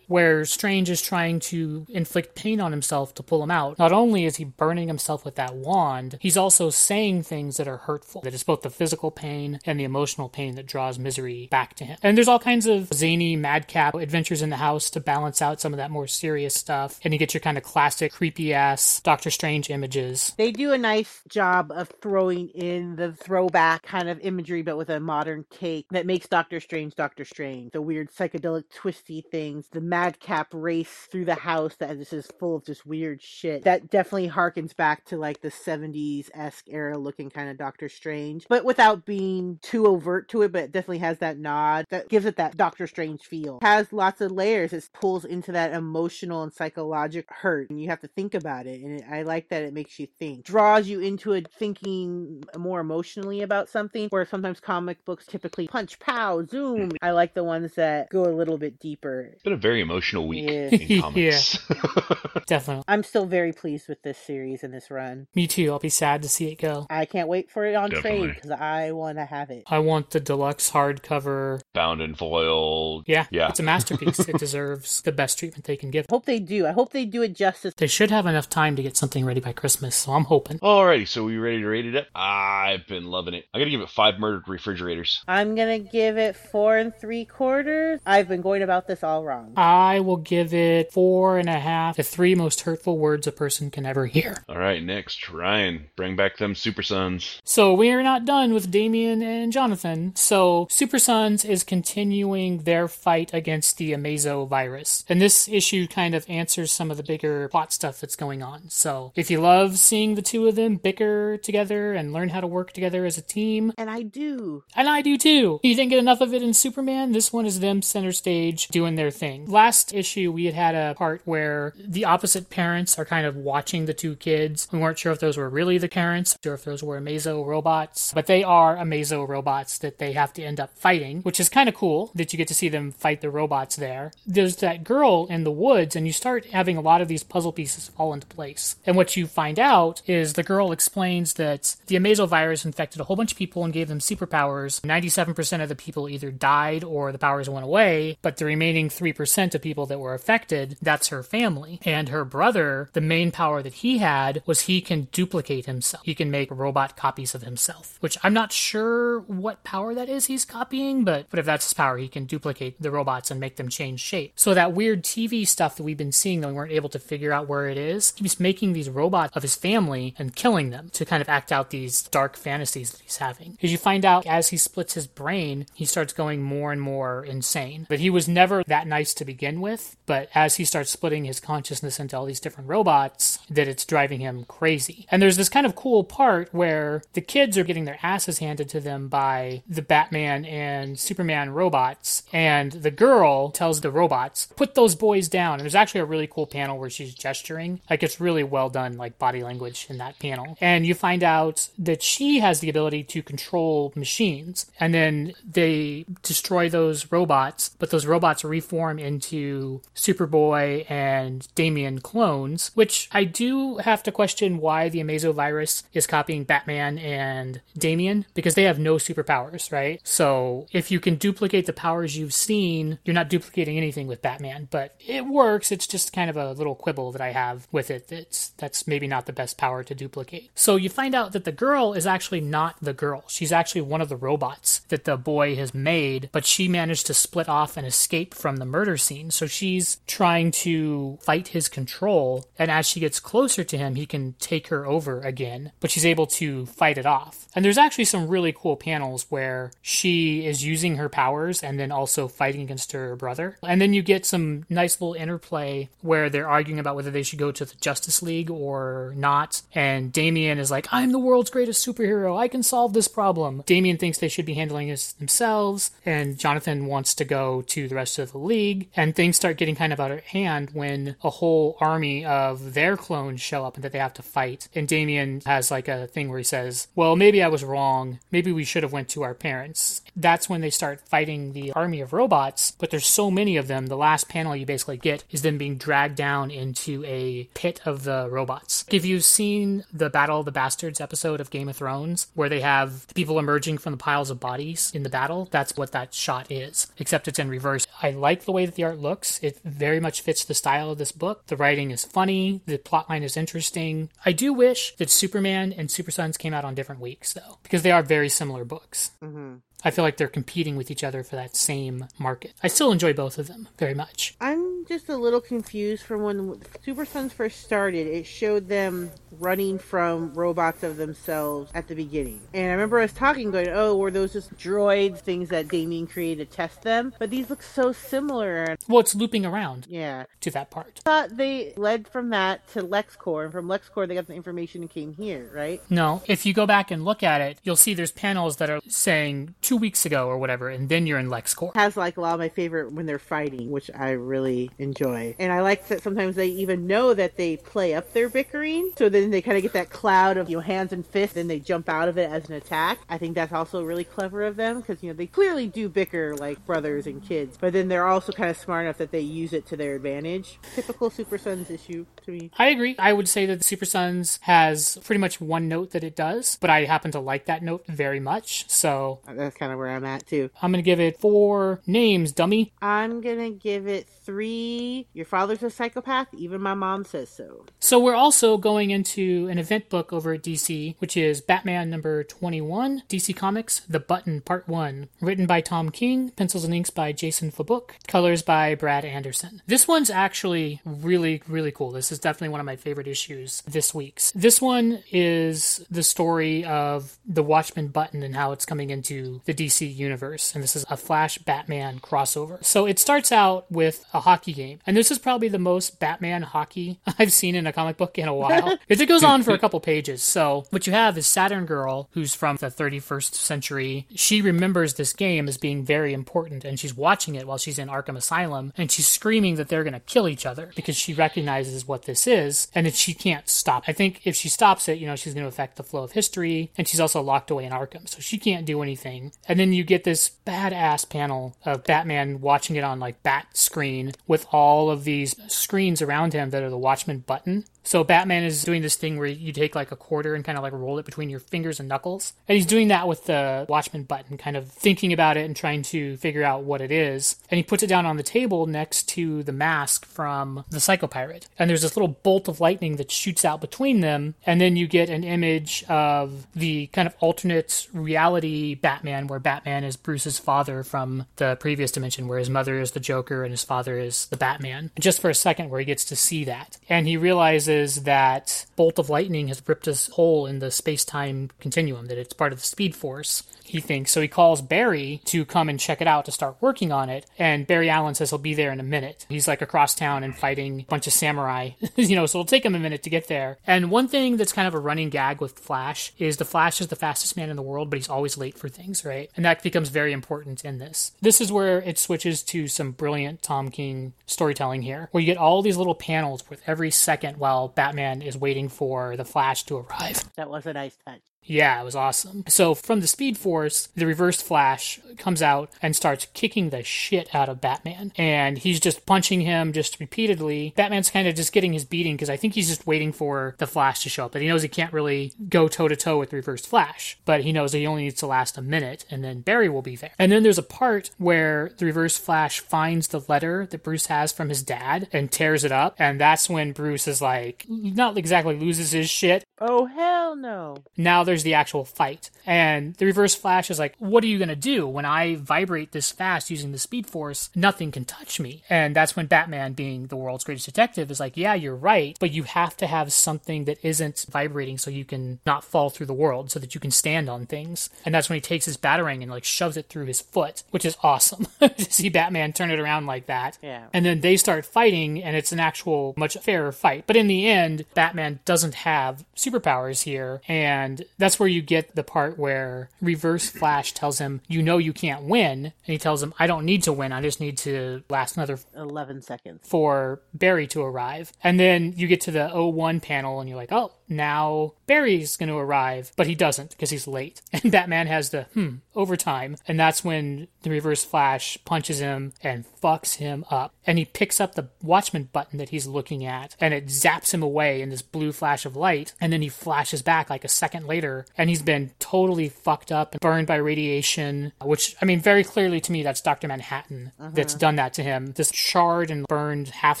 Where 0.08 0.44
Strange 0.44 0.90
is 0.90 1.00
trying 1.00 1.40
to 1.40 1.86
inflict 1.88 2.34
pain 2.34 2.60
on 2.60 2.72
himself 2.72 3.14
to 3.14 3.22
pull 3.22 3.42
him 3.42 3.50
out, 3.50 3.78
not 3.78 3.92
only 3.92 4.24
is 4.24 4.36
he 4.36 4.44
burning 4.44 4.88
himself 4.88 5.24
with 5.24 5.36
that 5.36 5.54
wand, 5.54 6.18
he's 6.20 6.36
also 6.36 6.70
saying 6.70 7.22
things 7.22 7.58
that 7.58 7.68
are 7.68 7.76
hurtful. 7.76 8.22
That 8.22 8.34
is 8.34 8.42
both 8.42 8.62
the 8.62 8.70
physical 8.70 9.10
pain 9.10 9.60
and 9.64 9.78
the 9.78 9.84
emotional 9.84 10.28
pain 10.28 10.54
that 10.56 10.66
draws 10.66 10.98
misery 10.98 11.48
back 11.50 11.74
to 11.74 11.84
him. 11.84 11.98
And 12.02 12.16
there's 12.16 12.28
all 12.28 12.38
kinds 12.38 12.66
of 12.66 12.92
zany, 12.92 13.36
madcap 13.36 13.94
adventures 13.94 14.42
in 14.42 14.50
the 14.50 14.56
house 14.56 14.90
to 14.90 15.00
balance 15.00 15.42
out 15.42 15.60
some 15.60 15.72
of 15.72 15.76
that 15.76 15.90
more 15.90 16.06
serious 16.06 16.54
stuff. 16.54 16.98
And 17.04 17.12
you 17.12 17.18
get 17.18 17.34
your 17.34 17.40
kind 17.40 17.58
of 17.58 17.64
classic, 17.64 18.12
creepy 18.12 18.54
ass 18.54 19.00
Doctor 19.00 19.30
Strange 19.30 19.70
images. 19.70 20.32
They 20.38 20.52
do 20.52 20.72
a 20.72 20.78
nice 20.78 21.22
job 21.28 21.70
of 21.70 21.92
throwing 22.00 22.48
in 22.48 22.96
the 22.96 23.12
throwback 23.12 23.82
kind 23.82 24.08
of 24.08 24.18
imagery, 24.20 24.62
but 24.62 24.78
with 24.78 24.88
a 24.90 25.00
modern 25.00 25.44
take 25.50 25.86
that 25.90 26.06
makes 26.06 26.26
Doctor 26.28 26.60
Strange 26.60 26.94
Doctor 26.94 27.24
Strange. 27.24 27.72
The 27.72 27.82
weird 27.82 28.10
psychedelic 28.10 28.64
twisty 28.74 29.20
things, 29.20 29.68
the 29.70 29.80
madcap 29.98 30.48
race 30.52 31.08
through 31.10 31.24
the 31.24 31.34
house 31.34 31.74
that 31.76 31.96
is 31.96 32.30
full 32.38 32.56
of 32.56 32.64
just 32.64 32.86
weird 32.86 33.20
shit. 33.20 33.64
That 33.64 33.90
definitely 33.90 34.28
harkens 34.28 34.76
back 34.76 35.04
to 35.06 35.16
like 35.16 35.40
the 35.40 35.50
70s 35.50 36.30
esque 36.34 36.66
era 36.68 36.96
looking 36.96 37.30
kind 37.30 37.50
of 37.50 37.58
Doctor 37.58 37.88
Strange, 37.88 38.46
but 38.48 38.64
without 38.64 39.04
being 39.04 39.58
too 39.60 39.86
overt 39.86 40.28
to 40.28 40.42
it, 40.42 40.52
but 40.52 40.64
it 40.64 40.72
definitely 40.72 40.98
has 40.98 41.18
that 41.18 41.38
nod 41.38 41.86
that 41.90 42.08
gives 42.08 42.26
it 42.26 42.36
that 42.36 42.56
Doctor 42.56 42.86
Strange 42.86 43.22
feel. 43.22 43.58
Has 43.60 43.92
lots 43.92 44.20
of 44.20 44.30
layers. 44.30 44.72
It 44.72 44.88
pulls 44.92 45.24
into 45.24 45.50
that 45.52 45.72
emotional 45.72 46.44
and 46.44 46.52
psychological 46.52 47.34
hurt, 47.34 47.70
and 47.70 47.80
you 47.80 47.88
have 47.88 48.00
to 48.00 48.08
think 48.08 48.34
about 48.34 48.66
it. 48.66 48.80
And 48.80 49.02
I 49.12 49.22
like 49.22 49.48
that 49.48 49.64
it 49.64 49.74
makes 49.74 49.98
you 49.98 50.06
think, 50.06 50.44
draws 50.44 50.86
you 50.86 51.00
into 51.00 51.32
it 51.32 51.48
thinking 51.58 52.44
more 52.56 52.78
emotionally 52.78 53.42
about 53.42 53.68
something. 53.68 54.08
Where 54.10 54.24
sometimes 54.24 54.60
comic 54.60 55.04
books 55.04 55.26
typically 55.26 55.66
punch, 55.66 55.98
pow, 55.98 56.44
zoom. 56.44 56.92
I 57.02 57.10
like 57.10 57.34
the 57.34 57.42
ones 57.44 57.74
that 57.74 58.10
go 58.10 58.22
a 58.24 58.34
little 58.34 58.58
bit 58.58 58.78
deeper. 58.78 59.30
It's 59.32 59.42
been 59.42 59.52
a 59.52 59.56
very 59.56 59.80
emotional 59.90 60.26
week 60.26 60.48
Yeah. 60.48 60.68
in 60.70 61.00
comics. 61.02 61.58
Definitely. 62.46 62.84
I'm 62.88 63.02
still 63.02 63.26
very 63.26 63.52
pleased 63.52 63.88
with 63.88 64.02
this 64.02 64.18
series 64.18 64.62
and 64.62 64.72
this 64.72 64.90
run. 64.90 65.26
Me 65.34 65.46
too. 65.46 65.70
I'll 65.70 65.78
be 65.78 65.88
sad 65.88 66.22
to 66.22 66.28
see 66.28 66.50
it 66.50 66.56
go. 66.60 66.86
I 66.90 67.04
can't 67.04 67.28
wait 67.28 67.50
for 67.50 67.64
it 67.66 67.74
on 67.74 67.90
trade 67.90 68.34
because 68.34 68.50
I 68.50 68.92
want 68.92 69.18
to 69.18 69.24
have 69.24 69.50
it. 69.50 69.64
I 69.66 69.78
want 69.80 70.10
the 70.10 70.20
deluxe 70.20 70.70
hardcover. 70.70 71.60
Bound 71.74 72.00
and 72.00 72.16
foil. 72.16 73.02
Yeah, 73.06 73.26
Yeah. 73.30 73.48
it's 73.48 73.60
a 73.60 73.62
masterpiece. 73.62 74.18
it 74.28 74.38
deserves 74.38 75.02
the 75.02 75.12
best 75.12 75.38
treatment 75.38 75.64
they 75.64 75.76
can 75.76 75.90
give. 75.90 76.06
I 76.08 76.12
hope 76.14 76.24
they 76.26 76.38
do. 76.40 76.66
I 76.66 76.72
hope 76.72 76.92
they 76.92 77.04
do 77.04 77.22
it 77.22 77.34
justice. 77.34 77.74
They 77.76 77.86
should 77.86 78.10
have 78.10 78.26
enough 78.26 78.48
time 78.48 78.76
to 78.76 78.82
get 78.82 78.96
something 78.96 79.24
ready 79.24 79.40
by 79.40 79.52
Christmas, 79.52 79.94
so 79.96 80.12
I'm 80.12 80.24
hoping. 80.24 80.58
Alrighty, 80.60 81.06
so 81.08 81.24
we 81.24 81.36
ready 81.38 81.60
to 81.60 81.66
rate 81.66 81.86
it 81.86 81.96
up? 81.96 82.06
I've 82.14 82.86
been 82.86 83.04
loving 83.06 83.34
it. 83.34 83.44
I'm 83.52 83.60
gonna 83.60 83.70
give 83.70 83.80
it 83.80 83.88
five 83.90 84.18
murdered 84.18 84.48
refrigerators. 84.48 85.22
I'm 85.28 85.54
gonna 85.54 85.78
give 85.78 86.16
it 86.18 86.36
four 86.36 86.76
and 86.76 86.94
three 86.94 87.24
quarters. 87.24 88.00
I've 88.06 88.28
been 88.28 88.40
going 88.42 88.62
about 88.62 88.86
this 88.86 89.02
all 89.02 89.24
wrong. 89.24 89.52
Ah, 89.56 89.77
I 89.78 90.00
will 90.00 90.16
give 90.16 90.52
it 90.52 90.92
four 90.92 91.38
and 91.38 91.48
a 91.48 91.60
half. 91.60 91.96
The 91.96 92.02
three 92.02 92.34
most 92.34 92.62
hurtful 92.62 92.98
words 92.98 93.28
a 93.28 93.32
person 93.32 93.70
can 93.70 93.86
ever 93.86 94.06
hear. 94.06 94.42
Alright, 94.48 94.82
next, 94.82 95.30
Ryan. 95.30 95.88
Bring 95.94 96.16
back 96.16 96.38
them 96.38 96.56
Super 96.56 96.82
Sons. 96.82 97.40
So 97.44 97.72
we 97.74 97.92
are 97.92 98.02
not 98.02 98.24
done 98.24 98.52
with 98.52 98.72
Damian 98.72 99.22
and 99.22 99.52
Jonathan. 99.52 100.16
So 100.16 100.66
Super 100.68 100.98
Sons 100.98 101.44
is 101.44 101.62
continuing 101.62 102.64
their 102.64 102.88
fight 102.88 103.32
against 103.32 103.78
the 103.78 103.92
Amazo 103.92 104.48
virus. 104.48 104.97
And 105.08 105.20
this 105.20 105.48
issue 105.48 105.86
kind 105.86 106.14
of 106.14 106.24
answers 106.28 106.72
some 106.72 106.90
of 106.90 106.96
the 106.96 107.02
bigger 107.02 107.48
plot 107.48 107.72
stuff 107.72 108.00
that's 108.00 108.16
going 108.16 108.42
on. 108.42 108.68
So 108.68 109.12
if 109.16 109.30
you 109.30 109.40
love 109.40 109.78
seeing 109.78 110.14
the 110.14 110.22
two 110.22 110.46
of 110.46 110.54
them 110.56 110.76
bicker 110.76 111.36
together 111.38 111.92
and 111.94 112.12
learn 112.12 112.28
how 112.30 112.40
to 112.40 112.46
work 112.46 112.72
together 112.72 113.04
as 113.04 113.18
a 113.18 113.22
team, 113.22 113.72
And 113.78 113.88
I 113.90 114.02
do. 114.02 114.64
and 114.76 114.88
I 114.88 115.02
do 115.02 115.16
too. 115.16 115.60
You 115.62 115.74
didn't 115.74 115.90
get 115.90 115.98
enough 115.98 116.20
of 116.20 116.34
it 116.34 116.42
in 116.42 116.52
Superman. 116.54 117.12
This 117.12 117.32
one 117.32 117.46
is 117.46 117.60
them 117.60 117.82
center 117.82 118.12
stage 118.12 118.68
doing 118.68 118.96
their 118.96 119.10
thing. 119.10 119.46
Last 119.46 119.94
issue, 119.94 120.32
we 120.32 120.44
had 120.46 120.54
had 120.54 120.74
a 120.74 120.94
part 120.94 121.22
where 121.24 121.72
the 121.78 122.04
opposite 122.04 122.50
parents 122.50 122.98
are 122.98 123.04
kind 123.04 123.26
of 123.26 123.36
watching 123.36 123.86
the 123.86 123.94
two 123.94 124.16
kids. 124.16 124.68
We 124.72 124.78
weren't 124.78 124.98
sure 124.98 125.12
if 125.12 125.20
those 125.20 125.36
were 125.36 125.48
really 125.48 125.78
the 125.78 125.88
parents 125.88 126.36
or 126.44 126.54
if 126.54 126.64
those 126.64 126.82
were 126.82 127.00
Amazo 127.00 127.44
robots, 127.46 128.12
but 128.14 128.26
they 128.26 128.42
are 128.42 128.76
Amazo 128.76 129.26
robots 129.26 129.78
that 129.78 129.98
they 129.98 130.12
have 130.12 130.32
to 130.34 130.42
end 130.42 130.60
up 130.60 130.76
fighting, 130.76 131.22
which 131.22 131.40
is 131.40 131.48
kind 131.48 131.68
of 131.68 131.74
cool 131.74 132.10
that 132.14 132.32
you 132.32 132.36
get 132.36 132.48
to 132.48 132.54
see 132.54 132.68
them 132.68 132.90
fight 132.92 133.20
the 133.20 133.30
robots 133.30 133.76
there. 133.76 134.12
There's 134.26 134.56
that 134.56 134.84
girl 134.84 134.97
in 135.04 135.44
the 135.44 135.50
woods, 135.50 135.96
and 135.96 136.06
you 136.06 136.12
start 136.12 136.46
having 136.46 136.76
a 136.76 136.80
lot 136.80 137.00
of 137.00 137.08
these 137.08 137.22
puzzle 137.22 137.52
pieces 137.52 137.88
fall 137.88 138.12
into 138.12 138.26
place. 138.26 138.76
And 138.84 138.96
what 138.96 139.16
you 139.16 139.26
find 139.26 139.58
out 139.58 140.02
is 140.06 140.32
the 140.32 140.42
girl 140.42 140.72
explains 140.72 141.34
that 141.34 141.76
the 141.86 141.96
Amazo 141.96 142.26
virus 142.26 142.64
infected 142.64 143.00
a 143.00 143.04
whole 143.04 143.16
bunch 143.16 143.32
of 143.32 143.38
people 143.38 143.64
and 143.64 143.72
gave 143.72 143.88
them 143.88 143.98
superpowers. 143.98 144.80
97% 144.80 145.62
of 145.62 145.68
the 145.68 145.74
people 145.74 146.08
either 146.08 146.30
died 146.30 146.84
or 146.84 147.12
the 147.12 147.18
powers 147.18 147.48
went 147.48 147.64
away, 147.64 148.18
but 148.22 148.36
the 148.36 148.44
remaining 148.44 148.88
3% 148.88 149.54
of 149.54 149.62
people 149.62 149.86
that 149.86 150.00
were 150.00 150.14
affected, 150.14 150.76
that's 150.82 151.08
her 151.08 151.22
family. 151.22 151.80
And 151.84 152.08
her 152.08 152.24
brother, 152.24 152.90
the 152.92 153.00
main 153.00 153.30
power 153.30 153.62
that 153.62 153.74
he 153.74 153.98
had 153.98 154.42
was 154.46 154.62
he 154.62 154.80
can 154.80 155.08
duplicate 155.12 155.66
himself. 155.66 156.02
He 156.04 156.14
can 156.14 156.30
make 156.30 156.50
robot 156.50 156.96
copies 156.96 157.34
of 157.34 157.42
himself, 157.42 157.96
which 158.00 158.18
I'm 158.22 158.34
not 158.34 158.52
sure 158.52 159.20
what 159.20 159.64
power 159.64 159.94
that 159.94 160.08
is 160.08 160.26
he's 160.26 160.44
copying, 160.44 161.04
but, 161.04 161.26
but 161.30 161.38
if 161.38 161.46
that's 161.46 161.66
his 161.66 161.74
power, 161.74 161.98
he 161.98 162.08
can 162.08 162.24
duplicate 162.24 162.80
the 162.80 162.90
robots 162.90 163.30
and 163.30 163.40
make 163.40 163.56
them 163.56 163.68
change 163.68 164.00
shape. 164.00 164.32
So 164.36 164.54
that 164.54 164.72
weird 164.88 165.04
TV 165.04 165.46
stuff 165.46 165.76
that 165.76 165.82
we've 165.82 165.98
been 165.98 166.12
seeing 166.12 166.40
that 166.40 166.48
we 166.48 166.54
weren't 166.54 166.72
able 166.72 166.88
to 166.88 166.98
figure 166.98 167.30
out 167.30 167.46
where 167.46 167.68
it 167.68 167.76
is, 167.76 168.14
he's 168.16 168.40
making 168.40 168.72
these 168.72 168.88
robots 168.88 169.36
of 169.36 169.42
his 169.42 169.54
family 169.54 170.14
and 170.18 170.34
killing 170.34 170.70
them 170.70 170.88
to 170.94 171.04
kind 171.04 171.20
of 171.20 171.28
act 171.28 171.52
out 171.52 171.68
these 171.68 172.02
dark 172.04 172.38
fantasies 172.38 172.92
that 172.92 173.02
he's 173.02 173.18
having. 173.18 173.52
Because 173.52 173.70
you 173.70 173.76
find 173.76 174.06
out 174.06 174.26
as 174.26 174.48
he 174.48 174.56
splits 174.56 174.94
his 174.94 175.06
brain, 175.06 175.66
he 175.74 175.84
starts 175.84 176.14
going 176.14 176.42
more 176.42 176.72
and 176.72 176.80
more 176.80 177.22
insane. 177.22 177.84
But 177.86 178.00
he 178.00 178.08
was 178.08 178.28
never 178.28 178.62
that 178.66 178.86
nice 178.86 179.12
to 179.14 179.26
begin 179.26 179.60
with, 179.60 179.98
but 180.06 180.30
as 180.34 180.56
he 180.56 180.64
starts 180.64 180.90
splitting 180.90 181.26
his 181.26 181.38
consciousness 181.38 182.00
into 182.00 182.16
all 182.16 182.24
these 182.24 182.40
different 182.40 182.70
robots, 182.70 183.40
that 183.50 183.68
it's 183.68 183.84
driving 183.84 184.20
him 184.20 184.44
crazy. 184.44 185.06
And 185.10 185.20
there's 185.20 185.36
this 185.36 185.50
kind 185.50 185.66
of 185.66 185.76
cool 185.76 186.02
part 186.02 186.48
where 186.54 187.02
the 187.12 187.20
kids 187.20 187.58
are 187.58 187.64
getting 187.64 187.84
their 187.84 187.98
asses 188.02 188.38
handed 188.38 188.70
to 188.70 188.80
them 188.80 189.08
by 189.08 189.62
the 189.68 189.82
Batman 189.82 190.46
and 190.46 190.98
Superman 190.98 191.50
robots, 191.50 192.22
and 192.32 192.72
the 192.72 192.90
girl 192.90 193.50
tells 193.50 193.82
the 193.82 193.90
robots, 193.90 194.48
put 194.56 194.77
those 194.78 194.94
boys 194.94 195.26
down. 195.26 195.58
There's 195.58 195.74
actually 195.74 196.02
a 196.02 196.04
really 196.04 196.28
cool 196.28 196.46
panel 196.46 196.78
where 196.78 196.88
she's 196.88 197.12
gesturing. 197.12 197.80
Like 197.90 198.04
it's 198.04 198.20
really 198.20 198.44
well 198.44 198.70
done, 198.70 198.96
like 198.96 199.18
body 199.18 199.42
language 199.42 199.88
in 199.90 199.98
that 199.98 200.20
panel. 200.20 200.56
And 200.60 200.86
you 200.86 200.94
find 200.94 201.24
out 201.24 201.68
that 201.78 202.00
she 202.00 202.38
has 202.38 202.60
the 202.60 202.70
ability 202.70 203.02
to 203.02 203.20
control 203.20 203.92
machines. 203.96 204.70
And 204.78 204.94
then 204.94 205.34
they 205.44 206.06
destroy 206.22 206.68
those 206.68 207.10
robots, 207.10 207.70
but 207.80 207.90
those 207.90 208.06
robots 208.06 208.44
reform 208.44 209.00
into 209.00 209.80
Superboy 209.96 210.88
and 210.88 211.52
Damian 211.56 212.00
clones, 212.00 212.70
which 212.74 213.08
I 213.10 213.24
do 213.24 213.78
have 213.78 214.04
to 214.04 214.12
question 214.12 214.58
why 214.58 214.88
the 214.88 215.00
Amazo 215.00 215.34
virus 215.34 215.82
is 215.92 216.06
copying 216.06 216.44
Batman 216.44 216.98
and 216.98 217.60
Damian 217.76 218.26
because 218.34 218.54
they 218.54 218.62
have 218.62 218.78
no 218.78 218.94
superpowers, 218.94 219.72
right? 219.72 220.00
So 220.04 220.68
if 220.70 220.92
you 220.92 221.00
can 221.00 221.16
duplicate 221.16 221.66
the 221.66 221.72
powers 221.72 222.16
you've 222.16 222.32
seen, 222.32 223.00
you're 223.04 223.12
not 223.12 223.28
duplicating 223.28 223.76
anything 223.76 224.06
with 224.06 224.22
Batman, 224.22 224.67
but 224.70 224.94
it 225.06 225.26
works. 225.26 225.72
It's 225.72 225.86
just 225.86 226.12
kind 226.12 226.30
of 226.30 226.36
a 226.36 226.52
little 226.52 226.74
quibble 226.74 227.12
that 227.12 227.20
I 227.20 227.32
have 227.32 227.66
with 227.72 227.90
it. 227.90 228.08
That's 228.08 228.50
that's 228.58 228.86
maybe 228.86 229.06
not 229.06 229.26
the 229.26 229.32
best 229.32 229.58
power 229.58 229.82
to 229.84 229.94
duplicate. 229.94 230.50
So 230.54 230.76
you 230.76 230.88
find 230.88 231.14
out 231.14 231.32
that 231.32 231.44
the 231.44 231.52
girl 231.52 231.92
is 231.92 232.06
actually 232.06 232.40
not 232.40 232.76
the 232.80 232.92
girl. 232.92 233.24
She's 233.28 233.52
actually 233.52 233.82
one 233.82 234.00
of 234.00 234.08
the 234.08 234.16
robots 234.16 234.80
that 234.88 235.04
the 235.04 235.16
boy 235.16 235.56
has 235.56 235.74
made, 235.74 236.30
but 236.32 236.46
she 236.46 236.68
managed 236.68 237.06
to 237.06 237.14
split 237.14 237.48
off 237.48 237.76
and 237.76 237.86
escape 237.86 238.34
from 238.34 238.56
the 238.56 238.64
murder 238.64 238.96
scene. 238.96 239.30
So 239.30 239.46
she's 239.46 239.98
trying 240.06 240.50
to 240.52 241.18
fight 241.22 241.48
his 241.48 241.68
control, 241.68 242.46
and 242.58 242.70
as 242.70 242.86
she 242.86 243.00
gets 243.00 243.20
closer 243.20 243.64
to 243.64 243.78
him, 243.78 243.94
he 243.94 244.06
can 244.06 244.34
take 244.38 244.68
her 244.68 244.86
over 244.86 245.20
again, 245.20 245.72
but 245.80 245.90
she's 245.90 246.06
able 246.06 246.26
to 246.26 246.66
fight 246.66 246.98
it 246.98 247.06
off. 247.06 247.46
And 247.54 247.64
there's 247.64 247.78
actually 247.78 248.04
some 248.04 248.28
really 248.28 248.52
cool 248.52 248.76
panels 248.76 249.26
where 249.28 249.72
she 249.82 250.46
is 250.46 250.64
using 250.64 250.96
her 250.96 251.08
powers 251.08 251.62
and 251.62 251.78
then 251.78 251.92
also 251.92 252.28
fighting 252.28 252.62
against 252.62 252.92
her 252.92 253.16
brother. 253.16 253.56
And 253.62 253.80
then 253.80 253.92
you 253.92 254.02
get 254.02 254.26
some 254.26 254.47
nice 254.68 255.00
little 255.00 255.14
interplay 255.14 255.88
where 256.00 256.28
they're 256.30 256.48
arguing 256.48 256.78
about 256.78 256.96
whether 256.96 257.10
they 257.10 257.22
should 257.22 257.38
go 257.38 257.52
to 257.52 257.64
the 257.64 257.74
Justice 257.80 258.22
League 258.22 258.50
or 258.50 259.12
not. 259.16 259.62
And 259.74 260.12
Damian 260.12 260.58
is 260.58 260.70
like, 260.70 260.86
I'm 260.90 261.12
the 261.12 261.18
world's 261.18 261.50
greatest 261.50 261.86
superhero. 261.86 262.38
I 262.38 262.48
can 262.48 262.62
solve 262.62 262.92
this 262.92 263.08
problem. 263.08 263.62
Damian 263.66 263.96
thinks 263.96 264.18
they 264.18 264.28
should 264.28 264.46
be 264.46 264.54
handling 264.54 264.88
this 264.88 265.12
themselves. 265.12 265.90
And 266.04 266.38
Jonathan 266.38 266.86
wants 266.86 267.14
to 267.14 267.24
go 267.24 267.62
to 267.62 267.88
the 267.88 267.94
rest 267.94 268.18
of 268.18 268.32
the 268.32 268.38
league. 268.38 268.88
And 268.96 269.14
things 269.14 269.36
start 269.36 269.56
getting 269.56 269.76
kind 269.76 269.92
of 269.92 270.00
out 270.00 270.10
of 270.10 270.20
hand 270.20 270.70
when 270.72 271.16
a 271.22 271.30
whole 271.30 271.76
army 271.80 272.24
of 272.24 272.74
their 272.74 272.96
clones 272.96 273.40
show 273.40 273.64
up 273.64 273.74
and 273.74 273.84
that 273.84 273.92
they 273.92 273.98
have 273.98 274.14
to 274.14 274.22
fight. 274.22 274.68
And 274.74 274.88
Damian 274.88 275.42
has 275.46 275.70
like 275.70 275.88
a 275.88 276.06
thing 276.06 276.28
where 276.28 276.38
he 276.38 276.44
says, 276.44 276.88
well, 276.94 277.16
maybe 277.16 277.42
I 277.42 277.48
was 277.48 277.64
wrong. 277.64 278.20
Maybe 278.30 278.52
we 278.52 278.64
should 278.64 278.82
have 278.82 278.92
went 278.92 279.08
to 279.10 279.22
our 279.22 279.34
parents. 279.34 280.02
That's 280.16 280.48
when 280.48 280.60
they 280.60 280.70
start 280.70 281.00
fighting 281.08 281.52
the 281.52 281.72
army 281.72 282.00
of 282.00 282.12
robots, 282.12 282.72
but 282.78 282.90
there's 282.90 283.06
so 283.06 283.30
many 283.30 283.56
of 283.56 283.68
them. 283.68 283.86
The 283.86 283.96
last 283.96 284.28
panel 284.28 284.37
you 284.46 284.66
basically 284.66 284.96
get 284.96 285.24
is 285.30 285.42
them 285.42 285.58
being 285.58 285.76
dragged 285.76 286.16
down 286.16 286.50
into 286.50 287.04
a 287.04 287.48
pit 287.54 287.80
of 287.84 288.04
the 288.04 288.28
robots. 288.30 288.84
If 288.90 289.04
you've 289.04 289.24
seen 289.24 289.84
the 289.92 290.10
Battle 290.10 290.40
of 290.40 290.44
the 290.44 290.52
Bastards 290.52 291.00
episode 291.00 291.40
of 291.40 291.50
Game 291.50 291.68
of 291.68 291.76
Thrones, 291.76 292.28
where 292.34 292.48
they 292.48 292.60
have 292.60 293.06
people 293.14 293.38
emerging 293.38 293.78
from 293.78 293.92
the 293.92 293.98
piles 293.98 294.30
of 294.30 294.40
bodies 294.40 294.90
in 294.94 295.02
the 295.02 295.08
battle, 295.08 295.48
that's 295.50 295.76
what 295.76 295.92
that 295.92 296.14
shot 296.14 296.50
is, 296.50 296.86
except 296.98 297.28
it's 297.28 297.38
in 297.38 297.48
reverse. 297.48 297.86
I 298.02 298.10
like 298.10 298.44
the 298.44 298.52
way 298.52 298.66
that 298.66 298.74
the 298.74 298.84
art 298.84 298.98
looks. 298.98 299.38
It 299.42 299.58
very 299.64 300.00
much 300.00 300.20
fits 300.20 300.44
the 300.44 300.54
style 300.54 300.90
of 300.90 300.98
this 300.98 301.12
book. 301.12 301.46
The 301.46 301.56
writing 301.56 301.90
is 301.90 302.04
funny, 302.04 302.60
the 302.66 302.78
plotline 302.78 303.22
is 303.22 303.36
interesting. 303.36 304.10
I 304.24 304.32
do 304.32 304.52
wish 304.52 304.94
that 304.96 305.10
Superman 305.10 305.72
and 305.72 305.90
Super 305.90 306.10
Sons 306.10 306.36
came 306.36 306.54
out 306.54 306.64
on 306.64 306.74
different 306.74 307.00
weeks, 307.00 307.32
though, 307.32 307.58
because 307.62 307.82
they 307.82 307.90
are 307.90 308.02
very 308.02 308.28
similar 308.28 308.64
books. 308.64 309.12
Mm-hmm. 309.22 309.56
I 309.84 309.90
feel 309.90 310.04
like 310.04 310.16
they're 310.16 310.28
competing 310.28 310.76
with 310.76 310.90
each 310.90 311.04
other 311.04 311.22
for 311.22 311.36
that 311.36 311.54
same 311.56 312.06
market. 312.18 312.54
I 312.62 312.68
still 312.68 312.90
enjoy 312.90 313.12
both 313.12 313.38
of 313.38 313.46
them 313.46 313.68
very 313.78 313.94
much. 313.94 314.34
I'm 314.40 314.84
just 314.86 315.08
a 315.08 315.16
little 315.16 315.40
confused 315.40 316.02
from 316.02 316.22
when 316.22 316.60
Super 316.84 317.04
Sons 317.04 317.32
first 317.32 317.60
started. 317.62 318.06
It 318.06 318.26
showed 318.26 318.68
them 318.68 319.10
running 319.32 319.78
from 319.78 320.34
robots 320.34 320.82
of 320.82 320.96
themselves 320.96 321.70
at 321.74 321.86
the 321.86 321.94
beginning. 321.94 322.40
And 322.52 322.70
I 322.70 322.72
remember 322.72 322.98
us 323.00 323.12
talking, 323.12 323.50
going, 323.50 323.68
oh, 323.68 323.96
were 323.96 324.10
those 324.10 324.32
just 324.32 324.56
droids, 324.56 325.18
things 325.20 325.50
that 325.50 325.68
Damian 325.68 326.06
created 326.06 326.50
to 326.50 326.56
test 326.56 326.82
them? 326.82 327.14
But 327.18 327.30
these 327.30 327.48
look 327.50 327.62
so 327.62 327.92
similar. 327.92 328.76
Well, 328.88 329.00
it's 329.00 329.14
looping 329.14 329.46
around 329.46 329.86
Yeah. 329.88 330.24
to 330.40 330.50
that 330.50 330.70
part. 330.70 331.00
I 331.06 331.08
thought 331.08 331.36
they 331.36 331.72
led 331.76 332.08
from 332.08 332.30
that 332.30 332.66
to 332.72 332.82
LexCorp, 332.82 333.44
and 333.44 333.52
from 333.52 333.66
LexCorp 333.68 334.08
they 334.08 334.14
got 334.14 334.26
the 334.26 334.34
information 334.34 334.82
and 334.82 334.90
came 334.90 335.12
here, 335.14 335.50
right? 335.54 335.80
No, 335.90 336.22
if 336.26 336.44
you 336.44 336.52
go 336.52 336.66
back 336.66 336.90
and 336.90 337.04
look 337.04 337.22
at 337.22 337.40
it, 337.40 337.58
you'll 337.62 337.76
see 337.76 337.94
there's 337.94 338.10
panels 338.12 338.56
that 338.56 338.70
are 338.70 338.80
saying 338.88 339.54
two 339.68 339.76
weeks 339.76 340.06
ago 340.06 340.26
or 340.26 340.38
whatever, 340.38 340.70
and 340.70 340.88
then 340.88 341.06
you're 341.06 341.18
in 341.18 341.28
LexCorp. 341.28 341.76
has 341.76 341.94
like 341.94 342.16
a 342.16 342.20
lot 342.22 342.32
of 342.32 342.40
my 342.40 342.48
favorite 342.48 342.90
when 342.90 343.04
they're 343.04 343.18
fighting, 343.18 343.70
which 343.70 343.90
I 343.94 344.12
really 344.12 344.70
enjoy. 344.78 345.36
And 345.38 345.52
I 345.52 345.60
like 345.60 345.88
that 345.88 346.02
sometimes 346.02 346.36
they 346.36 346.46
even 346.46 346.86
know 346.86 347.12
that 347.12 347.36
they 347.36 347.58
play 347.58 347.92
up 347.92 348.14
their 348.14 348.30
bickering, 348.30 348.92
so 348.96 349.10
then 349.10 349.30
they 349.30 349.42
kind 349.42 349.58
of 349.58 349.62
get 349.62 349.74
that 349.74 349.90
cloud 349.90 350.38
of 350.38 350.48
you 350.48 350.56
know 350.56 350.62
hands 350.62 350.94
and 350.94 351.06
fists, 351.06 351.36
and 351.36 351.50
they 351.50 351.58
jump 351.58 351.86
out 351.90 352.08
of 352.08 352.16
it 352.16 352.30
as 352.30 352.48
an 352.48 352.54
attack. 352.54 352.98
I 353.10 353.18
think 353.18 353.34
that's 353.34 353.52
also 353.52 353.82
really 353.82 354.04
clever 354.04 354.42
of 354.42 354.56
them 354.56 354.80
because 354.80 355.02
you 355.02 355.10
know 355.10 355.14
they 355.14 355.26
clearly 355.26 355.66
do 355.66 355.90
bicker 355.90 356.34
like 356.34 356.64
brothers 356.64 357.06
and 357.06 357.22
kids, 357.22 357.58
but 357.60 357.74
then 357.74 357.88
they're 357.88 358.06
also 358.06 358.32
kind 358.32 358.48
of 358.48 358.56
smart 358.56 358.86
enough 358.86 358.96
that 358.96 359.10
they 359.12 359.20
use 359.20 359.52
it 359.52 359.66
to 359.66 359.76
their 359.76 359.96
advantage. 359.96 360.58
Typical 360.76 361.10
Super 361.10 361.36
Sons 361.36 361.70
issue 361.70 362.06
to 362.24 362.30
me. 362.30 362.50
I 362.58 362.68
agree. 362.68 362.96
I 362.98 363.12
would 363.12 363.28
say 363.28 363.44
that 363.44 363.62
Super 363.62 363.84
Sons 363.84 364.38
has 364.44 364.98
pretty 365.04 365.20
much 365.20 365.42
one 365.42 365.68
note 365.68 365.90
that 365.90 366.04
it 366.04 366.16
does, 366.16 366.56
but 366.58 366.70
I 366.70 366.86
happen 366.86 367.10
to 367.10 367.20
like 367.20 367.44
that 367.44 367.62
note 367.62 367.84
very 367.86 368.18
much. 368.18 368.64
So 368.70 369.20
That's 369.26 369.57
kind 369.58 369.72
of 369.72 369.78
where 369.78 369.90
I'm 369.90 370.04
at 370.04 370.26
too. 370.26 370.50
I'm 370.62 370.72
to 370.78 370.82
give 370.82 371.00
it 371.00 371.20
four 371.20 371.80
names, 371.86 372.32
dummy. 372.32 372.72
I'm 372.80 373.20
gonna 373.20 373.50
give 373.50 373.86
it 373.86 374.08
three. 374.08 375.06
Your 375.12 375.24
father's 375.24 375.62
a 375.62 375.70
psychopath. 375.70 376.28
Even 376.34 376.60
my 376.60 376.74
mom 376.74 377.04
says 377.04 377.28
so. 377.28 377.66
So 377.80 377.98
we're 377.98 378.14
also 378.14 378.56
going 378.56 378.90
into 378.90 379.48
an 379.48 379.58
event 379.58 379.88
book 379.88 380.12
over 380.12 380.34
at 380.34 380.42
DC, 380.42 380.96
which 380.98 381.16
is 381.16 381.40
Batman 381.40 381.90
number 381.90 382.24
21, 382.24 383.02
DC 383.08 383.34
Comics, 383.34 383.80
The 383.80 384.00
Button 384.00 384.40
Part 384.40 384.68
1, 384.68 385.08
written 385.20 385.46
by 385.46 385.60
Tom 385.60 385.90
King, 385.90 386.30
pencils 386.30 386.64
and 386.64 386.74
inks 386.74 386.90
by 386.90 387.12
Jason 387.12 387.50
Fabok, 387.50 387.90
colors 388.06 388.42
by 388.42 388.74
Brad 388.74 389.04
Anderson. 389.04 389.62
This 389.66 389.88
one's 389.88 390.10
actually 390.10 390.80
really, 390.84 391.42
really 391.48 391.72
cool. 391.72 391.90
This 391.90 392.12
is 392.12 392.18
definitely 392.18 392.50
one 392.50 392.60
of 392.60 392.66
my 392.66 392.76
favorite 392.76 393.08
issues 393.08 393.62
this 393.62 393.94
week's. 393.94 394.30
This 394.32 394.60
one 394.60 395.02
is 395.10 395.84
the 395.90 396.02
story 396.02 396.64
of 396.64 397.18
the 397.26 397.42
Watchman 397.42 397.88
button 397.88 398.22
and 398.22 398.36
how 398.36 398.52
it's 398.52 398.66
coming 398.66 398.90
into 398.90 399.40
the 399.48 399.54
DC 399.54 399.96
universe, 399.96 400.54
and 400.54 400.62
this 400.62 400.76
is 400.76 400.84
a 400.90 400.96
Flash 400.96 401.38
Batman 401.38 402.00
crossover. 402.00 402.62
So 402.62 402.84
it 402.84 402.98
starts 402.98 403.32
out 403.32 403.64
with 403.72 404.04
a 404.12 404.20
hockey 404.20 404.52
game. 404.52 404.80
And 404.86 404.94
this 404.94 405.10
is 405.10 405.18
probably 405.18 405.48
the 405.48 405.58
most 405.58 405.98
Batman 405.98 406.42
hockey 406.42 407.00
I've 407.18 407.32
seen 407.32 407.54
in 407.54 407.66
a 407.66 407.72
comic 407.72 407.96
book 407.96 408.18
in 408.18 408.28
a 408.28 408.34
while. 408.34 408.76
Because 408.86 409.00
it 409.00 409.08
goes 409.08 409.24
on 409.24 409.42
for 409.42 409.52
a 409.54 409.58
couple 409.58 409.80
pages. 409.80 410.22
So 410.22 410.66
what 410.68 410.86
you 410.86 410.92
have 410.92 411.16
is 411.16 411.26
Saturn 411.26 411.64
Girl, 411.64 412.10
who's 412.12 412.34
from 412.34 412.56
the 412.56 412.66
31st 412.66 413.34
century. 413.36 414.06
She 414.14 414.42
remembers 414.42 414.94
this 414.94 415.14
game 415.14 415.48
as 415.48 415.56
being 415.56 415.82
very 415.82 416.12
important 416.12 416.66
and 416.66 416.78
she's 416.78 416.92
watching 416.92 417.34
it 417.34 417.46
while 417.46 417.56
she's 417.56 417.78
in 417.78 417.88
Arkham 417.88 418.18
Asylum 418.18 418.74
and 418.76 418.92
she's 418.92 419.08
screaming 419.08 419.54
that 419.54 419.68
they're 419.68 419.82
going 419.82 419.94
to 419.94 420.00
kill 420.00 420.28
each 420.28 420.44
other 420.44 420.72
because 420.76 420.96
she 420.96 421.14
recognizes 421.14 421.88
what 421.88 422.02
this 422.02 422.26
is 422.26 422.68
and 422.74 422.84
that 422.84 422.94
she 422.94 423.14
can't 423.14 423.48
stop. 423.48 423.84
I 423.88 423.94
think 423.94 424.20
if 424.24 424.36
she 424.36 424.50
stops 424.50 424.90
it, 424.90 424.98
you 424.98 425.06
know, 425.06 425.16
she's 425.16 425.32
going 425.32 425.44
to 425.44 425.48
affect 425.48 425.76
the 425.76 425.82
flow 425.82 426.02
of 426.02 426.12
history 426.12 426.70
and 426.76 426.86
she's 426.86 427.00
also 427.00 427.22
locked 427.22 427.50
away 427.50 427.64
in 427.64 427.72
Arkham. 427.72 428.06
So 428.06 428.20
she 428.20 428.36
can't 428.36 428.66
do 428.66 428.82
anything. 428.82 429.32
And 429.46 429.58
then 429.58 429.72
you 429.72 429.84
get 429.84 430.04
this 430.04 430.30
badass 430.46 431.08
panel 431.08 431.56
of 431.64 431.84
Batman 431.84 432.40
watching 432.40 432.76
it 432.76 432.84
on 432.84 433.00
like 433.00 433.22
bat 433.22 433.46
screen 433.56 434.12
with 434.26 434.46
all 434.52 434.90
of 434.90 435.04
these 435.04 435.34
screens 435.50 436.02
around 436.02 436.32
him 436.32 436.50
that 436.50 436.62
are 436.62 436.70
the 436.70 436.78
Watchman 436.78 437.20
button. 437.20 437.64
So 437.88 438.04
Batman 438.04 438.42
is 438.42 438.64
doing 438.64 438.82
this 438.82 438.96
thing 438.96 439.16
where 439.16 439.26
you 439.26 439.50
take 439.50 439.74
like 439.74 439.90
a 439.90 439.96
quarter 439.96 440.34
and 440.34 440.44
kind 440.44 440.58
of 440.58 440.62
like 440.62 440.74
roll 440.74 440.98
it 440.98 441.06
between 441.06 441.30
your 441.30 441.40
fingers 441.40 441.80
and 441.80 441.88
knuckles. 441.88 442.34
And 442.46 442.54
he's 442.54 442.66
doing 442.66 442.88
that 442.88 443.08
with 443.08 443.24
the 443.24 443.64
Watchman 443.66 444.02
button, 444.02 444.36
kind 444.36 444.58
of 444.58 444.70
thinking 444.70 445.10
about 445.10 445.38
it 445.38 445.46
and 445.46 445.56
trying 445.56 445.80
to 445.84 446.18
figure 446.18 446.44
out 446.44 446.64
what 446.64 446.82
it 446.82 446.92
is. 446.92 447.36
And 447.50 447.56
he 447.56 447.62
puts 447.62 447.82
it 447.82 447.86
down 447.86 448.04
on 448.04 448.18
the 448.18 448.22
table 448.22 448.66
next 448.66 449.08
to 449.10 449.42
the 449.42 449.52
mask 449.52 450.04
from 450.04 450.66
the 450.68 450.76
Psychopirate. 450.76 451.46
And 451.58 451.70
there's 451.70 451.80
this 451.80 451.96
little 451.96 452.08
bolt 452.08 452.46
of 452.46 452.60
lightning 452.60 452.96
that 452.96 453.10
shoots 453.10 453.42
out 453.42 453.62
between 453.62 454.00
them. 454.00 454.34
And 454.44 454.60
then 454.60 454.76
you 454.76 454.86
get 454.86 455.08
an 455.08 455.24
image 455.24 455.82
of 455.88 456.46
the 456.54 456.88
kind 456.88 457.08
of 457.08 457.16
alternate 457.20 457.88
reality 457.94 458.74
Batman, 458.74 459.28
where 459.28 459.40
Batman 459.40 459.84
is 459.84 459.96
Bruce's 459.96 460.38
father 460.38 460.82
from 460.82 461.24
the 461.36 461.56
previous 461.58 461.90
dimension, 461.90 462.28
where 462.28 462.38
his 462.38 462.50
mother 462.50 462.78
is 462.78 462.90
the 462.90 463.00
Joker 463.00 463.44
and 463.44 463.50
his 463.50 463.64
father 463.64 463.98
is 463.98 464.26
the 464.26 464.36
Batman. 464.36 464.90
Just 465.00 465.22
for 465.22 465.30
a 465.30 465.34
second, 465.34 465.70
where 465.70 465.80
he 465.80 465.86
gets 465.86 466.04
to 466.04 466.16
see 466.16 466.44
that. 466.44 466.76
And 466.90 467.06
he 467.06 467.16
realizes 467.16 467.77
that 467.86 468.66
Bolt 468.76 468.98
of 468.98 469.10
Lightning 469.10 469.48
has 469.48 469.62
ripped 469.66 469.86
a 469.86 469.94
hole 470.12 470.46
in 470.46 470.58
the 470.58 470.70
space 470.70 471.04
time 471.04 471.50
continuum, 471.60 472.06
that 472.06 472.18
it's 472.18 472.32
part 472.32 472.52
of 472.52 472.60
the 472.60 472.66
Speed 472.66 472.94
Force, 472.94 473.42
he 473.64 473.80
thinks. 473.80 474.10
So 474.10 474.20
he 474.20 474.28
calls 474.28 474.62
Barry 474.62 475.20
to 475.26 475.44
come 475.44 475.68
and 475.68 475.78
check 475.78 476.00
it 476.00 476.06
out 476.06 476.24
to 476.24 476.32
start 476.32 476.56
working 476.60 476.92
on 476.92 477.08
it. 477.10 477.26
And 477.38 477.66
Barry 477.66 477.90
Allen 477.90 478.14
says 478.14 478.30
he'll 478.30 478.38
be 478.38 478.54
there 478.54 478.72
in 478.72 478.80
a 478.80 478.84
minute. 478.84 479.26
He's 479.28 479.48
like 479.48 479.62
across 479.62 479.94
town 479.94 480.24
and 480.24 480.36
fighting 480.36 480.80
a 480.80 480.84
bunch 480.84 481.06
of 481.06 481.12
samurai, 481.12 481.70
you 481.96 482.16
know, 482.16 482.26
so 482.26 482.38
it'll 482.38 482.46
take 482.46 482.64
him 482.64 482.74
a 482.74 482.80
minute 482.80 483.02
to 483.04 483.10
get 483.10 483.28
there. 483.28 483.58
And 483.66 483.90
one 483.90 484.08
thing 484.08 484.36
that's 484.36 484.52
kind 484.52 484.68
of 484.68 484.74
a 484.74 484.78
running 484.78 485.10
gag 485.10 485.40
with 485.40 485.58
Flash 485.58 486.12
is 486.18 486.36
the 486.36 486.44
Flash 486.44 486.80
is 486.80 486.88
the 486.88 486.96
fastest 486.96 487.36
man 487.36 487.50
in 487.50 487.56
the 487.56 487.62
world, 487.62 487.90
but 487.90 487.98
he's 487.98 488.08
always 488.08 488.38
late 488.38 488.58
for 488.58 488.68
things, 488.68 489.04
right? 489.04 489.30
And 489.36 489.44
that 489.44 489.62
becomes 489.62 489.88
very 489.88 490.12
important 490.12 490.64
in 490.64 490.78
this. 490.78 491.12
This 491.20 491.40
is 491.40 491.52
where 491.52 491.80
it 491.82 491.98
switches 491.98 492.42
to 492.44 492.68
some 492.68 492.92
brilliant 492.92 493.42
Tom 493.42 493.70
King 493.70 494.14
storytelling 494.26 494.82
here, 494.82 495.08
where 495.12 495.20
you 495.20 495.26
get 495.26 495.36
all 495.36 495.62
these 495.62 495.76
little 495.76 495.94
panels 495.94 496.48
with 496.48 496.62
every 496.66 496.90
second 496.90 497.38
while 497.38 497.67
Batman 497.74 498.22
is 498.22 498.36
waiting 498.36 498.68
for 498.68 499.16
the 499.16 499.24
Flash 499.24 499.64
to 499.64 499.76
arrive. 499.78 500.24
That 500.36 500.50
was 500.50 500.66
a 500.66 500.72
nice 500.72 500.96
touch. 501.06 501.20
Yeah, 501.42 501.80
it 501.80 501.84
was 501.84 501.96
awesome. 501.96 502.44
So 502.46 502.74
from 502.74 503.00
the 503.00 503.06
Speed 503.06 503.38
Force, 503.38 503.88
the 503.96 504.06
Reverse 504.06 504.42
Flash 504.42 505.00
comes 505.16 505.40
out 505.42 505.70
and 505.80 505.96
starts 505.96 506.26
kicking 506.34 506.70
the 506.70 506.82
shit 506.82 507.34
out 507.34 507.48
of 507.48 507.60
Batman. 507.60 508.12
And 508.16 508.58
he's 508.58 508.78
just 508.80 509.06
punching 509.06 509.40
him 509.40 509.72
just 509.72 509.98
repeatedly. 509.98 510.74
Batman's 510.76 511.10
kind 511.10 511.26
of 511.26 511.34
just 511.34 511.52
getting 511.52 511.72
his 511.72 511.84
beating 511.86 512.16
because 512.16 512.30
I 512.30 512.36
think 512.36 512.54
he's 512.54 512.68
just 512.68 512.86
waiting 512.86 513.12
for 513.12 513.54
the 513.58 513.66
Flash 513.66 514.02
to 514.02 514.10
show 514.10 514.26
up. 514.26 514.32
But 514.32 514.42
he 514.42 514.48
knows 514.48 514.62
he 514.62 514.68
can't 514.68 514.92
really 514.92 515.32
go 515.48 515.68
toe 515.68 515.88
to 515.88 515.96
toe 515.96 516.18
with 516.18 516.32
Reverse 516.32 516.66
Flash. 516.66 517.18
But 517.24 517.42
he 517.42 517.52
knows 517.52 517.72
that 517.72 517.78
he 517.78 517.86
only 517.86 518.02
needs 518.04 518.20
to 518.20 518.26
last 518.26 518.58
a 518.58 518.62
minute 518.62 519.06
and 519.10 519.24
then 519.24 519.40
Barry 519.40 519.68
will 519.68 519.82
be 519.82 519.96
there. 519.96 520.12
And 520.18 520.30
then 520.30 520.42
there's 520.42 520.58
a 520.58 520.62
part 520.62 521.10
where 521.16 521.72
the 521.78 521.86
Reverse 521.86 522.18
Flash 522.18 522.60
finds 522.60 523.08
the 523.08 523.24
letter 523.26 523.66
that 523.70 523.82
Bruce 523.82 524.06
has 524.06 524.32
from 524.32 524.50
his 524.50 524.62
dad 524.62 525.08
and 525.12 525.32
tears 525.32 525.64
it 525.64 525.72
up. 525.72 525.96
And 525.98 526.20
that's 526.20 526.50
when 526.50 526.72
Bruce 526.72 527.08
is 527.08 527.22
like, 527.22 527.64
not 527.68 528.18
exactly 528.18 528.56
loses 528.56 528.92
his 528.92 529.08
shit. 529.08 529.44
Oh, 529.60 529.86
hell 529.86 530.36
no. 530.36 530.76
Now 530.96 531.24
there's 531.28 531.42
the 531.42 531.54
actual 531.54 531.84
fight. 531.84 532.30
And 532.46 532.94
the 532.94 533.06
reverse 533.06 533.34
flash 533.34 533.70
is 533.70 533.78
like, 533.78 533.94
what 533.98 534.24
are 534.24 534.28
you 534.28 534.38
going 534.38 534.48
to 534.48 534.56
do 534.56 534.86
when 534.86 535.04
I 535.04 535.36
vibrate 535.36 535.92
this 535.92 536.10
fast 536.10 536.50
using 536.50 536.72
the 536.72 536.78
speed 536.78 537.06
force? 537.06 537.50
Nothing 537.54 537.92
can 537.92 538.04
touch 538.04 538.40
me. 538.40 538.62
And 538.70 538.96
that's 538.96 539.14
when 539.14 539.26
Batman, 539.26 539.74
being 539.74 540.06
the 540.06 540.16
world's 540.16 540.44
greatest 540.44 540.66
detective, 540.66 541.10
is 541.10 541.20
like, 541.20 541.36
yeah, 541.36 541.54
you're 541.54 541.76
right, 541.76 542.16
but 542.18 542.30
you 542.30 542.44
have 542.44 542.76
to 542.78 542.86
have 542.86 543.12
something 543.12 543.66
that 543.66 543.78
isn't 543.84 544.24
vibrating 544.30 544.78
so 544.78 544.90
you 544.90 545.04
can 545.04 545.40
not 545.44 545.62
fall 545.62 545.90
through 545.90 546.06
the 546.06 546.14
world, 546.14 546.50
so 546.50 546.58
that 546.58 546.74
you 546.74 546.80
can 546.80 546.90
stand 546.90 547.28
on 547.28 547.44
things. 547.44 547.90
And 548.04 548.14
that's 548.14 548.28
when 548.28 548.36
he 548.36 548.40
takes 548.40 548.64
his 548.64 548.78
batarang 548.78 549.22
and 549.22 549.30
like 549.30 549.44
shoves 549.44 549.76
it 549.76 549.88
through 549.88 550.06
his 550.06 550.20
foot, 550.20 550.62
which 550.70 550.84
is 550.84 550.96
awesome 551.02 551.46
to 551.60 551.92
see 551.92 552.08
Batman 552.08 552.52
turn 552.52 552.70
it 552.70 552.80
around 552.80 553.06
like 553.06 553.26
that. 553.26 553.58
Yeah. 553.62 553.88
And 553.92 554.06
then 554.06 554.20
they 554.20 554.36
start 554.38 554.64
fighting, 554.64 555.22
and 555.22 555.36
it's 555.36 555.52
an 555.52 555.60
actual 555.60 556.14
much 556.16 556.36
fairer 556.38 556.72
fight. 556.72 557.04
But 557.06 557.16
in 557.16 557.26
the 557.26 557.46
end, 557.46 557.84
Batman 557.94 558.40
doesn't 558.44 558.74
have 558.74 559.24
superpowers 559.36 560.04
here, 560.04 560.40
and 560.48 561.04
that's 561.18 561.38
where 561.38 561.48
you 561.48 561.60
get 561.60 561.94
the 561.94 562.04
part 562.04 562.38
where 562.38 562.90
Reverse 563.00 563.48
Flash 563.50 563.92
tells 563.92 564.18
him, 564.18 564.40
You 564.48 564.62
know 564.62 564.78
you 564.78 564.92
can't 564.92 565.24
win. 565.24 565.66
And 565.66 565.72
he 565.84 565.98
tells 565.98 566.22
him, 566.22 566.32
I 566.38 566.46
don't 566.46 566.64
need 566.64 566.82
to 566.84 566.92
win, 566.92 567.12
I 567.12 567.20
just 567.20 567.40
need 567.40 567.58
to 567.58 568.02
last 568.08 568.36
another 568.36 568.58
11 568.76 569.22
seconds. 569.22 569.60
for 569.68 570.20
Barry 570.32 570.66
to 570.68 570.82
arrive. 570.82 571.32
And 571.42 571.58
then 571.58 571.92
you 571.96 572.06
get 572.06 572.20
to 572.22 572.30
the 572.30 572.48
01 572.48 573.00
panel 573.00 573.40
and 573.40 573.48
you're 573.48 573.58
like, 573.58 573.72
oh, 573.72 573.92
now 574.08 574.74
Barry's 574.86 575.36
going 575.36 575.48
to 575.48 575.56
arrive, 575.56 576.12
but 576.16 576.26
he 576.26 576.34
doesn't 576.34 576.70
because 576.70 576.90
he's 576.90 577.06
late. 577.06 577.42
And 577.58 577.72
Batman 577.72 578.06
has 578.06 578.30
the, 578.30 578.44
hmm, 578.54 578.76
overtime. 578.98 579.56
And 579.66 579.78
that's 579.78 580.04
when 580.04 580.48
the 580.62 580.70
reverse 580.70 581.04
flash 581.04 581.58
punches 581.64 582.00
him 582.00 582.32
and 582.42 582.64
fucks 582.82 583.16
him 583.16 583.44
up. 583.50 583.72
And 583.86 583.98
he 583.98 584.04
picks 584.04 584.40
up 584.40 584.54
the 584.54 584.68
Watchman 584.82 585.30
button 585.32 585.58
that 585.58 585.70
he's 585.70 585.86
looking 585.86 586.24
at 586.24 586.56
and 586.60 586.74
it 586.74 586.86
zaps 586.86 587.32
him 587.32 587.42
away 587.42 587.80
in 587.80 587.88
this 587.88 588.02
blue 588.02 588.32
flash 588.32 588.66
of 588.66 588.76
light. 588.76 589.14
And 589.20 589.32
then 589.32 589.42
he 589.42 589.48
flashes 589.48 590.02
back 590.02 590.30
like 590.30 590.44
a 590.44 590.48
second 590.48 590.86
later 590.86 591.26
and 591.36 591.48
he's 591.48 591.62
been 591.62 591.92
totally 591.98 592.48
fucked 592.48 592.92
up 592.92 593.12
and 593.12 593.20
burned 593.20 593.46
by 593.46 593.56
radiation, 593.56 594.52
which, 594.62 594.96
I 595.00 595.04
mean, 595.04 595.20
very 595.20 595.44
clearly 595.44 595.80
to 595.80 595.92
me, 595.92 596.02
that's 596.02 596.20
Dr. 596.20 596.48
Manhattan 596.48 597.12
that's 597.18 597.54
done 597.54 597.76
that 597.76 597.94
to 597.94 598.02
him. 598.02 598.32
This 598.32 598.50
charred 598.50 599.10
and 599.10 599.26
burned 599.26 599.68
half 599.68 600.00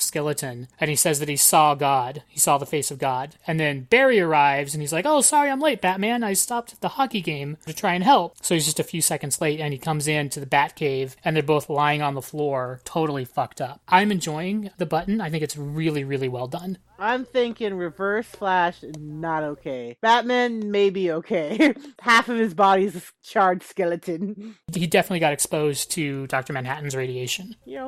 skeleton. 0.00 0.68
And 0.80 0.90
he 0.90 0.96
says 0.96 1.20
that 1.20 1.28
he 1.28 1.36
saw 1.36 1.74
God. 1.74 2.22
He 2.28 2.38
saw 2.38 2.58
the 2.58 2.66
face 2.66 2.90
of 2.90 2.98
God. 2.98 3.36
And 3.46 3.58
then 3.58 3.82
Barry 3.82 3.97
arrives 3.98 4.74
and 4.74 4.82
he's 4.82 4.92
like, 4.92 5.06
Oh, 5.06 5.20
sorry, 5.20 5.50
I'm 5.50 5.60
late, 5.60 5.80
Batman. 5.80 6.22
I 6.22 6.32
stopped 6.32 6.72
at 6.72 6.80
the 6.80 6.88
hockey 6.88 7.20
game 7.20 7.58
to 7.66 7.72
try 7.72 7.94
and 7.94 8.04
help. 8.04 8.36
So 8.42 8.54
he's 8.54 8.64
just 8.64 8.80
a 8.80 8.84
few 8.84 9.02
seconds 9.02 9.40
late 9.40 9.60
and 9.60 9.72
he 9.72 9.78
comes 9.78 10.06
in 10.06 10.28
to 10.30 10.40
the 10.40 10.46
Batcave 10.46 11.16
and 11.24 11.34
they're 11.34 11.42
both 11.42 11.68
lying 11.68 12.02
on 12.02 12.14
the 12.14 12.22
floor, 12.22 12.80
totally 12.84 13.24
fucked 13.24 13.60
up. 13.60 13.80
I'm 13.88 14.12
enjoying 14.12 14.70
the 14.78 14.86
button. 14.86 15.20
I 15.20 15.30
think 15.30 15.42
it's 15.42 15.56
really, 15.56 16.04
really 16.04 16.28
well 16.28 16.46
done. 16.46 16.78
I'm 16.98 17.24
thinking 17.24 17.74
Reverse 17.74 18.26
Flash, 18.26 18.82
not 18.98 19.44
okay. 19.44 19.96
Batman, 20.00 20.72
maybe 20.72 21.12
okay. 21.12 21.74
Half 22.00 22.28
of 22.28 22.38
his 22.38 22.54
body's 22.54 22.96
a 22.96 23.02
charred 23.22 23.62
skeleton. 23.62 24.56
He 24.72 24.86
definitely 24.86 25.20
got 25.20 25.32
exposed 25.32 25.92
to 25.92 26.26
Dr. 26.26 26.52
Manhattan's 26.52 26.96
radiation. 26.96 27.54
Yo, 27.64 27.86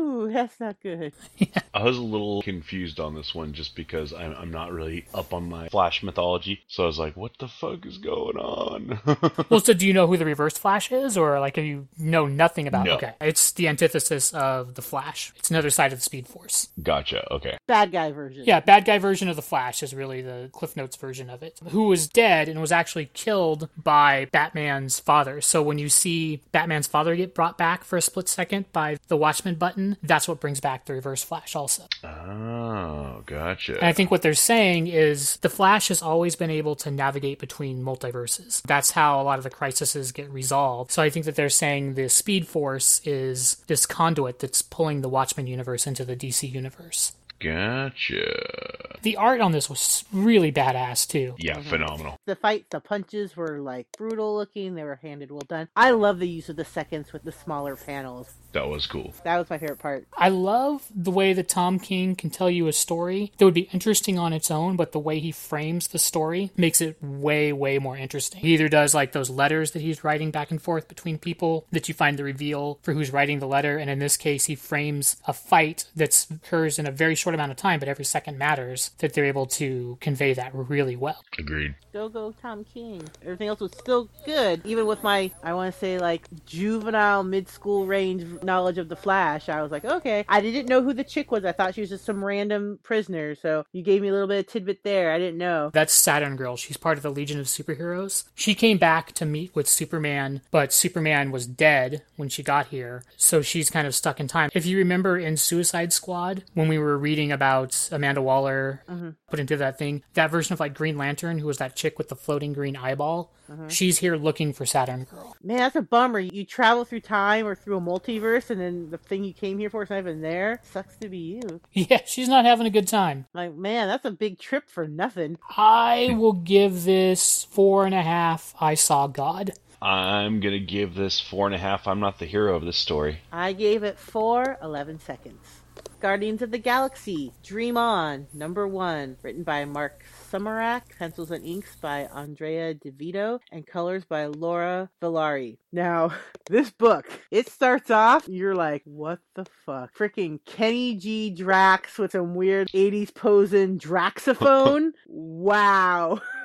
woo, 0.00 0.32
that's 0.32 0.58
not 0.60 0.76
good. 0.82 1.12
I 1.74 1.82
was 1.84 1.96
a 1.96 2.02
little 2.02 2.42
confused 2.42 2.98
on 3.00 3.14
this 3.14 3.34
one 3.34 3.52
just 3.52 3.74
because 3.76 4.12
I'm, 4.12 4.34
I'm 4.34 4.50
not 4.50 4.72
really 4.72 5.06
up 5.14 5.32
on 5.32 5.48
my 5.48 5.68
Flash 5.68 6.02
mythology. 6.02 6.62
So 6.68 6.84
I 6.84 6.86
was 6.86 6.98
like, 6.98 7.16
what 7.16 7.32
the 7.38 7.48
fuck 7.48 7.86
is 7.86 7.98
going 7.98 8.36
on? 8.36 8.98
Well, 9.48 9.60
so 9.60 9.72
do 9.72 9.86
you 9.86 9.92
know 9.92 10.06
who 10.06 10.16
the 10.16 10.24
Reverse 10.24 10.56
Flash 10.58 10.92
is, 10.92 11.16
or 11.16 11.40
like 11.40 11.56
you 11.56 11.88
know 11.98 12.26
nothing 12.26 12.66
about? 12.68 12.86
No. 12.86 12.94
Okay, 12.94 13.14
it's 13.20 13.50
the 13.52 13.68
antithesis 13.68 14.32
of 14.32 14.74
the 14.74 14.82
Flash. 14.82 15.32
It's 15.36 15.50
another 15.50 15.70
side 15.70 15.92
of 15.92 15.98
the 15.98 16.02
Speed 16.04 16.26
Force. 16.28 16.68
gotcha. 16.82 17.26
Okay. 17.32 17.56
Bad 17.66 17.90
guy 17.92 18.12
version. 18.12 18.44
Yeah, 18.46 18.60
bad 18.60 18.84
guy 18.84 18.98
version 18.98 19.28
of 19.28 19.36
the 19.36 19.42
Flash 19.42 19.82
is 19.82 19.94
really 19.94 20.22
the 20.22 20.50
Cliff 20.52 20.76
Notes 20.76 20.96
version 20.96 21.30
of 21.30 21.42
it. 21.42 21.58
Who 21.70 21.84
was 21.84 22.06
dead 22.06 22.48
and 22.48 22.60
was 22.60 22.72
actually 22.72 23.10
killed 23.12 23.68
by 23.82 24.26
Batman's 24.32 25.00
father. 25.00 25.40
So 25.40 25.62
when 25.62 25.78
you 25.78 25.88
see 25.88 26.42
Batman's 26.52 26.86
father 26.86 27.16
get 27.16 27.34
brought 27.34 27.58
back 27.58 27.82
for 27.84 27.96
a 27.96 28.02
split 28.02 28.28
second 28.28 28.72
by 28.72 28.98
the 29.08 29.16
Watchman 29.16 29.56
button, 29.56 29.89
that's 30.02 30.28
what 30.28 30.40
brings 30.40 30.60
back 30.60 30.84
the 30.84 30.94
Reverse 30.94 31.22
Flash 31.22 31.54
also. 31.56 31.84
Oh, 32.04 33.22
gotcha. 33.26 33.76
And 33.76 33.86
I 33.86 33.92
think 33.92 34.10
what 34.10 34.22
they're 34.22 34.34
saying 34.34 34.86
is 34.88 35.36
the 35.38 35.48
Flash 35.48 35.88
has 35.88 36.02
always 36.02 36.36
been 36.36 36.50
able 36.50 36.76
to 36.76 36.90
navigate 36.90 37.38
between 37.38 37.82
multiverses. 37.82 38.62
That's 38.62 38.92
how 38.92 39.20
a 39.20 39.24
lot 39.24 39.38
of 39.38 39.44
the 39.44 39.50
crises 39.50 40.12
get 40.12 40.30
resolved. 40.30 40.90
So 40.90 41.02
I 41.02 41.10
think 41.10 41.26
that 41.26 41.36
they're 41.36 41.48
saying 41.48 41.94
the 41.94 42.08
Speed 42.08 42.46
Force 42.46 43.00
is 43.04 43.56
this 43.66 43.86
conduit 43.86 44.38
that's 44.38 44.62
pulling 44.62 45.00
the 45.00 45.08
Watchmen 45.08 45.46
universe 45.46 45.86
into 45.86 46.04
the 46.04 46.16
DC 46.16 46.50
universe. 46.50 47.12
Gotcha. 47.40 48.98
The 49.02 49.16
art 49.16 49.40
on 49.40 49.52
this 49.52 49.70
was 49.70 50.04
really 50.12 50.52
badass 50.52 51.08
too. 51.08 51.34
Yeah, 51.38 51.56
mhm. 51.56 51.64
phenomenal. 51.64 52.16
The 52.26 52.36
fight, 52.36 52.66
the 52.70 52.80
punches 52.80 53.34
were 53.34 53.60
like 53.60 53.86
brutal 53.96 54.36
looking. 54.36 54.74
They 54.74 54.84
were 54.84 55.00
handed 55.02 55.30
well 55.30 55.46
done. 55.48 55.68
I 55.74 55.90
love 55.92 56.18
the 56.18 56.28
use 56.28 56.50
of 56.50 56.56
the 56.56 56.66
seconds 56.66 57.12
with 57.12 57.22
the 57.22 57.32
smaller 57.32 57.76
panels. 57.76 58.34
That 58.52 58.68
was 58.68 58.86
cool. 58.86 59.14
That 59.24 59.38
was 59.38 59.50
my 59.50 59.58
favorite 59.58 59.78
part. 59.78 60.06
I 60.16 60.28
love 60.28 60.86
the 60.94 61.10
way 61.10 61.32
that 61.32 61.48
Tom 61.48 61.78
King 61.78 62.16
can 62.16 62.30
tell 62.30 62.50
you 62.50 62.66
a 62.66 62.72
story 62.72 63.32
that 63.38 63.44
would 63.44 63.54
be 63.54 63.68
interesting 63.72 64.18
on 64.18 64.32
its 64.32 64.50
own, 64.50 64.76
but 64.76 64.92
the 64.92 64.98
way 64.98 65.18
he 65.20 65.32
frames 65.32 65.88
the 65.88 65.98
story 65.98 66.50
makes 66.56 66.80
it 66.80 66.96
way, 67.02 67.52
way 67.52 67.78
more 67.78 67.96
interesting. 67.96 68.40
He 68.40 68.54
either 68.54 68.68
does 68.68 68.94
like 68.94 69.12
those 69.12 69.30
letters 69.30 69.70
that 69.72 69.82
he's 69.82 70.04
writing 70.04 70.30
back 70.30 70.50
and 70.50 70.60
forth 70.60 70.88
between 70.88 71.18
people 71.18 71.66
that 71.70 71.88
you 71.88 71.94
find 71.94 72.18
the 72.18 72.24
reveal 72.24 72.78
for 72.82 72.92
who's 72.92 73.12
writing 73.12 73.38
the 73.38 73.46
letter, 73.46 73.78
and 73.78 73.88
in 73.90 73.98
this 73.98 74.16
case, 74.16 74.46
he 74.46 74.54
frames 74.54 75.16
a 75.26 75.32
fight 75.32 75.84
that 75.96 76.26
occurs 76.30 76.78
in 76.78 76.86
a 76.86 76.92
very 76.92 77.14
short 77.14 77.34
amount 77.34 77.50
of 77.50 77.56
time, 77.56 77.78
but 77.78 77.88
every 77.88 78.04
second 78.04 78.38
matters, 78.38 78.90
that 78.98 79.14
they're 79.14 79.24
able 79.24 79.46
to 79.46 79.98
convey 80.00 80.34
that 80.34 80.50
really 80.54 80.96
well. 80.96 81.22
Agreed. 81.38 81.74
Go 81.92 82.08
go 82.08 82.34
Tom 82.40 82.64
King. 82.64 83.02
Everything 83.22 83.48
else 83.48 83.60
was 83.60 83.72
still 83.72 84.08
good, 84.24 84.60
even 84.64 84.86
with 84.86 85.02
my 85.02 85.30
I 85.42 85.54
want 85.54 85.72
to 85.72 85.78
say 85.78 85.98
like 85.98 86.26
juvenile 86.46 87.22
mid 87.22 87.48
school 87.48 87.86
range 87.86 88.24
knowledge 88.42 88.78
of 88.78 88.88
the 88.88 88.96
Flash. 88.96 89.48
I 89.48 89.62
was 89.62 89.70
like, 89.70 89.84
okay, 89.84 90.24
I 90.28 90.40
didn't 90.40 90.68
know 90.68 90.82
who 90.82 90.92
the 90.92 91.04
chick 91.04 91.30
was. 91.30 91.44
I 91.44 91.52
thought 91.52 91.74
she 91.74 91.80
was 91.80 91.90
just 91.90 92.04
some 92.04 92.24
random 92.24 92.78
prisoner. 92.82 93.34
So 93.34 93.64
you 93.72 93.82
gave 93.82 94.02
me 94.02 94.08
a 94.08 94.12
little 94.12 94.28
bit 94.28 94.40
of 94.40 94.46
tidbit 94.46 94.82
there. 94.84 95.12
I 95.12 95.18
didn't 95.18 95.38
know. 95.38 95.70
That's 95.72 95.92
Saturn 95.92 96.36
Girl. 96.36 96.56
She's 96.56 96.76
part 96.76 96.96
of 96.98 97.02
the 97.02 97.10
Legion 97.10 97.40
of 97.40 97.46
Superheroes. 97.46 98.24
She 98.34 98.54
came 98.54 98.78
back 98.78 99.12
to 99.12 99.26
meet 99.26 99.54
with 99.54 99.68
Superman, 99.68 100.42
but 100.50 100.72
Superman 100.72 101.30
was 101.30 101.46
dead 101.46 102.02
when 102.16 102.28
she 102.28 102.42
got 102.42 102.68
here, 102.68 103.04
so 103.16 103.42
she's 103.42 103.70
kind 103.70 103.86
of 103.86 103.94
stuck 103.94 104.20
in 104.20 104.28
time. 104.28 104.50
If 104.52 104.66
you 104.66 104.78
remember 104.78 105.18
in 105.18 105.36
Suicide 105.36 105.92
Squad, 105.92 106.44
when 106.54 106.68
we 106.68 106.78
were 106.78 106.98
reading 106.98 107.32
about 107.32 107.88
Amanda 107.92 108.22
Waller 108.22 108.82
mm-hmm. 108.88 109.10
put 109.28 109.40
into 109.40 109.56
that 109.56 109.78
thing, 109.78 110.02
that 110.14 110.30
version 110.30 110.52
of 110.52 110.60
like 110.60 110.74
Green 110.74 110.96
Lantern, 110.96 111.38
who 111.38 111.46
was 111.46 111.58
that 111.58 111.76
chick 111.76 111.98
with 111.98 112.08
the 112.08 112.16
floating 112.16 112.52
green 112.52 112.76
eyeball, 112.76 113.32
mm-hmm. 113.50 113.68
she's 113.68 113.98
here 113.98 114.16
looking 114.16 114.52
for 114.52 114.66
Saturn 114.66 115.04
Girl. 115.04 115.36
Man, 115.42 115.58
that's 115.58 115.76
a 115.76 115.82
bummer. 115.82 116.18
You 116.18 116.44
travel 116.44 116.84
through 116.84 117.00
time 117.00 117.46
or 117.46 117.54
through 117.54 117.76
a 117.76 117.80
multiverse, 117.80 118.29
and 118.50 118.60
then 118.60 118.90
the 118.90 118.98
thing 118.98 119.24
you 119.24 119.32
came 119.32 119.58
here 119.58 119.70
for 119.70 119.82
is 119.82 119.90
not 119.90 119.98
even 119.98 120.20
there. 120.20 120.60
Sucks 120.62 120.96
to 120.98 121.08
be 121.08 121.18
you. 121.18 121.60
Yeah, 121.72 122.00
she's 122.04 122.28
not 122.28 122.44
having 122.44 122.66
a 122.66 122.70
good 122.70 122.88
time. 122.88 123.26
Like, 123.32 123.54
man, 123.54 123.88
that's 123.88 124.04
a 124.04 124.10
big 124.10 124.38
trip 124.38 124.68
for 124.68 124.86
nothing. 124.86 125.38
I 125.56 126.14
will 126.18 126.32
give 126.34 126.84
this 126.84 127.44
four 127.44 127.86
and 127.86 127.94
a 127.94 128.02
half. 128.02 128.54
I 128.60 128.74
saw 128.74 129.06
God. 129.06 129.52
I'm 129.82 130.40
gonna 130.40 130.58
give 130.58 130.94
this 130.94 131.18
four 131.18 131.46
and 131.46 131.54
a 131.54 131.58
half. 131.58 131.88
I'm 131.88 132.00
not 132.00 132.18
the 132.18 132.26
hero 132.26 132.54
of 132.54 132.64
this 132.64 132.76
story. 132.76 133.20
I 133.32 133.52
gave 133.54 133.82
it 133.82 133.98
four, 133.98 134.58
11 134.62 135.00
seconds. 135.00 135.60
Guardians 136.00 136.42
of 136.42 136.50
the 136.50 136.58
Galaxy, 136.58 137.32
Dream 137.42 137.76
On, 137.76 138.26
number 138.34 138.66
one, 138.68 139.16
written 139.22 139.42
by 139.42 139.64
Marc 139.64 140.02
Sumerak, 140.30 140.82
pencils 140.96 141.32
and 141.32 141.44
inks 141.44 141.74
by 141.76 142.06
Andrea 142.14 142.74
Di 142.74 142.90
Vito, 142.90 143.40
and 143.50 143.66
colors 143.66 144.04
by 144.04 144.26
Laura 144.26 144.88
Villari. 145.02 145.58
Now, 145.72 146.12
this 146.48 146.70
book, 146.70 147.06
it 147.32 147.48
starts 147.48 147.90
off, 147.90 148.28
you're 148.28 148.54
like, 148.54 148.82
what 148.84 149.18
the 149.34 149.44
fuck? 149.66 149.92
Freaking 149.96 150.38
Kenny 150.46 150.94
G. 150.94 151.30
Drax 151.30 151.98
with 151.98 152.12
some 152.12 152.34
weird 152.36 152.68
80s 152.68 153.12
posing 153.12 153.78
Draxophone? 153.80 154.92
wow. 155.06 156.20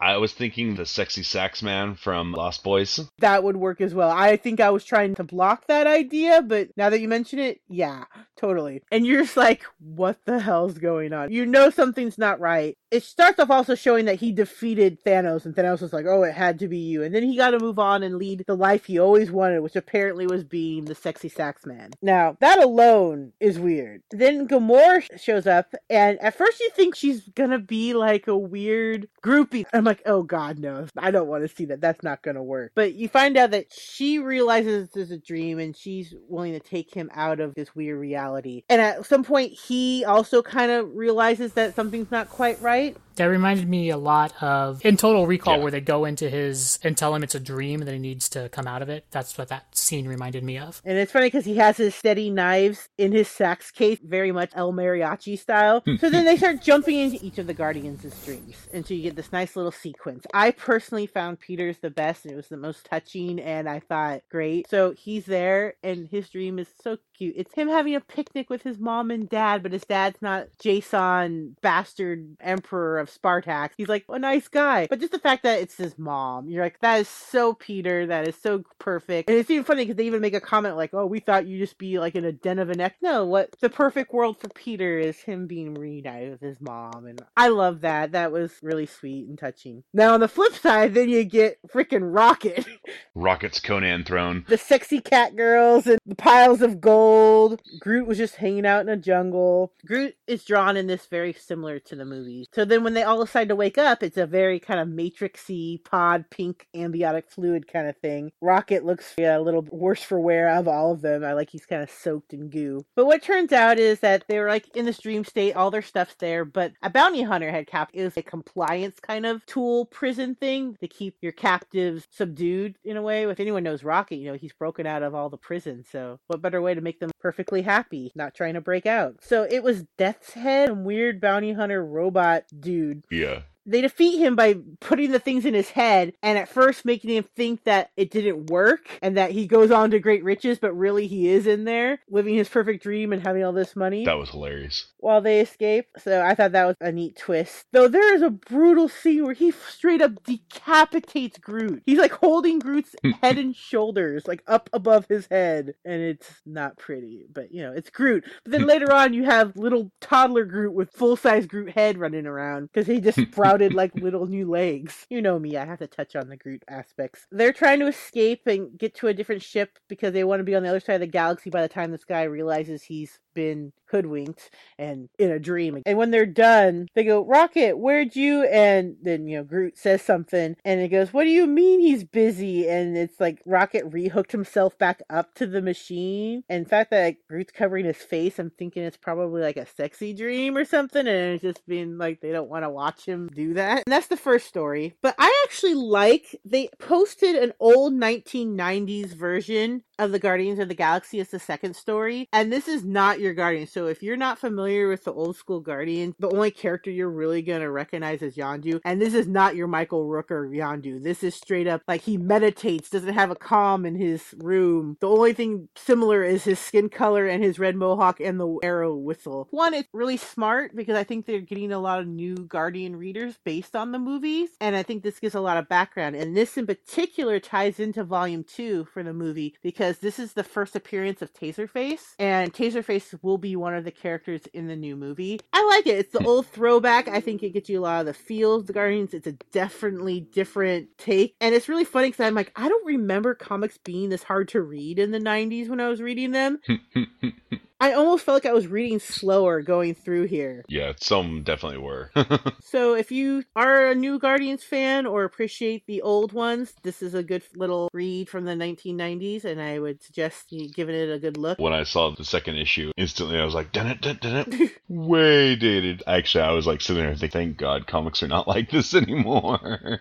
I 0.00 0.16
was 0.18 0.32
thinking 0.32 0.74
the 0.74 0.86
sexy 0.86 1.22
sax 1.22 1.62
man 1.62 1.94
from 1.94 2.32
Lost 2.32 2.62
Boys. 2.64 3.00
that 3.18 3.44
would 3.44 3.56
work 3.56 3.80
as 3.80 3.94
well. 3.94 4.10
I 4.10 4.36
think 4.36 4.60
I 4.60 4.70
was 4.70 4.84
trying 4.84 5.14
to 5.14 5.24
block 5.24 5.66
that 5.68 5.86
idea, 5.86 6.42
but 6.42 6.68
now 6.76 6.90
that 6.90 7.00
you 7.00 7.08
mention 7.08 7.38
it, 7.38 7.60
yeah, 7.68 8.04
totally. 8.36 8.82
And 8.90 9.06
you're 9.06 9.22
just 9.22 9.36
like, 9.36 9.64
what 9.78 10.18
the 10.24 10.40
hell's 10.40 10.78
going 10.78 11.12
on? 11.12 11.32
You 11.32 11.46
know 11.46 11.70
something's 11.70 12.18
not 12.18 12.40
right. 12.40 12.76
It 12.90 13.02
starts 13.02 13.38
off 13.38 13.50
also 13.50 13.74
showing 13.74 14.04
that 14.04 14.20
he 14.20 14.32
defeated 14.32 15.02
Thanos, 15.04 15.44
and 15.46 15.54
Thanos 15.54 15.80
was 15.80 15.92
like, 15.92 16.06
oh, 16.06 16.22
it 16.22 16.34
had 16.34 16.58
to 16.60 16.68
be 16.68 16.78
you. 16.78 17.02
And 17.02 17.14
then 17.14 17.22
he 17.22 17.36
got 17.36 17.50
to 17.50 17.58
move 17.58 17.78
on 17.78 18.02
and 18.02 18.16
lead 18.16 18.44
the 18.46 18.56
life 18.56 18.84
he 18.84 18.98
always 18.98 19.30
wanted, 19.30 19.60
which 19.60 19.76
apparently 19.76 20.26
was 20.26 20.44
being 20.44 20.84
the 20.84 20.94
sexy 20.94 21.28
sax 21.28 21.66
man. 21.66 21.90
Now, 22.02 22.36
that 22.40 22.62
alone 22.62 23.32
is 23.40 23.58
weird. 23.58 24.02
Then 24.10 24.46
Gamora 24.48 25.20
shows 25.20 25.46
up, 25.46 25.74
and 25.88 26.18
at 26.20 26.36
first 26.36 26.60
you 26.60 26.70
think 26.70 26.94
she's 26.94 27.28
gonna 27.30 27.58
be 27.58 27.94
like 27.94 28.28
a 28.28 28.36
weird 28.36 29.08
groupie. 29.24 29.64
I'm 29.72 29.84
like, 29.84 29.93
oh 30.06 30.22
god, 30.22 30.58
no, 30.58 30.86
I 30.96 31.10
don't 31.10 31.28
want 31.28 31.48
to 31.48 31.54
see 31.54 31.66
that. 31.66 31.80
That's 31.80 32.02
not 32.02 32.22
gonna 32.22 32.42
work. 32.42 32.72
But 32.74 32.94
you 32.94 33.08
find 33.08 33.36
out 33.36 33.50
that 33.52 33.72
she 33.72 34.18
realizes 34.18 34.90
this 34.90 35.04
is 35.06 35.10
a 35.10 35.18
dream, 35.18 35.58
and 35.58 35.76
she's 35.76 36.14
willing 36.28 36.52
to 36.52 36.60
take 36.60 36.92
him 36.92 37.10
out 37.14 37.40
of 37.40 37.54
this 37.54 37.74
weird 37.74 37.98
reality. 37.98 38.62
And 38.68 38.80
at 38.80 39.06
some 39.06 39.24
point, 39.24 39.52
he 39.52 40.04
also 40.04 40.42
kind 40.42 40.70
of 40.70 40.94
realizes 40.94 41.52
that 41.54 41.74
something's 41.74 42.10
not 42.10 42.28
quite 42.28 42.60
right. 42.60 42.96
That 43.16 43.26
reminded 43.26 43.68
me 43.68 43.90
a 43.90 43.96
lot 43.96 44.32
of 44.42 44.84
in 44.84 44.96
Total 44.96 45.26
Recall, 45.26 45.56
Yeah. 45.56 45.62
where 45.62 45.70
they 45.70 45.80
go 45.80 46.04
into 46.04 46.28
his 46.28 46.78
and 46.82 46.96
tell 46.96 47.14
him 47.14 47.22
it's 47.22 47.34
a 47.34 47.40
dream 47.40 47.80
and 47.80 47.88
that 47.88 47.92
he 47.92 47.98
needs 47.98 48.28
to 48.30 48.48
come 48.48 48.66
out 48.66 48.82
of 48.82 48.88
it. 48.88 49.06
That's 49.10 49.38
what 49.38 49.48
that 49.48 49.76
scene 49.76 50.08
reminded 50.08 50.42
me 50.42 50.58
of. 50.58 50.82
And 50.84 50.98
it's 50.98 51.12
funny 51.12 51.26
because 51.26 51.44
he 51.44 51.56
has 51.56 51.76
his 51.76 51.94
steady 51.94 52.30
knives 52.30 52.88
in 52.98 53.12
his 53.12 53.28
sax 53.28 53.70
case, 53.70 53.98
very 54.02 54.32
much 54.32 54.50
El 54.54 54.72
Mariachi 54.72 55.38
style. 55.38 55.80
Hmm. 55.84 55.96
so 56.00 56.10
then 56.10 56.24
they 56.24 56.36
start 56.36 56.60
jumping 56.62 56.98
into 56.98 57.24
each 57.24 57.38
of 57.38 57.46
the 57.46 57.54
Guardians' 57.54 58.02
dreams. 58.24 58.56
And 58.72 58.86
so 58.86 58.94
you 58.94 59.02
get 59.02 59.16
this 59.16 59.32
nice 59.32 59.54
little 59.56 59.72
sequence. 59.72 60.26
I 60.34 60.50
personally 60.50 61.06
found 61.06 61.40
Peter's 61.40 61.78
the 61.78 61.90
best, 61.90 62.24
and 62.24 62.32
it 62.32 62.36
was 62.36 62.48
the 62.48 62.56
most 62.56 62.84
touching, 62.84 63.38
and 63.40 63.68
I 63.68 63.80
thought, 63.80 64.22
great. 64.30 64.68
So 64.68 64.92
he's 64.92 65.26
there, 65.26 65.74
and 65.82 66.08
his 66.08 66.28
dream 66.30 66.58
is 66.58 66.68
so 66.82 66.98
cute. 67.16 67.34
It's 67.36 67.54
him 67.54 67.68
having 67.68 67.94
a 67.94 68.00
picnic 68.00 68.50
with 68.50 68.62
his 68.62 68.78
mom 68.78 69.10
and 69.10 69.28
dad, 69.28 69.62
but 69.62 69.72
his 69.72 69.84
dad's 69.84 70.20
not 70.20 70.46
J'son, 70.62 71.54
bastard 71.60 72.36
emperor 72.40 72.98
of 73.04 73.10
Spartax. 73.10 73.70
He's 73.76 73.88
like 73.88 74.04
a 74.08 74.18
nice 74.18 74.48
guy. 74.48 74.86
But 74.88 74.98
just 75.00 75.12
the 75.12 75.18
fact 75.18 75.42
that 75.44 75.60
it's 75.60 75.76
his 75.76 75.98
mom, 75.98 76.48
you're 76.48 76.64
like, 76.64 76.80
that 76.80 77.00
is 77.00 77.08
so 77.08 77.54
Peter. 77.54 78.06
That 78.06 78.26
is 78.26 78.36
so 78.36 78.64
perfect. 78.78 79.28
And 79.30 79.38
it's 79.38 79.50
even 79.50 79.64
funny 79.64 79.84
because 79.84 79.96
they 79.96 80.06
even 80.06 80.20
make 80.20 80.34
a 80.34 80.40
comment 80.40 80.76
like, 80.76 80.92
oh, 80.94 81.06
we 81.06 81.20
thought 81.20 81.46
you'd 81.46 81.58
just 81.58 81.78
be 81.78 81.98
like 81.98 82.14
in 82.14 82.24
a 82.24 82.32
den 82.32 82.58
of 82.58 82.70
an 82.70 82.80
ex. 82.80 82.96
No, 83.02 83.24
what 83.24 83.54
the 83.60 83.70
perfect 83.70 84.12
world 84.12 84.40
for 84.40 84.48
Peter 84.48 84.98
is 84.98 85.20
him 85.20 85.46
being 85.46 85.74
reunited 85.74 86.30
with 86.32 86.40
his 86.40 86.60
mom. 86.60 87.06
And 87.06 87.20
I 87.36 87.48
love 87.48 87.82
that. 87.82 88.12
That 88.12 88.32
was 88.32 88.52
really 88.62 88.86
sweet 88.86 89.28
and 89.28 89.38
touching. 89.38 89.84
Now, 89.92 90.14
on 90.14 90.20
the 90.20 90.28
flip 90.28 90.54
side, 90.54 90.94
then 90.94 91.08
you 91.08 91.24
get 91.24 91.58
freaking 91.68 92.14
Rocket. 92.14 92.66
Rocket's 93.14 93.60
Conan 93.60 94.04
throne. 94.04 94.44
the 94.48 94.58
sexy 94.58 95.00
cat 95.00 95.36
girls 95.36 95.86
and 95.86 95.98
the 96.06 96.14
piles 96.14 96.62
of 96.62 96.80
gold. 96.80 97.60
Groot 97.78 98.06
was 98.06 98.18
just 98.18 98.36
hanging 98.36 98.66
out 98.66 98.80
in 98.82 98.88
a 98.88 98.96
jungle. 98.96 99.72
Groot 99.86 100.16
is 100.26 100.44
drawn 100.44 100.76
in 100.76 100.86
this 100.86 101.06
very 101.06 101.32
similar 101.32 101.78
to 101.80 101.96
the 101.96 102.04
movies. 102.04 102.46
So 102.52 102.64
then 102.64 102.82
when 102.84 102.93
they 102.96 103.02
all 103.02 103.24
decide 103.24 103.48
to 103.48 103.56
wake 103.56 103.78
up, 103.78 104.02
it's 104.02 104.16
a 104.16 104.26
very 104.26 104.58
kind 104.58 104.80
of 104.80 104.88
matrixy 104.88 105.82
pod 105.84 106.24
pink 106.30 106.66
amniotic 106.74 107.30
fluid 107.30 107.66
kind 107.66 107.88
of 107.88 107.96
thing. 107.98 108.32
Rocket 108.40 108.84
looks 108.84 109.14
yeah, 109.18 109.38
a 109.38 109.40
little 109.40 109.66
worse 109.70 110.02
for 110.02 110.20
wear 110.20 110.48
of 110.48 110.68
all 110.68 110.92
of 110.92 111.02
them. 111.02 111.24
I 111.24 111.32
like 111.32 111.50
he's 111.50 111.66
kind 111.66 111.82
of 111.82 111.90
soaked 111.90 112.32
in 112.32 112.50
goo. 112.50 112.84
But 112.96 113.06
what 113.06 113.22
turns 113.22 113.52
out 113.52 113.78
is 113.78 114.00
that 114.00 114.24
they 114.28 114.38
were 114.38 114.48
like 114.48 114.76
in 114.76 114.84
this 114.84 114.98
dream 114.98 115.24
state, 115.24 115.54
all 115.54 115.70
their 115.70 115.82
stuff's 115.82 116.16
there, 116.18 116.44
but 116.44 116.72
a 116.82 116.90
bounty 116.90 117.22
hunter 117.22 117.50
had 117.50 117.66
cap 117.66 117.90
is 117.92 118.16
a 118.16 118.22
compliance 118.22 119.00
kind 119.00 119.26
of 119.26 119.44
tool 119.46 119.86
prison 119.86 120.34
thing 120.34 120.76
to 120.80 120.88
keep 120.88 121.16
your 121.20 121.32
captives 121.32 122.06
subdued 122.10 122.76
in 122.84 122.96
a 122.96 123.02
way. 123.02 123.24
If 123.24 123.40
anyone 123.40 123.62
knows 123.62 123.84
Rocket, 123.84 124.16
you 124.16 124.30
know, 124.30 124.38
he's 124.38 124.52
broken 124.52 124.86
out 124.86 125.02
of 125.02 125.14
all 125.14 125.30
the 125.30 125.36
prisons. 125.36 125.88
So 125.90 126.18
what 126.26 126.42
better 126.42 126.62
way 126.62 126.74
to 126.74 126.80
make 126.80 127.00
them 127.00 127.10
perfectly 127.24 127.62
happy, 127.62 128.12
not 128.14 128.34
trying 128.34 128.52
to 128.52 128.60
break 128.60 128.84
out? 128.84 129.16
So 129.22 129.46
it 129.50 129.62
was 129.62 129.84
Death's 129.96 130.34
Head, 130.34 130.68
some 130.68 130.84
weird 130.84 131.22
bounty 131.22 131.54
hunter 131.54 131.82
robot 131.82 132.44
dude 132.60 133.02
Yeah. 133.10 133.40
They 133.66 133.80
defeat 133.80 134.18
him 134.18 134.36
by 134.36 134.56
putting 134.80 135.10
the 135.10 135.18
things 135.18 135.44
in 135.44 135.54
his 135.54 135.70
head 135.70 136.12
and 136.22 136.38
at 136.38 136.48
first 136.48 136.84
making 136.84 137.10
him 137.10 137.24
think 137.36 137.64
that 137.64 137.90
it 137.96 138.10
didn't 138.10 138.50
work 138.50 138.88
and 139.02 139.16
that 139.16 139.30
he 139.30 139.46
goes 139.46 139.70
on 139.70 139.90
to 139.90 139.98
great 139.98 140.24
riches, 140.24 140.58
but 140.58 140.72
really 140.74 141.06
he 141.06 141.28
is 141.28 141.46
in 141.46 141.64
there 141.64 142.00
living 142.10 142.34
his 142.34 142.48
perfect 142.48 142.82
dream 142.82 143.12
and 143.12 143.22
having 143.26 143.44
all 143.44 143.52
this 143.52 143.74
money 143.76 144.04
That 144.04 144.18
was 144.18 144.30
hilarious. 144.30 144.86
while 144.98 145.20
they 145.20 145.40
escape. 145.40 145.86
So 145.98 146.22
I 146.22 146.34
thought 146.34 146.52
that 146.52 146.66
was 146.66 146.76
a 146.80 146.92
neat 146.92 147.16
twist. 147.16 147.64
Though 147.72 147.88
there 147.88 148.14
is 148.14 148.22
a 148.22 148.30
brutal 148.30 148.88
scene 148.88 149.24
where 149.24 149.34
he 149.34 149.50
straight 149.50 150.02
up 150.02 150.22
decapitates 150.24 151.38
Groot. 151.38 151.82
He's 151.86 151.98
like 151.98 152.12
holding 152.12 152.58
Groot's 152.58 152.94
head 153.22 153.38
and 153.38 153.54
shoulders, 153.54 154.26
like 154.26 154.42
up 154.46 154.70
above 154.72 155.06
his 155.08 155.26
head, 155.30 155.74
and 155.84 156.00
it's 156.02 156.40
not 156.46 156.76
pretty. 156.78 157.26
But 157.32 157.52
you 157.52 157.62
know, 157.62 157.72
it's 157.72 157.90
Groot. 157.90 158.24
But 158.44 158.52
then 158.52 158.66
later 158.66 158.92
on, 158.92 159.14
you 159.14 159.24
have 159.24 159.56
little 159.56 159.90
toddler 160.00 160.44
Groot 160.44 160.72
with 160.74 160.90
full 160.92 161.16
size 161.16 161.46
Groot 161.46 161.70
head 161.70 161.98
running 161.98 162.26
around 162.26 162.70
because 162.72 162.86
he 162.86 163.00
just 163.00 163.18
sprouted 163.54 163.74
like 163.74 163.94
little 163.94 164.26
new 164.26 164.50
legs. 164.50 165.06
You 165.08 165.22
know 165.22 165.38
me, 165.38 165.56
I 165.56 165.64
have 165.64 165.78
to 165.78 165.86
touch 165.86 166.16
on 166.16 166.28
the 166.28 166.36
Groot 166.36 166.64
aspects. 166.68 167.26
They're 167.30 167.52
trying 167.52 167.80
to 167.80 167.86
escape 167.86 168.46
and 168.46 168.76
get 168.76 168.94
to 168.96 169.08
a 169.08 169.14
different 169.14 169.42
ship 169.42 169.78
because 169.88 170.12
they 170.12 170.24
want 170.24 170.40
to 170.40 170.44
be 170.44 170.54
on 170.54 170.62
the 170.62 170.68
other 170.68 170.80
side 170.80 170.94
of 170.94 171.00
the 171.00 171.06
galaxy 171.06 171.50
by 171.50 171.62
the 171.62 171.68
time 171.68 171.90
this 171.90 172.04
guy 172.04 172.24
realizes 172.24 172.82
he's 172.82 173.20
been 173.34 173.72
hoodwinked 173.94 174.50
and 174.76 175.08
in 175.20 175.30
a 175.30 175.38
dream. 175.38 175.80
And 175.86 175.96
when 175.96 176.10
they're 176.10 176.26
done, 176.26 176.88
they 176.94 177.04
go, 177.04 177.24
Rocket, 177.24 177.78
where'd 177.78 178.16
you? 178.16 178.44
And 178.44 178.96
then, 179.00 179.28
you 179.28 179.38
know, 179.38 179.44
Groot 179.44 179.78
says 179.78 180.02
something 180.02 180.56
and 180.64 180.80
it 180.80 180.88
goes, 180.88 181.12
What 181.12 181.24
do 181.24 181.30
you 181.30 181.46
mean 181.46 181.80
he's 181.80 182.02
busy? 182.02 182.68
And 182.68 182.96
it's 182.96 183.20
like 183.20 183.40
Rocket 183.46 183.88
rehooked 183.88 184.32
himself 184.32 184.76
back 184.78 185.00
up 185.08 185.34
to 185.34 185.46
the 185.46 185.62
machine. 185.62 186.42
And 186.48 186.66
the 186.66 186.68
fact 186.68 186.90
that 186.90 187.04
like, 187.04 187.18
Groot's 187.28 187.52
covering 187.52 187.84
his 187.84 187.98
face, 187.98 188.40
I'm 188.40 188.50
thinking 188.50 188.82
it's 188.82 188.96
probably 188.96 189.42
like 189.42 189.56
a 189.56 189.66
sexy 189.66 190.12
dream 190.12 190.56
or 190.56 190.64
something. 190.64 191.06
And 191.06 191.34
it's 191.34 191.42
just 191.42 191.64
being 191.66 191.96
like 191.96 192.20
they 192.20 192.32
don't 192.32 192.50
want 192.50 192.64
to 192.64 192.70
watch 192.70 193.06
him 193.06 193.28
do 193.28 193.54
that. 193.54 193.84
And 193.86 193.92
that's 193.92 194.08
the 194.08 194.16
first 194.16 194.48
story. 194.48 194.94
But 195.02 195.14
I 195.18 195.44
actually 195.44 195.74
like, 195.74 196.34
they 196.44 196.68
posted 196.80 197.36
an 197.36 197.52
old 197.60 197.94
1990s 197.94 199.14
version 199.14 199.84
of 199.98 200.12
the 200.12 200.18
Guardians 200.18 200.58
of 200.58 200.68
the 200.68 200.74
Galaxy 200.74 201.20
as 201.20 201.28
the 201.28 201.38
second 201.38 201.76
story. 201.76 202.28
And 202.32 202.52
this 202.52 202.66
is 202.66 202.84
not 202.84 203.20
your 203.20 203.34
Guardian. 203.34 203.66
So 203.66 203.83
if 203.86 204.02
you're 204.02 204.16
not 204.16 204.38
familiar 204.38 204.88
with 204.88 205.04
the 205.04 205.12
old 205.12 205.36
school 205.36 205.60
Guardian, 205.60 206.14
the 206.18 206.30
only 206.30 206.50
character 206.50 206.90
you're 206.90 207.10
really 207.10 207.42
to 207.42 207.70
recognize 207.70 208.22
is 208.22 208.36
Yondu. 208.36 208.80
And 208.84 209.00
this 209.00 209.14
is 209.14 209.26
not 209.26 209.56
your 209.56 209.66
Michael 209.66 210.08
Rooker 210.08 210.48
Yondu. 210.48 211.02
This 211.02 211.22
is 211.22 211.34
straight 211.34 211.66
up 211.66 211.82
like 211.86 212.02
he 212.02 212.16
meditates, 212.16 212.90
doesn't 212.90 213.14
have 213.14 213.30
a 213.30 213.36
calm 213.36 213.84
in 213.86 213.96
his 213.96 214.34
room. 214.38 214.96
The 215.00 215.08
only 215.08 215.32
thing 215.32 215.68
similar 215.76 216.24
is 216.24 216.44
his 216.44 216.58
skin 216.58 216.88
color 216.88 217.26
and 217.26 217.42
his 217.42 217.58
red 217.58 217.76
mohawk 217.76 218.20
and 218.20 218.40
the 218.40 218.58
arrow 218.62 218.94
whistle. 218.94 219.48
One, 219.50 219.74
it's 219.74 219.88
really 219.92 220.16
smart 220.16 220.74
because 220.74 220.96
I 220.96 221.04
think 221.04 221.26
they're 221.26 221.40
getting 221.40 221.72
a 221.72 221.78
lot 221.78 222.00
of 222.00 222.06
new 222.06 222.34
Guardian 222.34 222.96
readers 222.96 223.38
based 223.44 223.76
on 223.76 223.92
the 223.92 223.98
movies. 223.98 224.50
And 224.60 224.74
I 224.74 224.82
think 224.82 225.02
this 225.02 225.20
gives 225.20 225.34
a 225.34 225.40
lot 225.40 225.56
of 225.56 225.68
background. 225.68 226.16
And 226.16 226.36
this 226.36 226.56
in 226.56 226.66
particular 226.66 227.38
ties 227.38 227.78
into 227.78 228.04
volume 228.04 228.44
two 228.44 228.86
for 228.86 229.02
the 229.02 229.12
movie 229.12 229.54
because 229.62 229.98
this 229.98 230.18
is 230.18 230.32
the 230.32 230.44
first 230.44 230.76
appearance 230.76 231.22
of 231.22 231.32
Taserface, 231.32 232.14
and 232.18 232.52
Taserface 232.52 233.18
will 233.22 233.38
be 233.38 233.56
one 233.56 233.73
of 233.76 233.84
the 233.84 233.90
characters 233.90 234.42
in 234.52 234.66
the 234.66 234.76
new 234.76 234.96
movie. 234.96 235.40
I 235.52 235.64
like 235.66 235.86
it. 235.86 235.98
It's 235.98 236.12
the 236.12 236.20
hmm. 236.20 236.26
old 236.26 236.46
throwback. 236.46 237.08
I 237.08 237.20
think 237.20 237.42
it 237.42 237.50
gets 237.50 237.68
you 237.68 237.80
a 237.80 237.82
lot 237.82 238.00
of 238.00 238.06
the 238.06 238.14
feels, 238.14 238.64
the 238.64 238.72
Guardians. 238.72 239.14
It's 239.14 239.26
a 239.26 239.32
definitely 239.52 240.20
different 240.20 240.88
take, 240.98 241.34
and 241.40 241.54
it's 241.54 241.68
really 241.68 241.84
funny 241.84 242.08
because 242.08 242.24
I'm 242.26 242.34
like, 242.34 242.52
I 242.56 242.68
don't 242.68 242.86
remember 242.86 243.34
comics 243.34 243.78
being 243.78 244.08
this 244.08 244.22
hard 244.22 244.48
to 244.48 244.62
read 244.62 244.98
in 244.98 245.10
the 245.10 245.18
'90s 245.18 245.68
when 245.68 245.80
I 245.80 245.88
was 245.88 246.00
reading 246.00 246.32
them. 246.32 246.60
I 247.84 247.92
almost 247.92 248.24
felt 248.24 248.36
like 248.36 248.50
I 248.50 248.54
was 248.54 248.66
reading 248.66 248.98
slower 248.98 249.60
going 249.60 249.94
through 249.94 250.24
here. 250.28 250.64
Yeah, 250.68 250.94
some 250.96 251.42
definitely 251.42 251.82
were. 251.82 252.10
so 252.62 252.94
if 252.94 253.12
you 253.12 253.44
are 253.54 253.90
a 253.90 253.94
new 253.94 254.18
Guardians 254.18 254.64
fan 254.64 255.04
or 255.04 255.24
appreciate 255.24 255.86
the 255.86 256.00
old 256.00 256.32
ones, 256.32 256.72
this 256.82 257.02
is 257.02 257.12
a 257.12 257.22
good 257.22 257.42
little 257.54 257.90
read 257.92 258.30
from 258.30 258.46
the 258.46 258.52
1990s, 258.52 259.44
and 259.44 259.60
I 259.60 259.80
would 259.80 260.02
suggest 260.02 260.50
you 260.50 260.70
giving 260.70 260.94
it 260.94 261.12
a 261.12 261.18
good 261.18 261.36
look. 261.36 261.58
When 261.58 261.74
I 261.74 261.82
saw 261.82 262.10
the 262.10 262.24
second 262.24 262.56
issue, 262.56 262.90
instantly 262.96 263.38
I 263.38 263.44
was 263.44 263.52
like, 263.52 263.70
dun 263.70 263.88
it, 263.88 264.00
dun 264.00 264.18
it, 264.34 264.72
way 264.88 265.54
dated. 265.54 266.02
Actually, 266.06 266.44
I 266.44 266.52
was 266.52 266.66
like 266.66 266.80
sitting 266.80 267.02
there 267.02 267.14
thinking, 267.14 267.28
thank 267.28 267.56
God 267.58 267.86
comics 267.86 268.22
are 268.22 268.28
not 268.28 268.48
like 268.54 268.70
this 268.70 268.94
anymore. 268.94 269.98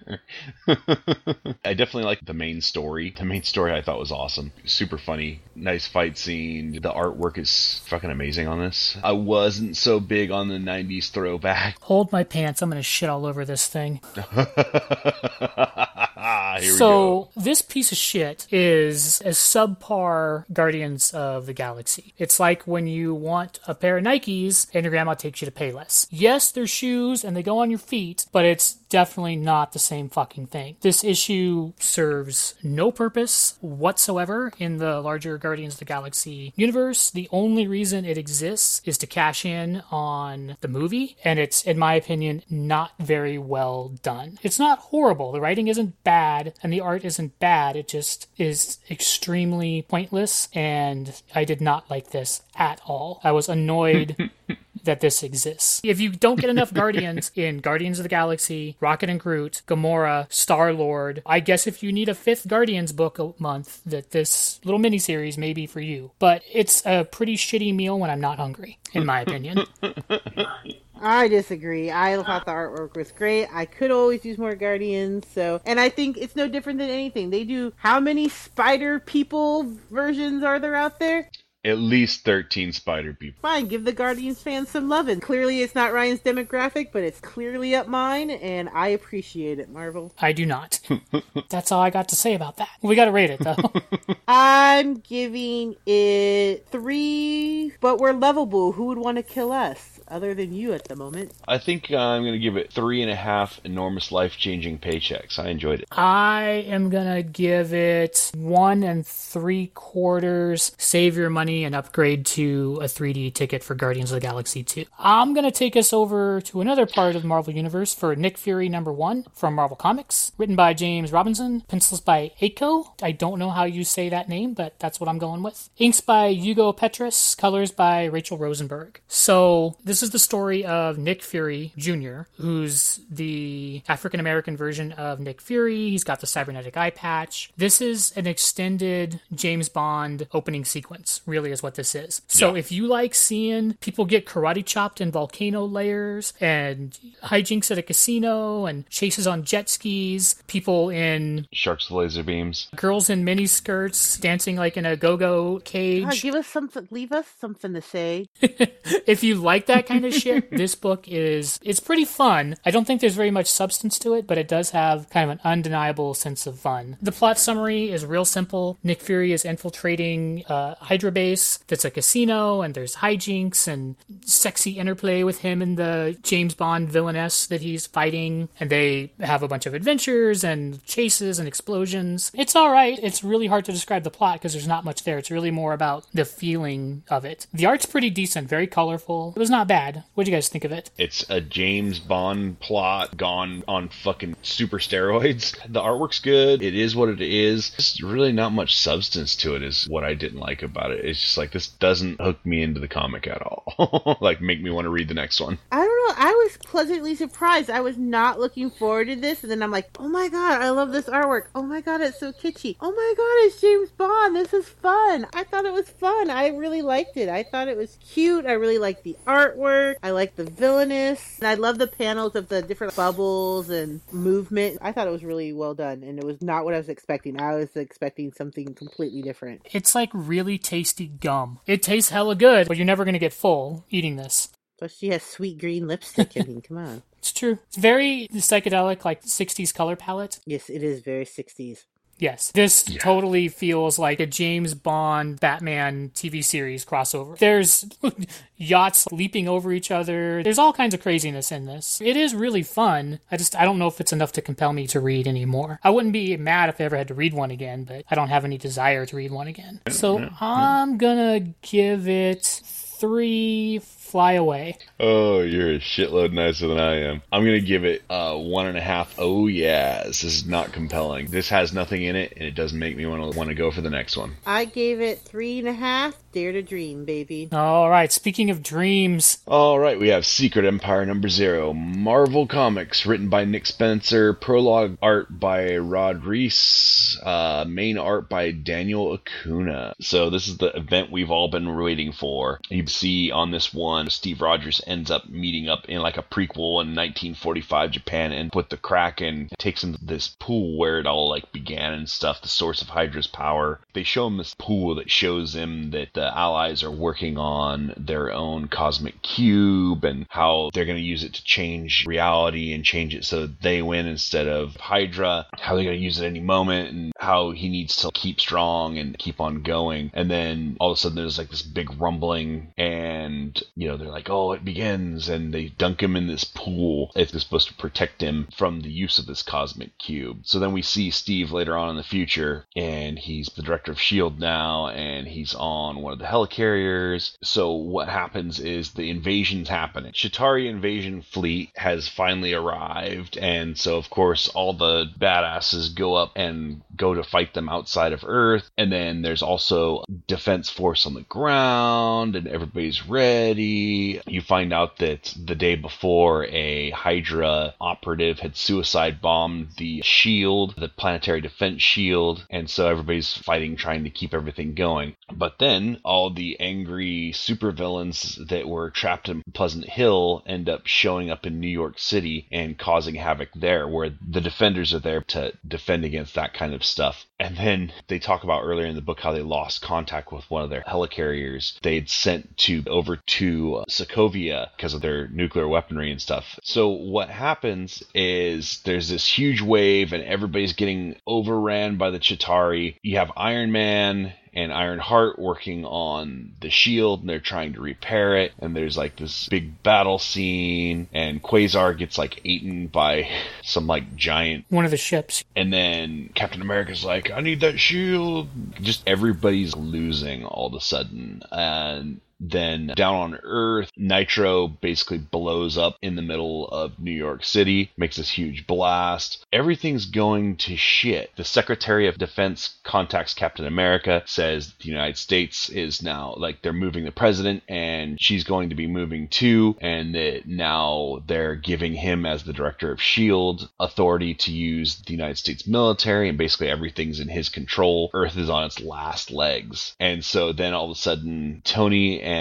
I 1.65 1.73
definitely 1.73 2.05
like 2.05 2.25
the 2.25 2.33
main 2.33 2.61
story. 2.61 3.13
The 3.13 3.25
main 3.25 3.43
story 3.43 3.73
I 3.73 3.81
thought 3.81 3.99
was 3.99 4.13
awesome. 4.13 4.53
Super 4.63 4.97
funny, 4.97 5.41
nice 5.53 5.85
fight 5.85 6.17
scene. 6.17 6.79
The 6.81 6.93
artwork 6.93 7.37
is 7.37 7.72
fucking 7.79 8.09
amazing 8.09 8.47
on 8.47 8.59
this. 8.59 8.97
I 9.03 9.11
wasn't 9.13 9.77
so 9.77 9.99
big 9.99 10.31
on 10.31 10.47
the 10.47 10.57
90s 10.57 11.11
throwback. 11.11 11.79
Hold 11.81 12.11
my 12.11 12.23
pants. 12.23 12.61
I'm 12.61 12.69
going 12.69 12.79
to 12.79 12.83
shit 12.83 13.09
all 13.09 13.25
over 13.25 13.45
this 13.45 13.67
thing. 13.67 14.01
Ah, 16.25 16.57
here 16.61 16.71
so 16.77 17.29
this 17.35 17.61
piece 17.61 17.91
of 17.91 17.97
shit 17.97 18.47
is 18.49 19.19
a 19.21 19.29
subpar 19.29 20.45
Guardians 20.53 21.13
of 21.13 21.45
the 21.47 21.53
Galaxy. 21.53 22.13
It's 22.17 22.39
like 22.39 22.63
when 22.63 22.87
you 22.87 23.13
want 23.13 23.59
a 23.67 23.75
pair 23.75 23.97
of 23.97 24.05
Nikes 24.05 24.67
and 24.73 24.85
your 24.85 24.91
grandma 24.91 25.15
takes 25.15 25.41
you 25.41 25.45
to 25.45 25.51
Payless. 25.51 26.07
Yes, 26.09 26.51
they're 26.51 26.65
shoes 26.65 27.25
and 27.25 27.35
they 27.35 27.43
go 27.43 27.59
on 27.59 27.69
your 27.69 27.79
feet, 27.79 28.25
but 28.31 28.45
it's 28.45 28.75
definitely 28.93 29.35
not 29.35 29.73
the 29.73 29.79
same 29.79 30.07
fucking 30.07 30.45
thing. 30.45 30.77
This 30.81 31.03
issue 31.03 31.73
serves 31.79 32.53
no 32.63 32.91
purpose 32.91 33.57
whatsoever 33.59 34.53
in 34.59 34.77
the 34.77 35.01
larger 35.01 35.37
Guardians 35.37 35.73
of 35.73 35.79
the 35.79 35.85
Galaxy 35.85 36.53
universe. 36.55 37.09
The 37.09 37.27
only 37.31 37.67
reason 37.67 38.05
it 38.05 38.19
exists 38.19 38.81
is 38.85 38.97
to 38.99 39.07
cash 39.07 39.45
in 39.45 39.81
on 39.91 40.57
the 40.61 40.67
movie, 40.67 41.17
and 41.25 41.39
it's, 41.39 41.63
in 41.63 41.79
my 41.79 41.95
opinion, 41.95 42.43
not 42.49 42.91
very 42.99 43.39
well 43.39 43.89
done. 44.03 44.37
It's 44.43 44.59
not 44.59 44.77
horrible. 44.77 45.31
The 45.31 45.41
writing 45.41 45.67
isn't 45.67 46.03
bad, 46.03 46.12
and 46.13 46.71
the 46.71 46.81
art 46.81 47.03
isn't 47.05 47.39
bad. 47.39 47.75
It 47.75 47.87
just 47.87 48.27
is 48.37 48.79
extremely 48.89 49.83
pointless, 49.83 50.49
and 50.53 51.21
I 51.33 51.43
did 51.43 51.61
not 51.61 51.89
like 51.89 52.11
this 52.11 52.41
at 52.55 52.81
all. 52.85 53.19
I 53.23 53.31
was 53.31 53.49
annoyed 53.49 54.31
that 54.83 54.99
this 54.99 55.23
exists. 55.23 55.81
If 55.83 55.99
you 55.99 56.09
don't 56.09 56.39
get 56.39 56.49
enough 56.49 56.73
Guardians 56.73 57.31
in 57.35 57.59
Guardians 57.59 57.99
of 57.99 58.03
the 58.03 58.09
Galaxy, 58.09 58.75
Rocket 58.79 59.09
and 59.09 59.19
Groot, 59.19 59.61
Gamora, 59.67 60.31
Star 60.31 60.73
Lord, 60.73 61.21
I 61.25 61.39
guess 61.39 61.67
if 61.67 61.81
you 61.81 61.91
need 61.91 62.09
a 62.09 62.15
fifth 62.15 62.47
Guardians 62.47 62.91
book 62.91 63.19
a 63.19 63.33
month, 63.37 63.81
that 63.85 64.11
this 64.11 64.59
little 64.63 64.79
miniseries 64.79 65.37
may 65.37 65.53
be 65.53 65.65
for 65.65 65.79
you. 65.79 66.11
But 66.19 66.43
it's 66.51 66.85
a 66.85 67.05
pretty 67.05 67.35
shitty 67.35 67.73
meal 67.73 67.97
when 67.97 68.09
I'm 68.09 68.21
not 68.21 68.37
hungry, 68.37 68.79
in 68.93 69.05
my 69.05 69.21
opinion. 69.21 69.65
I 71.03 71.27
disagree. 71.27 71.91
I 71.91 72.21
thought 72.23 72.45
the 72.45 72.51
artwork 72.51 72.95
was 72.95 73.11
great. 73.11 73.47
I 73.51 73.65
could 73.65 73.91
always 73.91 74.23
use 74.23 74.37
more 74.37 74.55
Guardians. 74.55 75.25
So, 75.33 75.61
and 75.65 75.79
I 75.79 75.89
think 75.89 76.17
it's 76.17 76.35
no 76.35 76.47
different 76.47 76.79
than 76.79 76.89
anything. 76.89 77.29
They 77.29 77.43
do. 77.43 77.73
How 77.75 77.99
many 77.99 78.29
Spider 78.29 78.99
People 78.99 79.75
versions 79.91 80.43
are 80.43 80.59
there 80.59 80.75
out 80.75 80.99
there? 80.99 81.29
at 81.65 81.77
least 81.77 82.25
13 82.25 82.73
spider 82.73 83.13
people. 83.13 83.39
Fine, 83.41 83.67
give 83.67 83.85
the 83.85 83.93
Guardians 83.93 84.41
fans 84.41 84.69
some 84.69 84.89
loving. 84.89 85.19
Clearly, 85.19 85.61
it's 85.61 85.75
not 85.75 85.93
Ryan's 85.93 86.19
demographic, 86.19 86.91
but 86.91 87.03
it's 87.03 87.21
clearly 87.21 87.73
up 87.73 87.87
mine, 87.87 88.31
and 88.31 88.69
I 88.69 88.89
appreciate 88.89 89.59
it, 89.59 89.69
Marvel. 89.69 90.13
I 90.19 90.33
do 90.33 90.45
not. 90.45 90.81
That's 91.49 91.71
all 91.71 91.81
I 91.81 91.89
got 91.89 92.09
to 92.09 92.15
say 92.15 92.33
about 92.33 92.57
that. 92.57 92.69
We 92.81 92.95
got 92.95 93.05
to 93.05 93.11
rate 93.11 93.29
it, 93.29 93.39
though. 93.39 93.55
I'm 94.27 94.95
giving 94.95 95.75
it 95.85 96.67
three, 96.69 97.73
but 97.79 97.97
we're 97.99 98.13
lovable. 98.13 98.73
Who 98.73 98.87
would 98.87 98.97
want 98.97 99.17
to 99.17 99.23
kill 99.23 99.51
us? 99.51 99.92
Other 100.07 100.33
than 100.33 100.53
you 100.53 100.73
at 100.73 100.85
the 100.85 100.95
moment? 100.95 101.33
I 101.47 101.57
think 101.57 101.91
uh, 101.91 101.97
I'm 101.97 102.23
going 102.23 102.33
to 102.33 102.39
give 102.39 102.57
it 102.57 102.71
three 102.71 103.01
and 103.01 103.11
a 103.11 103.15
half 103.15 103.59
enormous 103.63 104.11
life 104.11 104.37
changing 104.37 104.79
paychecks. 104.79 105.39
I 105.39 105.49
enjoyed 105.49 105.81
it. 105.81 105.87
I 105.91 106.65
am 106.67 106.89
going 106.89 107.13
to 107.15 107.23
give 107.23 107.73
it 107.73 108.31
one 108.35 108.83
and 108.83 109.05
three 109.05 109.67
quarters. 109.67 110.71
Save 110.77 111.17
your 111.17 111.29
money 111.29 111.63
and 111.63 111.75
upgrade 111.75 112.25
to 112.27 112.79
a 112.81 112.85
3D 112.85 113.33
ticket 113.33 113.63
for 113.63 113.75
Guardians 113.75 114.11
of 114.11 114.15
the 114.15 114.21
Galaxy 114.21 114.63
2. 114.63 114.85
I'm 114.99 115.33
going 115.33 115.45
to 115.45 115.51
take 115.51 115.75
us 115.75 115.93
over 115.93 116.41
to 116.41 116.61
another 116.61 116.85
part 116.85 117.15
of 117.15 117.21
the 117.21 117.27
Marvel 117.27 117.53
Universe 117.53 117.93
for 117.93 118.15
Nick 118.15 118.37
Fury 118.37 118.69
number 118.69 118.91
one 118.91 119.25
from 119.33 119.55
Marvel 119.55 119.77
Comics, 119.77 120.31
written 120.37 120.55
by 120.55 120.73
James 120.73 121.11
Robinson, 121.11 121.61
pencils 121.61 122.01
by 122.01 122.31
Aiko. 122.41 122.87
I 123.01 123.11
don't 123.11 123.39
know 123.39 123.49
how 123.49 123.65
you 123.65 123.83
say 123.83 124.09
that 124.09 124.29
name, 124.29 124.53
but 124.53 124.79
that's 124.79 124.99
what 124.99 125.09
I'm 125.09 125.17
going 125.17 125.43
with. 125.43 125.69
Inks 125.77 126.01
by 126.01 126.27
Hugo 126.29 126.71
Petrus, 126.73 127.35
colors 127.35 127.71
by 127.71 128.05
Rachel 128.05 128.37
Rosenberg. 128.37 128.99
So 129.07 129.75
this 129.83 129.92
is 130.01 130.11
the 130.11 130.19
story 130.19 130.65
of 130.65 130.97
Nick 130.97 131.21
Fury 131.21 131.73
Jr., 131.77 132.21
who's 132.37 133.01
the 133.11 133.81
African 133.87 134.19
American 134.19 134.55
version 134.57 134.93
of 134.93 135.19
Nick 135.19 135.41
Fury. 135.41 135.89
He's 135.89 136.03
got 136.03 136.21
the 136.21 136.27
cybernetic 136.27 136.77
eye 136.77 136.89
patch. 136.89 137.51
This 137.57 137.81
is 137.81 138.11
an 138.15 138.25
extended 138.25 139.19
James 139.35 139.67
Bond 139.69 140.27
opening 140.33 140.63
sequence, 140.65 141.21
really, 141.25 141.51
is 141.51 141.61
what 141.61 141.75
this 141.75 141.93
is. 141.93 142.21
So 142.27 142.53
Yeah. 142.53 142.59
if 142.59 142.71
you 142.71 142.87
like 142.87 143.13
seeing 143.13 143.73
people 143.81 144.05
get 144.05 144.25
karate 144.25 144.65
chopped 144.65 145.01
in 145.01 145.11
volcano 145.11 145.65
layers 145.65 146.33
and 146.39 146.97
hijinks 147.23 147.69
at 147.69 147.77
a 147.77 147.81
casino 147.83 148.65
and 148.65 148.89
chases 148.89 149.27
on 149.27 149.43
jet 149.43 149.69
skis, 149.69 150.35
people 150.47 150.89
in 150.89 151.47
Sharks 151.51 151.89
with 151.89 151.97
laser 152.05 152.23
beams. 152.23 152.69
girls 152.75 153.09
in 153.09 153.23
mini 153.25 153.45
skirts 153.45 154.17
dancing 154.17 154.55
like 154.55 154.77
in 154.77 154.85
a 154.85 154.95
go-go 154.95 155.59
cage. 155.65 156.03
God, 156.03 156.21
give 156.21 156.35
us 156.35 156.47
something. 156.47 156.87
Leave 156.91 157.11
us 157.11 157.25
something 157.39 157.73
to 157.73 157.81
say. 157.81 158.27
if 158.41 159.23
you 159.23 159.35
like 159.35 159.65
that 159.65 159.82
kind 159.85 160.05
of 160.05 160.13
shit, 160.13 160.49
this 160.51 160.75
book 160.75 161.07
is 161.07 161.59
it's 161.63 161.79
pretty 161.79 162.05
fun. 162.05 162.55
I 162.65 162.71
don't 162.71 162.85
think 162.85 163.01
there's 163.01 163.15
very 163.15 163.31
much 163.31 163.47
substance 163.47 163.99
to 163.99 164.13
it, 164.13 164.27
but 164.27 164.37
it 164.37 164.47
does 164.47 164.71
have 164.71 165.09
kind 165.09 165.29
of 165.29 165.37
an 165.37 165.41
undeniable 165.43 166.13
sense 166.13 166.47
of 166.47 166.59
fun. 166.59 166.97
The 167.01 167.11
plot 167.11 167.37
summary 167.37 167.91
is 167.91 168.05
real 168.05 168.25
simple. 168.25 168.77
Nick 168.83 169.01
Fury 169.01 169.33
is 169.33 169.45
infiltrating 169.45 170.43
a 170.47 170.75
Hydra 170.75 171.11
base 171.11 171.59
that's 171.67 171.85
a 171.85 171.91
casino, 171.91 172.61
and 172.61 172.73
there's 172.73 172.97
hijinks 172.97 173.67
and 173.67 173.95
sexy 174.25 174.71
interplay 174.71 175.23
with 175.23 175.39
him 175.39 175.61
and 175.61 175.77
the 175.77 176.17
James 176.23 176.53
Bond 176.53 176.89
villainess 176.89 177.47
that 177.47 177.61
he's 177.61 177.87
fighting, 177.87 178.49
and 178.59 178.69
they 178.69 179.11
have 179.19 179.43
a 179.43 179.47
bunch 179.47 179.65
of 179.65 179.73
adventures 179.73 180.43
and 180.43 180.83
chases 180.85 181.39
and 181.39 181.47
explosions. 181.47 182.31
It's 182.33 182.55
all 182.55 182.71
right. 182.71 182.99
It's 183.01 183.23
really 183.23 183.47
hard 183.47 183.65
to 183.65 183.71
describe 183.71 184.03
the 184.03 184.11
plot 184.11 184.39
because 184.39 184.53
there's 184.53 184.67
not 184.67 184.85
much 184.85 185.03
there. 185.03 185.17
It's 185.17 185.31
really 185.31 185.51
more 185.51 185.73
about 185.73 186.05
the 186.13 186.25
feeling 186.25 187.03
of 187.09 187.25
it. 187.25 187.47
The 187.53 187.65
art's 187.65 187.85
pretty 187.85 188.09
decent, 188.09 188.47
very 188.47 188.67
colorful. 188.67 189.33
It 189.35 189.39
was 189.39 189.49
not 189.49 189.67
bad 189.67 189.72
bad. 189.73 190.03
What 190.13 190.25
do 190.25 190.31
you 190.31 190.37
guys 190.37 190.49
think 190.49 190.65
of 190.65 190.71
it? 190.71 190.91
It's 190.99 191.27
a 191.31 191.41
James 191.41 191.97
Bond 191.97 192.59
plot 192.59 193.17
gone 193.17 193.63
on 193.67 193.89
fucking 193.89 194.35
super 194.43 194.77
steroids. 194.77 195.57
The 195.67 195.81
artwork's 195.81 196.19
good. 196.19 196.61
It 196.61 196.75
is 196.75 196.95
what 196.95 197.09
it 197.09 197.21
is. 197.21 197.71
There's 197.71 198.03
really 198.03 198.31
not 198.31 198.51
much 198.51 198.77
substance 198.77 199.35
to 199.37 199.55
it, 199.55 199.63
is 199.63 199.89
what 199.89 200.03
I 200.03 200.13
didn't 200.13 200.39
like 200.39 200.61
about 200.61 200.91
it. 200.91 201.03
It's 201.03 201.19
just 201.19 201.39
like 201.39 201.51
this 201.51 201.69
doesn't 201.69 202.21
hook 202.21 202.45
me 202.45 202.61
into 202.61 202.79
the 202.79 202.87
comic 202.87 203.25
at 203.25 203.41
all. 203.41 204.17
like 204.21 204.41
make 204.41 204.61
me 204.61 204.69
want 204.69 204.85
to 204.85 204.91
read 204.91 205.07
the 205.07 205.15
next 205.15 205.41
one. 205.41 205.57
I 205.71 205.77
don't 205.77 205.87
know. 205.87 206.23
I 206.23 206.31
was 206.31 206.57
pleasantly 206.57 207.15
surprised. 207.15 207.71
I 207.71 207.81
was 207.81 207.97
not 207.97 208.39
looking 208.39 208.69
forward 208.69 209.07
to 209.07 209.15
this, 209.15 209.41
and 209.41 209.49
then 209.49 209.63
I'm 209.63 209.71
like, 209.71 209.89
oh 209.97 210.07
my 210.07 210.29
god, 210.29 210.61
I 210.61 210.69
love 210.69 210.91
this 210.91 211.07
artwork. 211.07 211.45
Oh 211.55 211.63
my 211.63 211.81
god, 211.81 212.01
it's 212.01 212.19
so 212.19 212.31
kitschy. 212.31 212.75
Oh 212.79 212.91
my 212.91 213.13
god, 213.17 213.47
it's 213.47 213.59
James 213.59 213.89
Bond. 213.89 214.35
This 214.35 214.53
is 214.53 214.69
fun. 214.69 215.25
I 215.33 215.43
thought 215.43 215.65
it 215.65 215.73
was 215.73 215.89
fun. 215.89 216.29
I 216.29 216.49
really 216.49 216.83
liked 216.83 217.17
it. 217.17 217.27
I 217.27 217.41
thought 217.41 217.67
it 217.67 217.77
was 217.77 217.97
cute. 218.07 218.45
I 218.45 218.51
really 218.51 218.77
liked 218.77 219.03
the 219.03 219.17
artwork. 219.25 219.62
I 219.65 220.11
like 220.11 220.35
the 220.35 220.43
villainous. 220.43 221.39
And 221.39 221.47
I 221.47 221.55
love 221.55 221.77
the 221.77 221.87
panels 221.87 222.35
of 222.35 222.49
the 222.49 222.61
different 222.61 222.95
bubbles 222.95 223.69
and 223.69 224.01
movement. 224.11 224.79
I 224.81 224.91
thought 224.91 225.07
it 225.07 225.11
was 225.11 225.23
really 225.23 225.53
well 225.53 225.73
done, 225.73 226.03
and 226.03 226.19
it 226.19 226.25
was 226.25 226.41
not 226.41 226.65
what 226.65 226.73
I 226.73 226.77
was 226.77 226.89
expecting. 226.89 227.39
I 227.41 227.55
was 227.55 227.75
expecting 227.75 228.31
something 228.33 228.73
completely 228.73 229.21
different. 229.21 229.61
It's 229.71 229.95
like 229.95 230.09
really 230.13 230.57
tasty 230.57 231.07
gum. 231.07 231.59
It 231.65 231.81
tastes 231.83 232.11
hella 232.11 232.35
good, 232.35 232.67
but 232.67 232.77
you're 232.77 232.85
never 232.85 233.05
going 233.05 233.13
to 233.13 233.19
get 233.19 233.33
full 233.33 233.85
eating 233.89 234.15
this. 234.15 234.49
But 234.79 234.91
she 234.91 235.09
has 235.09 235.23
sweet 235.23 235.59
green 235.59 235.87
lipstick. 235.87 236.31
I 236.35 236.43
mean, 236.43 236.61
come 236.61 236.77
on. 236.77 237.03
It's 237.23 237.31
true. 237.31 237.59
It's 237.69 237.77
very 237.77 238.27
psychedelic, 238.33 239.05
like 239.05 239.23
60s 239.23 239.73
color 239.73 239.95
palette. 239.95 240.41
Yes, 240.45 240.69
it 240.69 240.83
is 240.83 240.99
very 240.99 241.23
60s. 241.23 241.85
Yes, 242.17 242.51
this 242.51 242.83
totally 242.83 243.47
feels 243.49 243.99
like 243.99 244.19
a 244.19 244.25
James 244.25 244.73
Bond 244.73 245.39
Batman 245.39 246.11
TV 246.13 246.43
series 246.43 246.85
crossover. 246.85 247.37
There's 247.37 247.85
yachts 248.57 249.07
leaping 249.11 249.47
over 249.47 249.73
each 249.73 249.91
other. 249.91 250.41
There's 250.43 250.59
all 250.59 250.73
kinds 250.73 250.93
of 250.93 251.01
craziness 251.01 251.51
in 251.51 251.65
this. 251.65 251.99
It 252.01 252.15
is 252.15 252.33
really 252.35 252.63
fun. 252.63 253.19
I 253.31 253.37
just 253.37 253.55
I 253.55 253.65
don't 253.65 253.79
know 253.79 253.87
if 253.87 253.99
it's 253.99 254.13
enough 254.13 254.31
to 254.33 254.41
compel 254.41 254.73
me 254.73 254.87
to 254.87 254.99
read 254.99 255.27
anymore. 255.27 255.79
I 255.83 255.89
wouldn't 255.89 256.13
be 256.13 256.37
mad 256.37 256.69
if 256.69 256.79
I 256.79 256.85
ever 256.85 256.97
had 256.97 257.09
to 257.09 257.13
read 257.13 257.33
one 257.33 257.51
again, 257.51 257.83
but 257.83 258.05
I 258.09 258.15
don't 258.15 258.29
have 258.29 258.45
any 258.45 258.57
desire 258.57 259.05
to 259.05 259.15
read 259.15 259.31
one 259.31 259.47
again. 259.47 259.81
So 259.89 260.29
I'm 260.39 260.97
gonna 260.97 261.41
give 261.61 262.07
it 262.07 262.45
three 262.45 263.79
fly 264.13 264.33
away. 264.33 264.77
Oh, 264.99 265.41
you're 265.41 265.71
a 265.71 265.79
shitload 265.79 266.33
nicer 266.33 266.67
than 266.67 266.79
I 266.79 266.97
am. 266.97 267.23
I'm 267.31 267.43
gonna 267.43 267.59
give 267.59 267.83
it 267.83 268.03
uh, 268.11 268.37
one 268.37 268.67
and 268.67 268.77
a 268.77 268.81
half. 268.81 269.15
Oh 269.17 269.47
yeah, 269.47 270.03
this 270.03 270.23
is 270.23 270.45
not 270.45 270.71
compelling. 270.71 271.31
This 271.31 271.49
has 271.49 271.73
nothing 271.73 272.03
in 272.03 272.15
it, 272.15 272.31
and 272.37 272.45
it 272.45 272.53
doesn't 272.53 272.77
make 272.77 272.95
me 272.95 273.07
want 273.07 273.31
to 273.31 273.35
want 273.35 273.49
to 273.49 273.55
go 273.55 273.71
for 273.71 273.81
the 273.81 273.89
next 273.89 274.15
one. 274.15 274.35
I 274.45 274.65
gave 274.65 275.01
it 275.01 275.21
three 275.21 275.57
and 275.57 275.67
a 275.67 275.73
half. 275.73 276.15
Dare 276.31 276.51
to 276.51 276.61
dream, 276.61 277.05
baby. 277.05 277.49
All 277.51 277.89
right, 277.89 278.11
speaking 278.11 278.49
of 278.49 278.63
dreams, 278.63 279.39
All 279.47 279.79
right, 279.79 279.99
we 279.99 280.09
have 280.09 280.25
Secret 280.25 280.65
Empire 280.65 281.05
number 281.05 281.29
zero, 281.29 281.73
Marvel 281.73 282.47
Comics, 282.47 283.05
written 283.05 283.29
by 283.29 283.45
Nick 283.45 283.65
Spencer, 283.67 284.33
prologue 284.33 284.97
art 285.01 285.39
by 285.39 285.77
Rod 285.77 286.23
Reis, 286.23 287.19
uh, 287.23 287.65
main 287.67 287.97
art 287.99 288.29
by 288.29 288.51
Daniel 288.51 289.13
Acuna. 289.13 289.93
So 290.01 290.29
this 290.31 290.47
is 290.47 290.57
the 290.57 290.75
event 290.75 291.11
we've 291.11 291.29
all 291.31 291.49
been 291.49 291.75
waiting 291.75 292.11
for. 292.11 292.59
You 292.69 292.87
see 292.87 293.31
on 293.31 293.51
this 293.51 293.71
one, 293.73 294.02
Steve 294.09 294.41
Rogers 294.41 294.81
ends 294.87 295.11
up 295.11 295.29
meeting 295.29 295.69
up 295.69 295.85
in 295.89 296.01
like 296.01 296.17
a 296.17 296.23
prequel 296.23 296.81
in 296.81 296.95
1945 296.95 297.91
Japan, 297.91 298.31
and 298.31 298.51
with 298.53 298.69
the 298.69 298.77
Kraken 298.77 299.49
takes 299.57 299.83
him 299.83 299.93
to 299.93 300.05
this 300.05 300.35
pool 300.39 300.77
where 300.77 300.99
it 300.99 301.07
all 301.07 301.29
like 301.29 301.51
began 301.51 301.93
and 301.93 302.09
stuff, 302.09 302.41
the 302.41 302.47
source 302.47 302.81
of 302.81 302.89
Hydra's 302.89 303.27
power. 303.27 303.79
They 303.93 304.03
show 304.03 304.27
him 304.27 304.37
this 304.37 304.55
pool 304.57 304.95
that 304.95 305.11
shows 305.11 305.55
him 305.55 305.91
that 305.91 306.13
the 306.13 306.35
Allies 306.37 306.83
are 306.83 306.91
working 306.91 307.37
on 307.37 307.93
their 307.97 308.31
own 308.31 308.67
cosmic 308.67 309.21
cube 309.21 310.03
and 310.03 310.25
how 310.29 310.69
they're 310.73 310.85
going 310.85 310.97
to 310.97 311.03
use 311.03 311.23
it 311.23 311.33
to 311.33 311.43
change 311.43 312.05
reality 312.05 312.73
and 312.73 312.83
change 312.83 313.15
it 313.15 313.25
so 313.25 313.47
they 313.47 313.81
win 313.81 314.07
instead 314.07 314.47
of 314.47 314.75
Hydra. 314.75 315.47
How 315.53 315.75
they're 315.75 315.85
going 315.85 315.97
to 315.97 316.03
use 316.03 316.19
it 316.19 316.25
any 316.25 316.39
moment 316.39 316.93
and 316.93 317.12
how 317.23 317.51
he 317.51 317.69
needs 317.69 317.95
to 317.97 318.11
keep 318.11 318.39
strong 318.39 318.97
and 318.97 319.17
keep 319.17 319.39
on 319.39 319.63
going. 319.63 320.11
And 320.13 320.29
then 320.29 320.77
all 320.79 320.91
of 320.91 320.95
a 320.95 320.99
sudden 320.99 321.15
there's 321.15 321.37
like 321.37 321.49
this 321.49 321.61
big 321.61 321.89
rumbling 321.99 322.73
and 322.77 323.61
you 323.75 323.87
know 323.87 323.97
they're 323.97 324.09
like, 324.09 324.29
oh, 324.29 324.51
it 324.51 324.65
begins, 324.65 325.29
and 325.29 325.53
they 325.53 325.69
dunk 325.69 326.01
him 326.01 326.15
in 326.15 326.27
this 326.27 326.43
pool. 326.43 327.11
It's 327.15 327.31
supposed 327.41 327.69
to 327.69 327.73
protect 327.75 328.21
him 328.21 328.47
from 328.55 328.81
the 328.81 328.91
use 328.91 329.19
of 329.19 329.25
this 329.25 329.41
cosmic 329.41 329.97
cube. 329.97 330.41
So 330.43 330.59
then 330.59 330.73
we 330.73 330.81
see 330.81 331.11
Steve 331.11 331.51
later 331.51 331.77
on 331.77 331.89
in 331.89 331.95
the 331.95 332.03
future, 332.03 332.65
and 332.75 333.17
he's 333.17 333.47
the 333.47 333.61
director 333.61 333.91
of 333.91 333.99
Shield 333.99 334.39
now, 334.39 334.87
and 334.89 335.27
he's 335.27 335.55
on 335.55 336.01
one 336.01 336.13
of 336.13 336.19
the 336.19 336.25
helicarriers. 336.25 337.37
So 337.43 337.71
what 337.71 338.09
happens 338.09 338.59
is 338.59 338.91
the 338.91 339.09
invasion's 339.09 339.69
happening. 339.69 340.11
Chitauri 340.11 340.69
invasion 340.69 341.21
fleet 341.21 341.71
has 341.75 342.07
finally 342.07 342.53
arrived, 342.53 343.37
and 343.37 343.77
so 343.77 343.97
of 343.97 344.09
course 344.09 344.49
all 344.49 344.73
the 344.73 345.05
badasses 345.19 345.93
go 345.93 346.15
up 346.15 346.31
and 346.35 346.81
go 346.95 347.12
to 347.15 347.23
fight 347.23 347.53
them 347.53 347.69
outside 347.69 348.13
of 348.13 348.23
Earth, 348.25 348.69
and 348.77 348.91
then 348.91 349.21
there's 349.21 349.41
also 349.41 350.03
defense 350.27 350.69
force 350.69 351.05
on 351.05 351.13
the 351.13 351.21
ground, 351.21 352.35
and 352.35 352.47
everybody's 352.47 353.07
ready. 353.07 354.21
You 354.27 354.41
find 354.41 354.73
out 354.73 354.97
that 354.97 355.33
the 355.43 355.55
day 355.55 355.75
before, 355.75 356.45
a 356.45 356.91
Hydra 356.91 357.75
operative 357.79 358.39
had 358.39 358.55
suicide 358.55 359.21
bombed 359.21 359.69
the 359.77 360.01
shield, 360.03 360.75
the 360.77 360.89
planetary 360.89 361.41
defense 361.41 361.81
shield, 361.81 362.45
and 362.49 362.69
so 362.69 362.87
everybody's 362.87 363.37
fighting, 363.37 363.75
trying 363.75 364.03
to 364.03 364.09
keep 364.09 364.33
everything 364.33 364.73
going. 364.73 365.15
But 365.31 365.59
then 365.59 365.99
all 366.03 366.29
the 366.29 366.59
angry 366.59 367.31
supervillains 367.33 368.47
that 368.49 368.67
were 368.67 368.89
trapped 368.89 369.29
in 369.29 369.43
Pleasant 369.53 369.85
Hill 369.85 370.43
end 370.45 370.69
up 370.69 370.87
showing 370.87 371.29
up 371.29 371.45
in 371.45 371.59
New 371.59 371.67
York 371.67 371.99
City 371.99 372.47
and 372.51 372.77
causing 372.77 373.15
havoc 373.15 373.49
there, 373.55 373.87
where 373.87 374.11
the 374.27 374.41
defenders 374.41 374.93
are 374.93 374.99
there 374.99 375.21
to 375.21 375.53
defend 375.67 376.05
against 376.05 376.35
that 376.35 376.53
kind 376.53 376.73
of 376.73 376.83
stuff. 376.83 377.02
And 377.39 377.57
then 377.57 377.91
they 378.07 378.19
talk 378.19 378.43
about 378.43 378.63
earlier 378.63 378.85
in 378.85 378.95
the 378.95 379.01
book 379.01 379.19
how 379.19 379.33
they 379.33 379.41
lost 379.41 379.81
contact 379.81 380.31
with 380.31 380.49
one 380.49 380.63
of 380.63 380.69
their 380.69 380.83
helicarriers 380.87 381.79
they'd 381.81 382.09
sent 382.09 382.57
to 382.57 382.83
over 382.87 383.17
to 383.17 383.75
uh, 383.75 383.85
Sokovia 383.89 384.69
because 384.75 384.93
of 384.93 385.01
their 385.01 385.27
nuclear 385.27 385.67
weaponry 385.67 386.11
and 386.11 386.21
stuff. 386.21 386.59
So 386.63 386.89
what 386.89 387.29
happens 387.29 388.03
is 388.13 388.81
there's 388.85 389.09
this 389.09 389.27
huge 389.27 389.61
wave 389.61 390.13
and 390.13 390.23
everybody's 390.23 390.73
getting 390.73 391.15
overran 391.27 391.97
by 391.97 392.11
the 392.11 392.19
Chitauri. 392.19 392.97
You 393.01 393.17
have 393.17 393.31
Iron 393.35 393.71
Man 393.71 394.33
and 394.53 394.71
Ironheart 394.71 395.39
working 395.39 395.85
on 395.85 396.53
the 396.61 396.69
shield 396.69 397.21
and 397.21 397.29
they're 397.29 397.39
trying 397.39 397.73
to 397.73 397.81
repair 397.81 398.37
it. 398.37 398.53
And 398.59 398.75
there's 398.75 398.97
like 398.97 399.15
this 399.15 399.47
big 399.47 399.81
battle 399.83 400.19
scene 400.19 401.07
and 401.13 401.41
Quasar 401.41 401.97
gets 401.97 402.17
like 402.17 402.41
eaten 402.43 402.87
by 402.87 403.29
some 403.63 403.87
like 403.87 404.15
giant 404.15 404.65
one 404.69 404.85
of 404.85 404.91
the 404.91 404.97
ships. 404.97 405.43
and 405.55 405.71
then 405.71 406.29
Captain 406.35 406.61
America's 406.61 407.03
like, 407.03 407.31
I 407.31 407.41
need 407.41 407.61
that 407.61 407.79
shield. 407.79 408.47
Just 408.81 409.03
everybody's 409.07 409.75
losing 409.75 410.45
all 410.45 410.67
of 410.67 410.73
a 410.73 410.81
sudden. 410.81 411.41
And 411.51 412.21
then 412.39 412.91
down 412.95 413.15
on 413.15 413.39
Earth, 413.43 413.89
Nitro 413.95 414.67
basically 414.67 415.17
blows 415.17 415.77
up 415.77 415.97
in 416.01 416.15
the 416.15 416.21
middle 416.21 416.67
of 416.67 416.99
New 416.99 417.11
York 417.11 417.43
City, 417.43 417.91
makes 417.97 418.17
this 418.17 418.29
huge 418.29 418.67
blast. 418.67 419.45
Everything's 419.53 420.05
going 420.05 420.57
to 420.57 420.75
shit. 420.75 421.31
The 421.35 421.43
Secretary 421.43 422.07
of 422.07 422.17
Defense 422.17 422.77
contacts 422.83 423.33
Captain 423.33 423.65
America, 423.65 424.23
says 424.25 424.73
the 424.79 424.89
United 424.89 425.17
States 425.17 425.69
is 425.69 426.01
now 426.01 426.35
like 426.37 426.61
they're 426.61 426.73
moving 426.73 427.05
the 427.05 427.11
president 427.11 427.63
and 427.67 428.19
she's 428.19 428.43
going 428.43 428.69
to 428.69 428.75
be 428.75 428.87
moving 428.87 429.27
too, 429.27 429.75
and 429.79 430.15
that 430.15 430.47
now 430.47 431.21
they're 431.27 431.55
giving 431.55 431.93
him 431.93 432.25
as 432.25 432.43
the 432.43 432.53
director 432.53 432.91
of 432.91 433.01
SHIELD 433.01 433.69
authority 433.79 434.33
to 434.35 434.51
use 434.51 434.97
the 434.97 435.13
United 435.13 435.37
States 435.37 435.67
military, 435.67 436.29
and 436.29 436.37
basically 436.37 436.69
everything's 436.69 437.19
in 437.19 437.29
his 437.29 437.49
control. 437.49 438.09
Earth 438.13 438.37
is 438.37 438.49
on 438.49 438.65
its 438.65 438.79
last 438.79 439.31
legs. 439.31 439.95
And 439.99 440.23
so 440.25 440.51
then 440.51 440.73
all 440.73 440.85
of 440.85 440.91
a 440.91 440.99
sudden, 440.99 441.61
Tony 441.63 442.21
and 442.21 442.32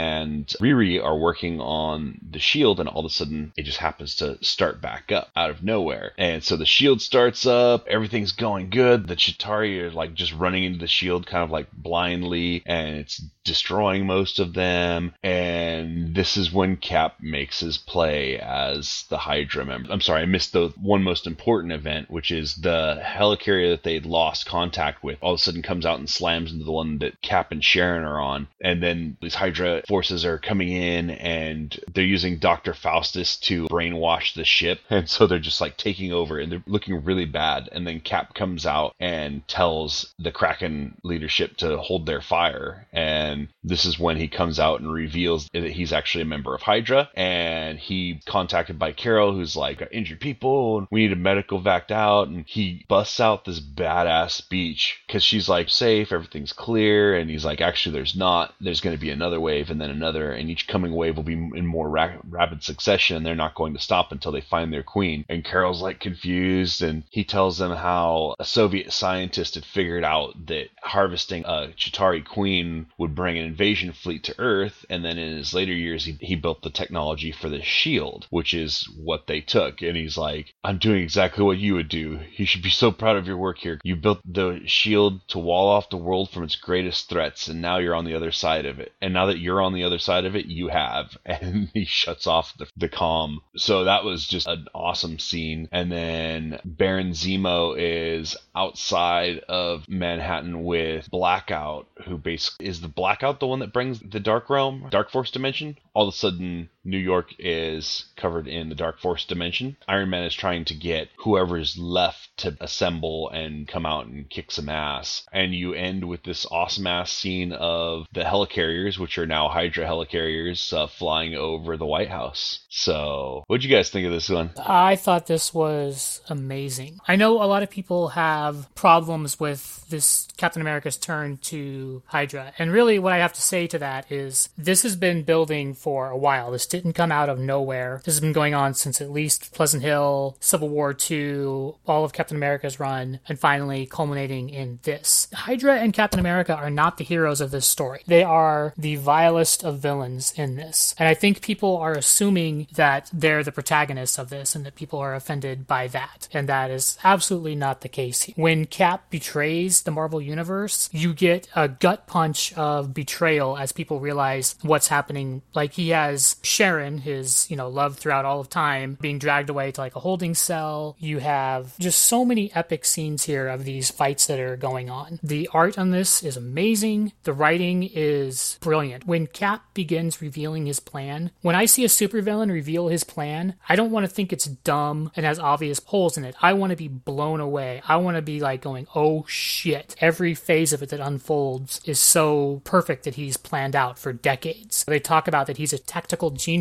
Riri 0.60 1.02
are 1.02 1.16
working 1.16 1.60
on 1.60 2.18
the 2.30 2.38
shield, 2.38 2.80
and 2.80 2.88
all 2.88 3.00
of 3.00 3.06
a 3.06 3.10
sudden 3.10 3.52
it 3.56 3.62
just 3.62 3.78
happens 3.78 4.16
to 4.16 4.42
start 4.44 4.80
back 4.80 5.12
up 5.12 5.30
out 5.36 5.50
of 5.50 5.62
nowhere. 5.62 6.12
And 6.18 6.42
so 6.42 6.56
the 6.56 6.66
shield 6.66 7.00
starts 7.00 7.46
up, 7.46 7.86
everything's 7.88 8.32
going 8.32 8.70
good. 8.70 9.06
The 9.06 9.16
Chitauri 9.16 9.80
are 9.80 9.90
like 9.90 10.14
just 10.14 10.32
running 10.32 10.64
into 10.64 10.78
the 10.78 10.86
shield 10.86 11.26
kind 11.26 11.44
of 11.44 11.50
like 11.50 11.72
blindly, 11.72 12.62
and 12.66 12.96
it's 12.96 13.22
destroying 13.44 14.06
most 14.06 14.38
of 14.38 14.54
them. 14.54 15.14
And 15.22 16.14
this 16.14 16.36
is 16.36 16.52
when 16.52 16.76
Cap 16.76 17.16
makes 17.20 17.60
his 17.60 17.78
play 17.78 18.38
as 18.38 19.04
the 19.08 19.18
Hydra 19.18 19.64
member. 19.64 19.90
I'm 19.92 20.00
sorry, 20.00 20.22
I 20.22 20.26
missed 20.26 20.52
the 20.52 20.68
one 20.80 21.02
most 21.02 21.26
important 21.26 21.72
event, 21.72 22.10
which 22.10 22.30
is 22.30 22.56
the 22.56 23.00
helicarrier 23.04 23.70
that 23.70 23.82
they'd 23.82 24.06
lost 24.06 24.46
contact 24.46 25.02
with 25.02 25.18
all 25.20 25.34
of 25.34 25.40
a 25.40 25.42
sudden 25.42 25.62
comes 25.62 25.86
out 25.86 25.98
and 25.98 26.08
slams 26.08 26.52
into 26.52 26.64
the 26.64 26.72
one 26.72 26.98
that 26.98 27.20
Cap 27.22 27.52
and 27.52 27.64
Sharon 27.64 28.04
are 28.04 28.20
on. 28.20 28.48
And 28.62 28.82
then 28.82 29.16
these 29.20 29.34
Hydra 29.34 29.71
Forces 29.88 30.24
are 30.24 30.38
coming 30.38 30.68
in 30.70 31.10
and 31.10 31.78
they're 31.92 32.04
using 32.04 32.38
Dr. 32.38 32.74
Faustus 32.74 33.36
to 33.38 33.66
brainwash 33.68 34.34
the 34.34 34.44
ship. 34.44 34.80
And 34.92 35.08
so 35.08 35.26
they're 35.26 35.38
just 35.40 35.60
like 35.60 35.76
taking 35.78 36.12
over 36.12 36.38
and 36.38 36.52
they're 36.52 36.62
looking 36.66 37.02
really 37.02 37.24
bad. 37.24 37.68
And 37.72 37.86
then 37.86 38.00
Cap 38.00 38.34
comes 38.34 38.66
out 38.66 38.94
and 39.00 39.46
tells 39.48 40.14
the 40.18 40.30
Kraken 40.30 40.96
leadership 41.02 41.56
to 41.56 41.78
hold 41.78 42.06
their 42.06 42.20
fire. 42.20 42.86
And 42.92 43.48
this 43.64 43.84
is 43.84 43.98
when 43.98 44.16
he 44.16 44.28
comes 44.28 44.60
out 44.60 44.80
and 44.80 44.92
reveals 44.92 45.48
that 45.52 45.70
he's 45.70 45.92
actually 45.92 46.22
a 46.22 46.26
member 46.26 46.54
of 46.54 46.62
Hydra. 46.62 47.08
And 47.14 47.78
he 47.78 48.20
contacted 48.26 48.78
by 48.78 48.92
Carol, 48.92 49.32
who's 49.32 49.56
like, 49.56 49.82
injured 49.90 50.20
people, 50.20 50.78
and 50.78 50.88
we 50.90 51.02
need 51.02 51.12
a 51.12 51.16
medical 51.16 51.60
vac 51.60 51.90
out. 51.90 52.28
And 52.28 52.44
he 52.46 52.84
busts 52.88 53.18
out 53.18 53.44
this 53.44 53.60
badass 53.60 54.30
speech 54.30 55.00
because 55.06 55.22
she's 55.22 55.48
like, 55.48 55.68
safe, 55.68 56.12
everything's 56.12 56.52
clear. 56.52 57.16
And 57.16 57.30
he's 57.30 57.44
like, 57.44 57.60
actually, 57.60 57.94
there's 57.94 58.16
not. 58.16 58.54
There's 58.60 58.80
going 58.80 58.96
to 58.96 59.00
be 59.00 59.10
another 59.10 59.40
wave 59.62 59.70
and 59.70 59.80
then 59.80 59.90
another. 59.90 60.32
And 60.32 60.50
each 60.50 60.66
coming 60.66 60.94
wave 60.94 61.16
will 61.16 61.22
be 61.22 61.34
in 61.34 61.66
more 61.66 61.88
ra- 61.88 62.16
rapid 62.28 62.62
succession. 62.62 63.22
They're 63.22 63.34
not 63.34 63.54
going 63.54 63.74
to 63.74 63.80
stop 63.80 64.12
until 64.12 64.32
they 64.32 64.40
find 64.40 64.72
their 64.72 64.82
queen. 64.82 65.24
And 65.28 65.44
Carol's 65.44 65.82
like 65.82 66.00
confused. 66.00 66.82
And 66.82 67.04
he 67.10 67.24
tells 67.24 67.58
them 67.58 67.72
how 67.72 68.34
a 68.38 68.44
Soviet 68.44 68.92
scientist 68.92 69.54
had 69.54 69.64
figured 69.64 70.04
out 70.04 70.46
that 70.46 70.68
harvesting 70.82 71.44
a 71.44 71.68
Chitauri 71.76 72.24
queen 72.24 72.86
would 72.98 73.14
bring 73.14 73.38
an 73.38 73.46
invasion 73.46 73.92
fleet 73.92 74.24
to 74.24 74.34
Earth. 74.38 74.84
And 74.90 75.04
then 75.04 75.18
in 75.18 75.36
his 75.36 75.54
later 75.54 75.72
years, 75.72 76.04
he, 76.04 76.16
he 76.20 76.34
built 76.34 76.62
the 76.62 76.70
technology 76.70 77.32
for 77.32 77.48
the 77.48 77.62
shield, 77.62 78.26
which 78.30 78.54
is 78.54 78.88
what 78.96 79.26
they 79.26 79.40
took. 79.40 79.82
And 79.82 79.96
he's 79.96 80.16
like, 80.16 80.54
I'm 80.64 80.78
doing 80.78 81.02
exactly 81.02 81.44
what 81.44 81.58
you 81.58 81.74
would 81.74 81.88
do. 81.88 82.20
You 82.36 82.46
should 82.46 82.62
be 82.62 82.70
so 82.70 82.90
proud 82.90 83.16
of 83.16 83.26
your 83.26 83.36
work 83.36 83.58
here. 83.58 83.80
You 83.84 83.96
built 83.96 84.20
the 84.24 84.60
shield 84.66 85.26
to 85.28 85.38
wall 85.38 85.68
off 85.68 85.90
the 85.90 85.96
world 85.96 86.30
from 86.30 86.44
its 86.44 86.56
greatest 86.56 87.08
threats, 87.08 87.48
and 87.48 87.60
now 87.60 87.78
you're 87.78 87.94
on 87.94 88.04
the 88.04 88.14
other 88.14 88.32
side 88.32 88.66
of 88.66 88.80
it. 88.80 88.92
And 89.00 89.12
now 89.12 89.26
that 89.26 89.38
you're 89.38 89.51
on 89.60 89.72
the 89.72 89.84
other 89.84 89.98
side 89.98 90.24
of 90.24 90.36
it, 90.36 90.46
you 90.46 90.68
have. 90.68 91.16
And 91.32 91.70
he 91.72 91.84
shuts 91.86 92.26
off 92.26 92.56
the, 92.58 92.66
the 92.76 92.88
comm. 92.88 93.38
So 93.56 93.84
that 93.84 94.04
was 94.04 94.26
just 94.26 94.46
an 94.46 94.66
awesome 94.74 95.18
scene. 95.18 95.68
And 95.72 95.90
then 95.90 96.60
Baron 96.64 97.12
Zemo 97.12 97.74
is 97.76 98.36
outside 98.54 99.38
of 99.48 99.88
Manhattan 99.88 100.62
with 100.64 101.10
Blackout, 101.10 101.88
who 102.04 102.18
basically 102.18 102.66
is 102.66 102.80
the 102.80 102.88
Blackout 102.88 103.40
the 103.40 103.46
one 103.46 103.60
that 103.60 103.72
brings 103.72 103.98
the 104.00 104.20
Dark 104.20 104.50
Realm, 104.50 104.88
Dark 104.90 105.10
Force 105.10 105.30
dimension? 105.30 105.78
All 105.94 106.06
of 106.08 106.14
a 106.14 106.16
sudden, 106.16 106.68
New 106.84 106.98
York 106.98 107.34
is 107.38 108.06
covered 108.16 108.48
in 108.48 108.68
the 108.68 108.74
Dark 108.74 108.98
Force 108.98 109.24
dimension. 109.24 109.76
Iron 109.86 110.10
Man 110.10 110.24
is 110.24 110.34
trying 110.34 110.64
to 110.66 110.74
get 110.74 111.08
whoever's 111.18 111.78
left 111.78 112.36
to 112.38 112.56
assemble 112.60 113.28
and 113.30 113.68
come 113.68 113.86
out 113.86 114.06
and 114.06 114.28
kick 114.28 114.50
some 114.50 114.68
ass. 114.68 115.24
And 115.32 115.54
you 115.54 115.74
end 115.74 116.08
with 116.08 116.24
this 116.24 116.46
awesome 116.50 116.86
ass 116.86 117.12
scene 117.12 117.52
of 117.52 118.06
the 118.12 118.22
helicarriers, 118.22 118.98
which 118.98 119.16
are 119.18 119.26
now 119.26 119.48
Hydra 119.48 119.86
helicarriers, 119.86 120.72
uh, 120.72 120.86
flying 120.88 121.34
over 121.34 121.76
the 121.76 121.86
White 121.86 122.10
House. 122.10 122.60
So, 122.68 123.44
what'd 123.46 123.64
you 123.64 123.70
guys 123.70 123.90
think 123.90 124.06
of 124.06 124.12
this 124.12 124.28
one? 124.28 124.50
I 124.56 124.96
thought 124.96 125.26
this 125.26 125.54
was 125.54 126.20
amazing. 126.28 127.00
I 127.06 127.16
know 127.16 127.42
a 127.42 127.44
lot 127.44 127.62
of 127.62 127.70
people 127.70 128.08
have 128.08 128.72
problems 128.74 129.38
with 129.38 129.88
this 129.88 130.26
Captain 130.36 130.62
America's 130.62 130.96
turn 130.96 131.36
to 131.42 132.02
Hydra. 132.06 132.52
And 132.58 132.72
really, 132.72 132.98
what 132.98 133.12
I 133.12 133.18
have 133.18 133.32
to 133.34 133.42
say 133.42 133.66
to 133.68 133.78
that 133.78 134.10
is 134.10 134.48
this 134.58 134.82
has 134.82 134.96
been 134.96 135.22
building 135.22 135.74
for 135.74 136.10
a 136.10 136.16
while. 136.16 136.50
This 136.50 136.66
didn't 136.72 136.94
come 136.94 137.12
out 137.12 137.28
of 137.28 137.38
nowhere. 137.38 138.00
This 138.04 138.14
has 138.14 138.20
been 138.20 138.32
going 138.32 138.54
on 138.54 138.74
since 138.74 139.00
at 139.00 139.10
least 139.10 139.52
Pleasant 139.54 139.82
Hill, 139.82 140.36
Civil 140.40 140.70
War 140.70 140.96
II, 141.10 141.74
all 141.86 142.04
of 142.04 142.12
Captain 142.12 142.36
America's 142.36 142.80
run, 142.80 143.20
and 143.28 143.38
finally 143.38 143.86
culminating 143.86 144.48
in 144.48 144.80
this. 144.82 145.28
Hydra 145.34 145.76
and 145.76 145.92
Captain 145.92 146.18
America 146.18 146.54
are 146.54 146.70
not 146.70 146.96
the 146.96 147.04
heroes 147.04 147.40
of 147.42 147.50
this 147.50 147.66
story. 147.66 148.02
They 148.06 148.22
are 148.22 148.72
the 148.76 148.96
vilest 148.96 149.62
of 149.62 149.80
villains 149.80 150.32
in 150.36 150.56
this. 150.56 150.94
And 150.98 151.08
I 151.08 151.14
think 151.14 151.42
people 151.42 151.76
are 151.76 151.92
assuming 151.92 152.68
that 152.74 153.10
they're 153.12 153.44
the 153.44 153.52
protagonists 153.52 154.18
of 154.18 154.30
this 154.30 154.54
and 154.54 154.64
that 154.64 154.74
people 154.74 154.98
are 154.98 155.14
offended 155.14 155.66
by 155.66 155.88
that. 155.88 156.28
And 156.32 156.48
that 156.48 156.70
is 156.70 156.96
absolutely 157.04 157.54
not 157.54 157.82
the 157.82 157.88
case. 157.88 158.30
When 158.34 158.64
Cap 158.64 159.10
betrays 159.10 159.82
the 159.82 159.90
Marvel 159.90 160.22
Universe, 160.22 160.88
you 160.90 161.12
get 161.12 161.48
a 161.54 161.68
gut 161.68 162.06
punch 162.06 162.54
of 162.54 162.94
betrayal 162.94 163.58
as 163.58 163.72
people 163.72 164.00
realize 164.00 164.56
what's 164.62 164.88
happening. 164.88 165.42
Like 165.54 165.74
he 165.74 165.90
has 165.90 166.36
Sharon, 166.62 166.98
his, 166.98 167.50
you 167.50 167.56
know, 167.56 167.68
love 167.68 167.98
throughout 167.98 168.24
all 168.24 168.38
of 168.38 168.48
time, 168.48 168.96
being 169.00 169.18
dragged 169.18 169.50
away 169.50 169.72
to 169.72 169.80
like 169.80 169.96
a 169.96 169.98
holding 169.98 170.32
cell. 170.32 170.94
You 171.00 171.18
have 171.18 171.76
just 171.80 172.02
so 172.02 172.24
many 172.24 172.54
epic 172.54 172.84
scenes 172.84 173.24
here 173.24 173.48
of 173.48 173.64
these 173.64 173.90
fights 173.90 174.26
that 174.26 174.38
are 174.38 174.56
going 174.56 174.88
on. 174.88 175.18
The 175.24 175.50
art 175.52 175.76
on 175.76 175.90
this 175.90 176.22
is 176.22 176.36
amazing. 176.36 177.14
The 177.24 177.32
writing 177.32 177.90
is 177.92 178.58
brilliant. 178.60 179.08
When 179.08 179.26
Cap 179.26 179.74
begins 179.74 180.22
revealing 180.22 180.66
his 180.66 180.78
plan, 180.78 181.32
when 181.40 181.56
I 181.56 181.64
see 181.64 181.84
a 181.84 181.88
supervillain 181.88 182.52
reveal 182.52 182.86
his 182.86 183.02
plan, 183.02 183.56
I 183.68 183.74
don't 183.74 183.90
want 183.90 184.06
to 184.06 184.12
think 184.12 184.32
it's 184.32 184.44
dumb 184.44 185.10
and 185.16 185.26
has 185.26 185.40
obvious 185.40 185.80
holes 185.86 186.16
in 186.16 186.24
it. 186.24 186.36
I 186.40 186.52
want 186.52 186.70
to 186.70 186.76
be 186.76 186.86
blown 186.86 187.40
away. 187.40 187.82
I 187.88 187.96
want 187.96 188.18
to 188.18 188.22
be 188.22 188.38
like 188.38 188.62
going, 188.62 188.86
oh 188.94 189.24
shit. 189.26 189.96
Every 190.00 190.36
phase 190.36 190.72
of 190.72 190.80
it 190.80 190.90
that 190.90 191.00
unfolds 191.00 191.80
is 191.86 191.98
so 191.98 192.62
perfect 192.62 193.02
that 193.02 193.16
he's 193.16 193.36
planned 193.36 193.74
out 193.74 193.98
for 193.98 194.12
decades. 194.12 194.84
They 194.84 195.00
talk 195.00 195.26
about 195.26 195.48
that 195.48 195.56
he's 195.56 195.72
a 195.72 195.78
tactical 195.80 196.30
genius 196.30 196.51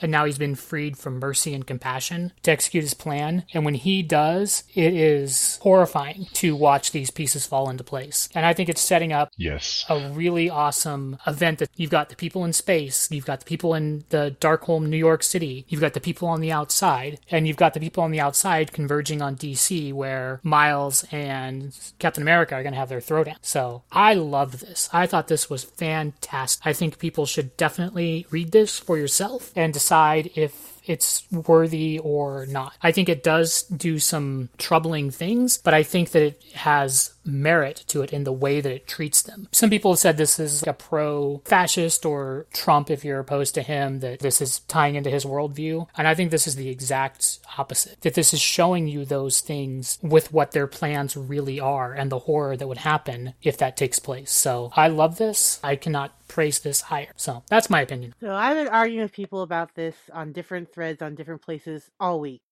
and 0.00 0.10
now 0.12 0.24
he's 0.24 0.38
been 0.38 0.54
freed 0.54 0.96
from 0.96 1.18
mercy 1.18 1.54
and 1.54 1.66
compassion 1.66 2.32
to 2.42 2.50
execute 2.50 2.84
his 2.84 2.94
plan. 2.94 3.44
And 3.52 3.64
when 3.64 3.74
he 3.74 4.02
does, 4.02 4.64
it 4.74 4.94
is 4.94 5.58
horrifying 5.62 6.26
to 6.34 6.54
watch 6.54 6.92
these 6.92 7.10
pieces 7.10 7.46
fall 7.46 7.68
into 7.68 7.84
place. 7.84 8.28
And 8.34 8.46
I 8.46 8.52
think 8.52 8.68
it's 8.68 8.80
setting 8.80 9.12
up 9.12 9.30
Yes. 9.36 9.84
a 9.88 10.10
really 10.10 10.48
awesome 10.48 11.18
event 11.26 11.58
that 11.58 11.70
you've 11.76 11.90
got 11.90 12.08
the 12.08 12.16
people 12.16 12.44
in 12.44 12.52
space, 12.52 13.08
you've 13.10 13.26
got 13.26 13.40
the 13.40 13.46
people 13.46 13.74
in 13.74 14.04
the 14.10 14.36
Darkholm, 14.40 14.86
New 14.86 14.96
York 14.96 15.22
City, 15.22 15.64
you've 15.68 15.80
got 15.80 15.94
the 15.94 16.00
people 16.00 16.28
on 16.28 16.40
the 16.40 16.52
outside, 16.52 17.18
and 17.30 17.46
you've 17.48 17.56
got 17.56 17.74
the 17.74 17.80
people 17.80 18.02
on 18.02 18.10
the 18.10 18.20
outside 18.20 18.72
converging 18.72 19.20
on 19.22 19.36
DC 19.36 19.92
where 19.92 20.40
Miles 20.42 21.04
and 21.10 21.76
Captain 21.98 22.22
America 22.22 22.54
are 22.54 22.62
going 22.62 22.74
to 22.74 22.78
have 22.78 22.88
their 22.88 23.00
throwdown. 23.00 23.36
So 23.42 23.82
I 23.90 24.14
loved 24.14 24.60
this. 24.60 24.88
I 24.92 25.06
thought 25.06 25.28
this 25.28 25.48
was 25.50 25.64
fantastic. 25.64 26.66
I 26.66 26.72
think 26.72 26.98
people 26.98 27.26
should 27.26 27.56
definitely 27.56 28.26
read 28.30 28.52
this 28.52 28.78
for 28.78 28.98
yourself 28.98 29.31
and 29.54 29.72
decide 29.72 30.30
if 30.34 30.80
it's 30.84 31.24
worthy 31.30 31.98
or 31.98 32.46
not. 32.46 32.74
I 32.82 32.92
think 32.92 33.08
it 33.08 33.22
does 33.22 33.62
do 33.62 33.98
some 33.98 34.48
troubling 34.58 35.10
things, 35.10 35.58
but 35.58 35.74
I 35.74 35.82
think 35.82 36.10
that 36.10 36.22
it 36.22 36.42
has 36.54 37.14
merit 37.24 37.84
to 37.88 38.02
it 38.02 38.12
in 38.12 38.24
the 38.24 38.32
way 38.32 38.60
that 38.60 38.72
it 38.72 38.86
treats 38.86 39.22
them. 39.22 39.48
Some 39.52 39.70
people 39.70 39.92
have 39.92 39.98
said 39.98 40.16
this 40.16 40.38
is 40.38 40.62
a 40.66 40.72
pro 40.72 41.42
fascist 41.44 42.04
or 42.04 42.46
Trump 42.52 42.90
if 42.90 43.04
you're 43.04 43.20
opposed 43.20 43.54
to 43.54 43.62
him, 43.62 44.00
that 44.00 44.20
this 44.20 44.40
is 44.40 44.60
tying 44.60 44.94
into 44.94 45.10
his 45.10 45.24
worldview. 45.24 45.86
And 45.96 46.08
I 46.08 46.14
think 46.14 46.30
this 46.30 46.46
is 46.46 46.56
the 46.56 46.68
exact 46.68 47.38
opposite. 47.58 48.00
That 48.02 48.14
this 48.14 48.32
is 48.32 48.40
showing 48.40 48.88
you 48.88 49.04
those 49.04 49.40
things 49.40 49.98
with 50.02 50.32
what 50.32 50.52
their 50.52 50.66
plans 50.66 51.16
really 51.16 51.60
are 51.60 51.92
and 51.92 52.10
the 52.10 52.20
horror 52.20 52.56
that 52.56 52.68
would 52.68 52.78
happen 52.78 53.34
if 53.42 53.56
that 53.58 53.76
takes 53.76 53.98
place. 53.98 54.30
So 54.30 54.72
I 54.74 54.88
love 54.88 55.18
this. 55.18 55.60
I 55.62 55.76
cannot 55.76 56.12
praise 56.28 56.60
this 56.60 56.82
higher. 56.82 57.12
So 57.16 57.42
that's 57.48 57.70
my 57.70 57.82
opinion. 57.82 58.14
So 58.20 58.34
I've 58.34 58.56
been 58.56 58.68
arguing 58.68 59.02
with 59.02 59.12
people 59.12 59.42
about 59.42 59.74
this 59.74 59.94
on 60.12 60.32
different 60.32 60.72
threads 60.72 61.02
on 61.02 61.14
different 61.14 61.42
places 61.42 61.90
all 62.00 62.20
week. 62.20 62.42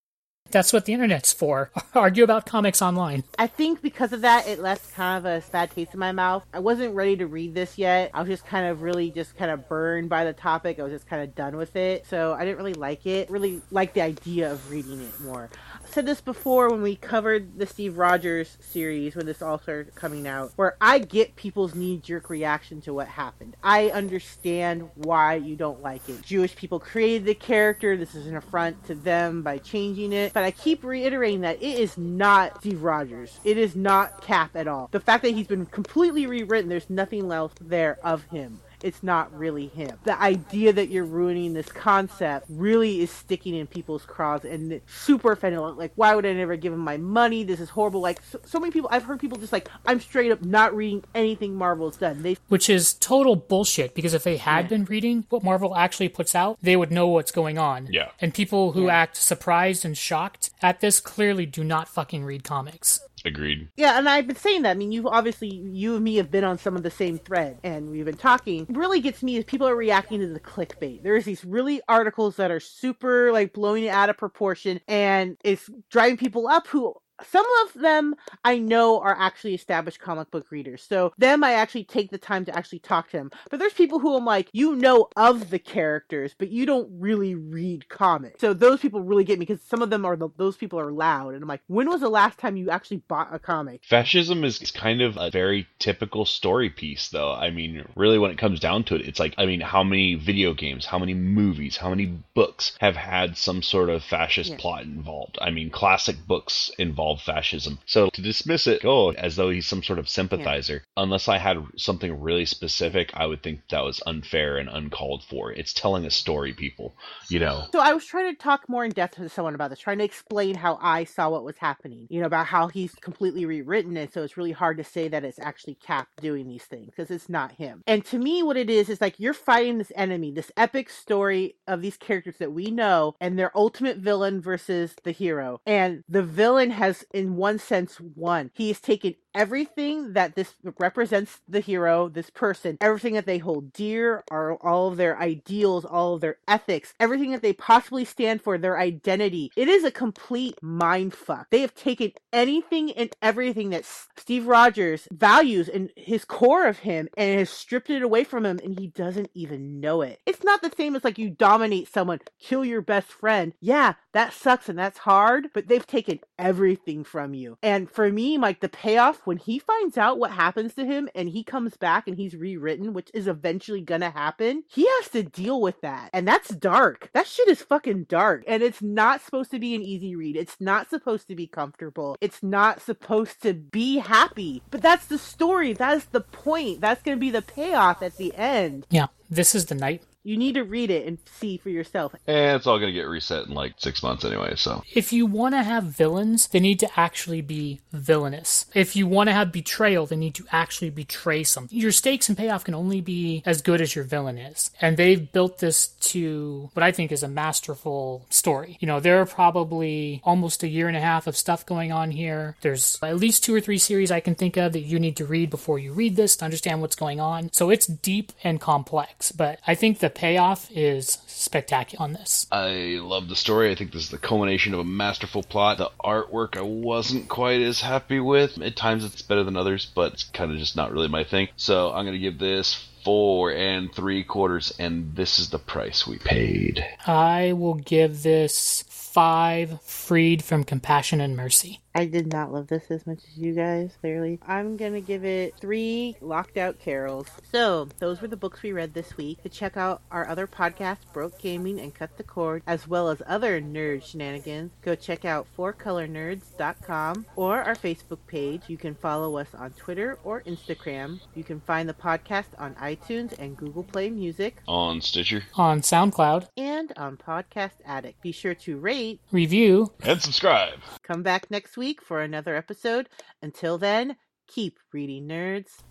That's 0.50 0.72
what 0.72 0.84
the 0.84 0.92
internet's 0.92 1.32
for. 1.32 1.70
Argue 1.94 2.24
about 2.24 2.46
comics 2.46 2.82
online. 2.82 3.24
I 3.38 3.46
think 3.46 3.82
because 3.82 4.12
of 4.12 4.22
that, 4.22 4.46
it 4.46 4.58
left 4.58 4.94
kind 4.94 5.24
of 5.24 5.24
a 5.24 5.42
bad 5.50 5.70
taste 5.70 5.94
in 5.94 6.00
my 6.00 6.12
mouth. 6.12 6.44
I 6.52 6.58
wasn't 6.58 6.94
ready 6.94 7.16
to 7.18 7.26
read 7.26 7.54
this 7.54 7.78
yet. 7.78 8.10
I 8.12 8.20
was 8.20 8.28
just 8.28 8.46
kind 8.46 8.66
of 8.66 8.82
really 8.82 9.10
just 9.10 9.36
kind 9.36 9.50
of 9.50 9.68
burned 9.68 10.08
by 10.08 10.24
the 10.24 10.32
topic. 10.32 10.78
I 10.78 10.82
was 10.82 10.92
just 10.92 11.08
kind 11.08 11.22
of 11.22 11.34
done 11.34 11.56
with 11.56 11.76
it. 11.76 12.06
So 12.06 12.32
I 12.32 12.44
didn't 12.44 12.58
really 12.58 12.74
like 12.74 13.06
it. 13.06 13.30
Really 13.30 13.62
like 13.70 13.94
the 13.94 14.02
idea 14.02 14.52
of 14.52 14.70
reading 14.70 15.00
it 15.00 15.20
more. 15.20 15.50
Said 15.90 16.06
this 16.06 16.20
before 16.20 16.70
when 16.70 16.82
we 16.82 16.94
covered 16.94 17.58
the 17.58 17.66
Steve 17.66 17.98
Rogers 17.98 18.56
series 18.60 19.16
when 19.16 19.26
this 19.26 19.42
all 19.42 19.58
started 19.58 19.92
coming 19.96 20.24
out, 20.24 20.52
where 20.54 20.76
I 20.80 21.00
get 21.00 21.34
people's 21.34 21.74
knee 21.74 21.96
jerk 21.96 22.30
reaction 22.30 22.80
to 22.82 22.94
what 22.94 23.08
happened. 23.08 23.56
I 23.60 23.90
understand 23.90 24.88
why 24.94 25.34
you 25.34 25.56
don't 25.56 25.82
like 25.82 26.08
it. 26.08 26.22
Jewish 26.22 26.54
people 26.54 26.78
created 26.78 27.24
the 27.24 27.34
character. 27.34 27.96
This 27.96 28.14
is 28.14 28.28
an 28.28 28.36
affront 28.36 28.84
to 28.86 28.94
them 28.94 29.42
by 29.42 29.58
changing 29.58 30.12
it. 30.12 30.32
But 30.32 30.44
I 30.44 30.52
keep 30.52 30.84
reiterating 30.84 31.40
that 31.40 31.60
it 31.60 31.80
is 31.80 31.98
not 31.98 32.60
Steve 32.60 32.84
Rogers. 32.84 33.40
It 33.42 33.58
is 33.58 33.74
not 33.74 34.22
Cap 34.22 34.54
at 34.54 34.68
all. 34.68 34.90
The 34.92 35.00
fact 35.00 35.24
that 35.24 35.34
he's 35.34 35.48
been 35.48 35.66
completely 35.66 36.24
rewritten, 36.24 36.68
there's 36.68 36.88
nothing 36.88 37.32
else 37.32 37.52
there 37.60 37.98
of 38.04 38.22
him 38.26 38.60
it's 38.84 39.02
not 39.02 39.36
really 39.36 39.68
him. 39.68 39.98
The 40.04 40.20
idea 40.20 40.72
that 40.72 40.88
you're 40.88 41.04
ruining 41.04 41.54
this 41.54 41.70
concept 41.70 42.46
really 42.48 43.00
is 43.00 43.10
sticking 43.10 43.54
in 43.54 43.66
people's 43.66 44.04
craws 44.04 44.44
and 44.44 44.80
super 44.86 45.32
offended. 45.32 45.60
Like, 45.60 45.92
why 45.96 46.14
would 46.14 46.26
I 46.26 46.32
never 46.32 46.56
give 46.56 46.72
him 46.72 46.80
my 46.80 46.96
money? 46.96 47.44
This 47.44 47.60
is 47.60 47.70
horrible. 47.70 48.00
Like, 48.00 48.20
so, 48.22 48.40
so 48.44 48.60
many 48.60 48.72
people, 48.72 48.88
I've 48.92 49.04
heard 49.04 49.20
people 49.20 49.38
just 49.38 49.52
like, 49.52 49.68
I'm 49.86 50.00
straight 50.00 50.32
up 50.32 50.42
not 50.42 50.74
reading 50.74 51.04
anything 51.14 51.54
Marvel's 51.54 51.96
done. 51.96 52.22
They 52.22 52.36
Which 52.48 52.70
is 52.70 52.94
total 52.94 53.36
bullshit 53.36 53.94
because 53.94 54.14
if 54.14 54.24
they 54.24 54.36
had 54.36 54.68
been 54.68 54.84
reading 54.84 55.24
what 55.28 55.42
Marvel 55.42 55.76
actually 55.76 56.08
puts 56.08 56.34
out, 56.34 56.58
they 56.62 56.76
would 56.76 56.90
know 56.90 57.08
what's 57.08 57.32
going 57.32 57.58
on. 57.58 57.88
Yeah. 57.90 58.10
And 58.20 58.32
people 58.34 58.72
who 58.72 58.88
act 58.88 59.16
surprised 59.16 59.84
and 59.84 59.96
shocked 59.96 60.50
at 60.62 60.80
this 60.80 61.00
clearly 61.00 61.46
do 61.46 61.64
not 61.64 61.88
fucking 61.88 62.24
read 62.24 62.44
comics. 62.44 63.00
Agreed. 63.24 63.68
Yeah, 63.76 63.98
and 63.98 64.08
I've 64.08 64.26
been 64.26 64.36
saying 64.36 64.62
that. 64.62 64.70
I 64.70 64.74
mean, 64.74 64.92
you've 64.92 65.06
obviously, 65.06 65.48
you 65.48 65.94
and 65.94 66.04
me 66.04 66.16
have 66.16 66.30
been 66.30 66.44
on 66.44 66.58
some 66.58 66.76
of 66.76 66.82
the 66.82 66.90
same 66.90 67.18
thread, 67.18 67.58
and 67.62 67.90
we've 67.90 68.04
been 68.04 68.16
talking. 68.16 68.64
What 68.66 68.76
really 68.76 69.00
gets 69.00 69.22
me 69.22 69.36
is 69.36 69.44
people 69.44 69.68
are 69.68 69.76
reacting 69.76 70.20
to 70.20 70.28
the 70.28 70.40
clickbait. 70.40 71.02
There's 71.02 71.24
these 71.24 71.44
really 71.44 71.82
articles 71.88 72.36
that 72.36 72.50
are 72.50 72.60
super, 72.60 73.30
like, 73.32 73.52
blowing 73.52 73.84
it 73.84 73.88
out 73.88 74.08
of 74.08 74.16
proportion, 74.16 74.80
and 74.88 75.36
it's 75.44 75.68
driving 75.90 76.16
people 76.16 76.48
up 76.48 76.66
who 76.66 76.94
some 77.28 77.46
of 77.64 77.80
them 77.80 78.14
I 78.44 78.58
know 78.58 79.00
are 79.00 79.16
actually 79.18 79.54
established 79.54 80.00
comic 80.00 80.30
book 80.30 80.50
readers. 80.50 80.82
So 80.82 81.12
them 81.18 81.44
I 81.44 81.52
actually 81.52 81.84
take 81.84 82.10
the 82.10 82.18
time 82.18 82.44
to 82.46 82.56
actually 82.56 82.80
talk 82.80 83.10
to 83.10 83.16
them. 83.16 83.30
But 83.50 83.58
there's 83.58 83.72
people 83.72 83.98
who 83.98 84.16
I'm 84.16 84.24
like, 84.24 84.48
you 84.52 84.76
know 84.76 85.08
of 85.16 85.50
the 85.50 85.58
characters, 85.58 86.34
but 86.38 86.50
you 86.50 86.66
don't 86.66 86.88
really 86.98 87.34
read 87.34 87.88
comics. 87.88 88.40
So 88.40 88.52
those 88.52 88.80
people 88.80 89.02
really 89.02 89.24
get 89.24 89.38
me 89.38 89.46
because 89.46 89.62
some 89.62 89.82
of 89.82 89.90
them 89.90 90.04
are 90.04 90.16
the, 90.16 90.28
those 90.36 90.56
people 90.56 90.78
are 90.78 90.92
loud, 90.92 91.34
and 91.34 91.42
I'm 91.42 91.48
like, 91.48 91.62
when 91.66 91.88
was 91.88 92.00
the 92.00 92.08
last 92.08 92.38
time 92.38 92.56
you 92.56 92.70
actually 92.70 93.02
bought 93.08 93.34
a 93.34 93.38
comic? 93.38 93.82
Fascism 93.84 94.44
is 94.44 94.58
kind 94.70 95.00
of 95.02 95.16
a 95.16 95.30
very 95.30 95.66
typical 95.78 96.24
story 96.24 96.70
piece, 96.70 97.08
though. 97.08 97.32
I 97.32 97.50
mean, 97.50 97.84
really, 97.96 98.18
when 98.18 98.30
it 98.30 98.38
comes 98.38 98.60
down 98.60 98.84
to 98.84 98.94
it, 98.94 99.02
it's 99.06 99.20
like, 99.20 99.34
I 99.38 99.46
mean, 99.46 99.60
how 99.60 99.82
many 99.82 100.14
video 100.14 100.54
games, 100.54 100.86
how 100.86 100.98
many 100.98 101.14
movies, 101.14 101.76
how 101.76 101.90
many 101.90 102.06
books 102.34 102.76
have 102.80 102.96
had 102.96 103.36
some 103.36 103.62
sort 103.62 103.88
of 103.90 104.02
fascist 104.02 104.50
Yeah. 104.50 104.56
plot 104.58 104.82
involved? 104.84 105.38
I 105.40 105.50
mean, 105.50 105.70
classic 105.70 106.16
books 106.26 106.70
fascism. 107.16 107.78
So 107.86 108.10
to 108.10 108.22
dismiss 108.22 108.66
it, 108.66 108.84
oh, 108.84 109.12
as 109.12 109.36
though 109.36 109.50
he's 109.50 109.66
some 109.66 109.82
sort 109.82 109.98
of 109.98 110.08
sympathizer, 110.08 110.82
unless 110.96 111.28
I 111.28 111.38
had 111.38 111.64
something 111.76 112.20
really 112.20 112.46
specific, 112.46 113.10
I 113.14 113.26
would 113.26 113.42
think 113.42 113.60
that 113.70 113.84
was 113.84 114.02
unfair 114.06 114.58
and 114.58 114.68
uncalled 114.68 115.24
for. 115.24 115.52
It's 115.52 115.72
telling 115.72 116.04
a 116.04 116.10
story, 116.10 116.52
people. 116.52 116.94
You 117.28 117.40
know, 117.40 117.64
So 117.72 117.80
I 117.80 117.92
was 117.92 118.04
trying 118.04 118.34
to 118.34 118.38
talk 118.38 118.68
more 118.68 118.84
in 118.84 118.92
depth 118.92 119.16
to 119.16 119.28
someone 119.28 119.54
about 119.54 119.70
this, 119.70 119.78
trying 119.78 119.98
to 119.98 120.04
explain 120.04 120.54
how 120.54 120.78
I 120.80 121.04
saw 121.04 121.30
what 121.30 121.44
was 121.44 121.58
happening. 121.58 122.06
You 122.10 122.20
know, 122.20 122.26
about 122.26 122.46
how 122.46 122.68
he's 122.68 122.94
completely 122.94 123.44
rewritten 123.46 123.96
it, 123.96 124.12
so 124.12 124.22
it's 124.22 124.36
really 124.36 124.52
hard 124.52 124.76
to 124.78 124.84
say 124.84 125.08
that 125.08 125.24
it's 125.24 125.38
actually 125.38 125.74
Cap 125.74 126.08
doing 126.20 126.48
these 126.48 126.64
things 126.64 126.86
because 126.86 127.10
it's 127.10 127.28
not 127.28 127.52
him. 127.52 127.82
And 127.86 128.04
to 128.06 128.18
me, 128.18 128.42
what 128.42 128.56
it 128.56 128.70
is 128.70 128.88
is 128.88 129.00
like 129.00 129.18
you're 129.18 129.34
fighting 129.34 129.78
this 129.78 129.92
enemy, 129.94 130.32
this 130.32 130.52
epic 130.56 130.90
story 130.90 131.56
of 131.66 131.82
these 131.82 131.96
characters 131.96 132.36
that 132.38 132.52
we 132.52 132.70
know, 132.70 133.14
and 133.20 133.38
their 133.38 133.56
ultimate 133.56 133.98
villain 133.98 134.40
versus 134.40 134.94
the 135.04 135.12
hero. 135.12 135.60
And 135.66 136.04
the 136.08 136.22
villain 136.22 136.70
has, 136.70 136.99
in 137.12 137.36
one 137.36 137.58
sense, 137.58 138.00
won. 138.00 138.50
He 138.54 138.68
has 138.68 138.80
taken 138.80 139.14
everything 139.34 140.12
that 140.14 140.34
this 140.34 140.54
represents 140.78 141.40
the 141.48 141.60
hero, 141.60 142.08
this 142.08 142.30
person, 142.30 142.78
everything 142.80 143.14
that 143.14 143.26
they 143.26 143.38
hold 143.38 143.72
dear, 143.72 144.24
are 144.30 144.54
all 144.56 144.88
of 144.88 144.96
their 144.96 145.18
ideals, 145.18 145.84
all 145.84 146.14
of 146.14 146.20
their 146.20 146.38
ethics, 146.48 146.94
everything 146.98 147.30
that 147.32 147.42
they 147.42 147.52
possibly 147.52 148.04
stand 148.04 148.42
for, 148.42 148.58
their 148.58 148.78
identity. 148.78 149.50
It 149.56 149.68
is 149.68 149.84
a 149.84 149.90
complete 149.90 150.62
mind 150.62 151.14
fuck. 151.14 151.48
They 151.50 151.60
have 151.60 151.74
taken 151.74 152.12
anything 152.32 152.92
and 152.92 153.10
everything 153.22 153.70
that 153.70 153.84
Steve 154.16 154.46
Rogers 154.46 155.08
values 155.12 155.68
in 155.68 155.90
his 155.96 156.24
core 156.24 156.66
of 156.66 156.80
him 156.80 157.08
and 157.16 157.38
has 157.38 157.50
stripped 157.50 157.90
it 157.90 158.02
away 158.02 158.24
from 158.24 158.44
him 158.44 158.60
and 158.62 158.78
he 158.78 158.88
doesn't 158.88 159.30
even 159.34 159.80
know 159.80 160.02
it. 160.02 160.20
It's 160.26 160.44
not 160.44 160.62
the 160.62 160.72
same 160.76 160.96
as 160.96 161.04
like 161.04 161.18
you 161.18 161.30
dominate 161.30 161.92
someone, 161.92 162.20
kill 162.38 162.64
your 162.64 162.82
best 162.82 163.08
friend. 163.08 163.52
Yeah, 163.60 163.94
that 164.12 164.32
sucks 164.32 164.68
and 164.68 164.78
that's 164.78 164.98
hard, 164.98 165.48
but 165.52 165.68
they've 165.68 165.86
taken 165.86 166.20
everything 166.38 167.04
from 167.04 167.34
you. 167.34 167.58
And 167.62 167.90
for 167.90 168.10
me, 168.10 168.38
like 168.38 168.60
the 168.60 168.68
payoff 168.68 169.19
when 169.24 169.36
he 169.36 169.58
finds 169.58 169.98
out 169.98 170.18
what 170.18 170.30
happens 170.32 170.74
to 170.74 170.84
him 170.84 171.08
and 171.14 171.28
he 171.28 171.42
comes 171.42 171.76
back 171.76 172.06
and 172.06 172.16
he's 172.16 172.34
rewritten, 172.34 172.92
which 172.92 173.10
is 173.14 173.26
eventually 173.26 173.80
gonna 173.80 174.10
happen, 174.10 174.64
he 174.68 174.86
has 174.86 175.08
to 175.10 175.22
deal 175.22 175.60
with 175.60 175.80
that. 175.80 176.10
And 176.12 176.26
that's 176.26 176.50
dark. 176.50 177.10
That 177.12 177.26
shit 177.26 177.48
is 177.48 177.62
fucking 177.62 178.04
dark. 178.04 178.44
And 178.46 178.62
it's 178.62 178.82
not 178.82 179.20
supposed 179.20 179.50
to 179.52 179.58
be 179.58 179.74
an 179.74 179.82
easy 179.82 180.14
read. 180.16 180.36
It's 180.36 180.60
not 180.60 180.90
supposed 180.90 181.28
to 181.28 181.34
be 181.34 181.46
comfortable. 181.46 182.16
It's 182.20 182.42
not 182.42 182.80
supposed 182.80 183.42
to 183.42 183.54
be 183.54 183.98
happy. 183.98 184.62
But 184.70 184.82
that's 184.82 185.06
the 185.06 185.18
story. 185.18 185.72
That's 185.72 186.06
the 186.06 186.20
point. 186.20 186.80
That's 186.80 187.02
gonna 187.02 187.16
be 187.16 187.30
the 187.30 187.42
payoff 187.42 188.02
at 188.02 188.16
the 188.16 188.34
end. 188.34 188.86
Yeah, 188.90 189.06
this 189.28 189.54
is 189.54 189.66
the 189.66 189.74
night. 189.74 190.02
You 190.22 190.36
need 190.36 190.54
to 190.54 190.64
read 190.64 190.90
it 190.90 191.06
and 191.06 191.18
see 191.38 191.56
for 191.56 191.70
yourself. 191.70 192.14
and 192.26 192.56
it's 192.56 192.66
all 192.66 192.78
going 192.78 192.92
to 192.92 192.98
get 192.98 193.08
reset 193.08 193.46
in 193.46 193.54
like 193.54 193.74
six 193.78 194.02
months 194.02 194.24
anyway, 194.24 194.54
so. 194.56 194.82
If 194.94 195.12
you 195.12 195.24
want 195.24 195.54
to 195.54 195.62
have 195.62 195.84
villains, 195.84 196.48
they 196.48 196.60
need 196.60 196.78
to 196.80 197.00
actually 197.00 197.40
be 197.40 197.80
villainous. 197.92 198.66
If 198.74 198.96
you 198.96 199.06
want 199.06 199.28
to 199.28 199.32
have 199.32 199.50
betrayal, 199.50 200.04
they 200.06 200.16
need 200.16 200.34
to 200.34 200.44
actually 200.52 200.90
betray 200.90 201.42
something. 201.44 201.76
Your 201.76 201.92
stakes 201.92 202.28
and 202.28 202.36
payoff 202.36 202.64
can 202.64 202.74
only 202.74 203.00
be 203.00 203.42
as 203.46 203.62
good 203.62 203.80
as 203.80 203.94
your 203.94 204.04
villain 204.04 204.36
is. 204.36 204.70
And 204.80 204.96
they've 204.96 205.32
built 205.32 205.58
this 205.58 205.88
to 205.88 206.70
what 206.74 206.82
I 206.82 206.92
think 206.92 207.12
is 207.12 207.22
a 207.22 207.28
masterful 207.28 208.26
story. 208.28 208.76
You 208.80 208.88
know, 208.88 209.00
there 209.00 209.20
are 209.20 209.26
probably 209.26 210.20
almost 210.24 210.62
a 210.62 210.68
year 210.68 210.88
and 210.88 210.96
a 210.96 211.00
half 211.00 211.26
of 211.26 211.36
stuff 211.36 211.64
going 211.64 211.92
on 211.92 212.10
here. 212.10 212.56
There's 212.60 212.98
at 213.02 213.16
least 213.16 213.42
two 213.42 213.54
or 213.54 213.60
three 213.60 213.78
series 213.78 214.10
I 214.10 214.20
can 214.20 214.34
think 214.34 214.56
of 214.58 214.74
that 214.74 214.80
you 214.80 215.00
need 215.00 215.16
to 215.16 215.24
read 215.24 215.48
before 215.48 215.78
you 215.78 215.92
read 215.94 216.16
this 216.16 216.36
to 216.36 216.44
understand 216.44 216.82
what's 216.82 216.96
going 216.96 217.20
on. 217.20 217.50
So 217.52 217.70
it's 217.70 217.86
deep 217.86 218.32
and 218.44 218.60
complex, 218.60 219.32
but 219.32 219.58
I 219.66 219.74
think 219.74 220.00
the 220.00 220.09
payoff 220.10 220.70
is 220.70 221.18
spectacular 221.26 222.02
on 222.02 222.12
this. 222.12 222.46
I 222.50 222.98
love 223.00 223.28
the 223.28 223.36
story. 223.36 223.70
I 223.70 223.74
think 223.74 223.92
this 223.92 224.04
is 224.04 224.10
the 224.10 224.18
culmination 224.18 224.74
of 224.74 224.80
a 224.80 224.84
masterful 224.84 225.42
plot. 225.42 225.78
The 225.78 225.90
artwork 226.04 226.56
I 226.56 226.62
wasn't 226.62 227.28
quite 227.28 227.60
as 227.60 227.80
happy 227.80 228.20
with. 228.20 228.60
At 228.60 228.76
times 228.76 229.04
it's 229.04 229.22
better 229.22 229.44
than 229.44 229.56
others, 229.56 229.86
but 229.94 230.14
it's 230.14 230.24
kind 230.24 230.52
of 230.52 230.58
just 230.58 230.76
not 230.76 230.92
really 230.92 231.08
my 231.08 231.24
thing. 231.24 231.48
So 231.56 231.92
I'm 231.92 232.04
going 232.04 232.12
to 232.12 232.18
give 232.18 232.38
this 232.38 232.86
four 233.04 233.52
and 233.52 233.92
three 233.92 234.22
quarters, 234.24 234.74
and 234.78 235.14
this 235.16 235.38
is 235.38 235.50
the 235.50 235.58
price 235.58 236.06
we 236.06 236.18
paid. 236.18 236.84
I 237.06 237.54
will 237.54 237.74
give 237.74 238.22
this 238.22 238.84
five 239.12 239.80
freed 239.82 240.42
from 240.44 240.64
compassion 240.64 241.20
and 241.20 241.36
mercy. 241.36 241.80
I 241.92 242.04
did 242.04 242.32
not 242.32 242.52
love 242.52 242.68
this 242.68 242.84
as 242.90 243.04
much 243.04 243.18
as 243.24 243.36
you 243.36 243.52
guys, 243.52 243.96
clearly. 244.00 244.38
I'm 244.46 244.76
gonna 244.76 245.00
give 245.00 245.24
it 245.24 245.56
three 245.60 246.16
locked 246.20 246.56
out 246.56 246.78
carols. 246.78 247.26
So, 247.50 247.88
those 247.98 248.22
were 248.22 248.28
the 248.28 248.36
books 248.36 248.62
we 248.62 248.70
read 248.70 248.94
this 248.94 249.16
week. 249.16 249.42
To 249.42 249.48
check 249.48 249.76
out 249.76 250.00
our 250.12 250.28
other 250.28 250.46
podcasts, 250.46 251.12
Broke 251.12 251.40
Gaming 251.40 251.80
and 251.80 251.92
Cut 251.92 252.16
the 252.16 252.22
Cord, 252.22 252.62
as 252.66 252.86
well 252.86 253.08
as 253.08 253.20
other 253.26 253.60
nerd 253.60 254.04
shenanigans, 254.04 254.70
go 254.82 254.94
check 254.94 255.24
out 255.24 255.48
fourcolornerds.com 255.58 257.26
or 257.34 257.60
our 257.62 257.74
Facebook 257.74 258.20
page. 258.28 258.62
You 258.68 258.76
can 258.76 258.94
follow 258.94 259.36
us 259.36 259.48
on 259.54 259.72
Twitter 259.72 260.18
or 260.22 260.42
Instagram. 260.42 261.20
You 261.34 261.42
can 261.42 261.60
find 261.60 261.88
the 261.88 261.94
podcast 261.94 262.46
on 262.56 262.76
iTunes 262.76 263.36
and 263.36 263.56
Google 263.56 263.82
Play 263.82 264.10
Music 264.10 264.58
On 264.68 265.00
Stitcher. 265.00 265.42
On 265.56 265.80
SoundCloud, 265.80 266.46
and 266.56 266.92
on 266.96 267.16
Podcast 267.16 267.72
Addict. 267.84 268.22
Be 268.22 268.30
sure 268.30 268.54
to 268.54 268.78
rate, 269.00 269.20
review, 269.32 269.92
And 270.02 270.20
subscribe. 270.20 270.78
come 271.02 271.22
back 271.22 271.50
next 271.50 271.76
week 271.76 272.02
for 272.02 272.20
another 272.20 272.54
episode. 272.56 273.08
Until 273.42 273.78
then, 273.78 274.16
keep 274.46 274.78
reading, 274.92 275.26
nerds. 275.26 275.70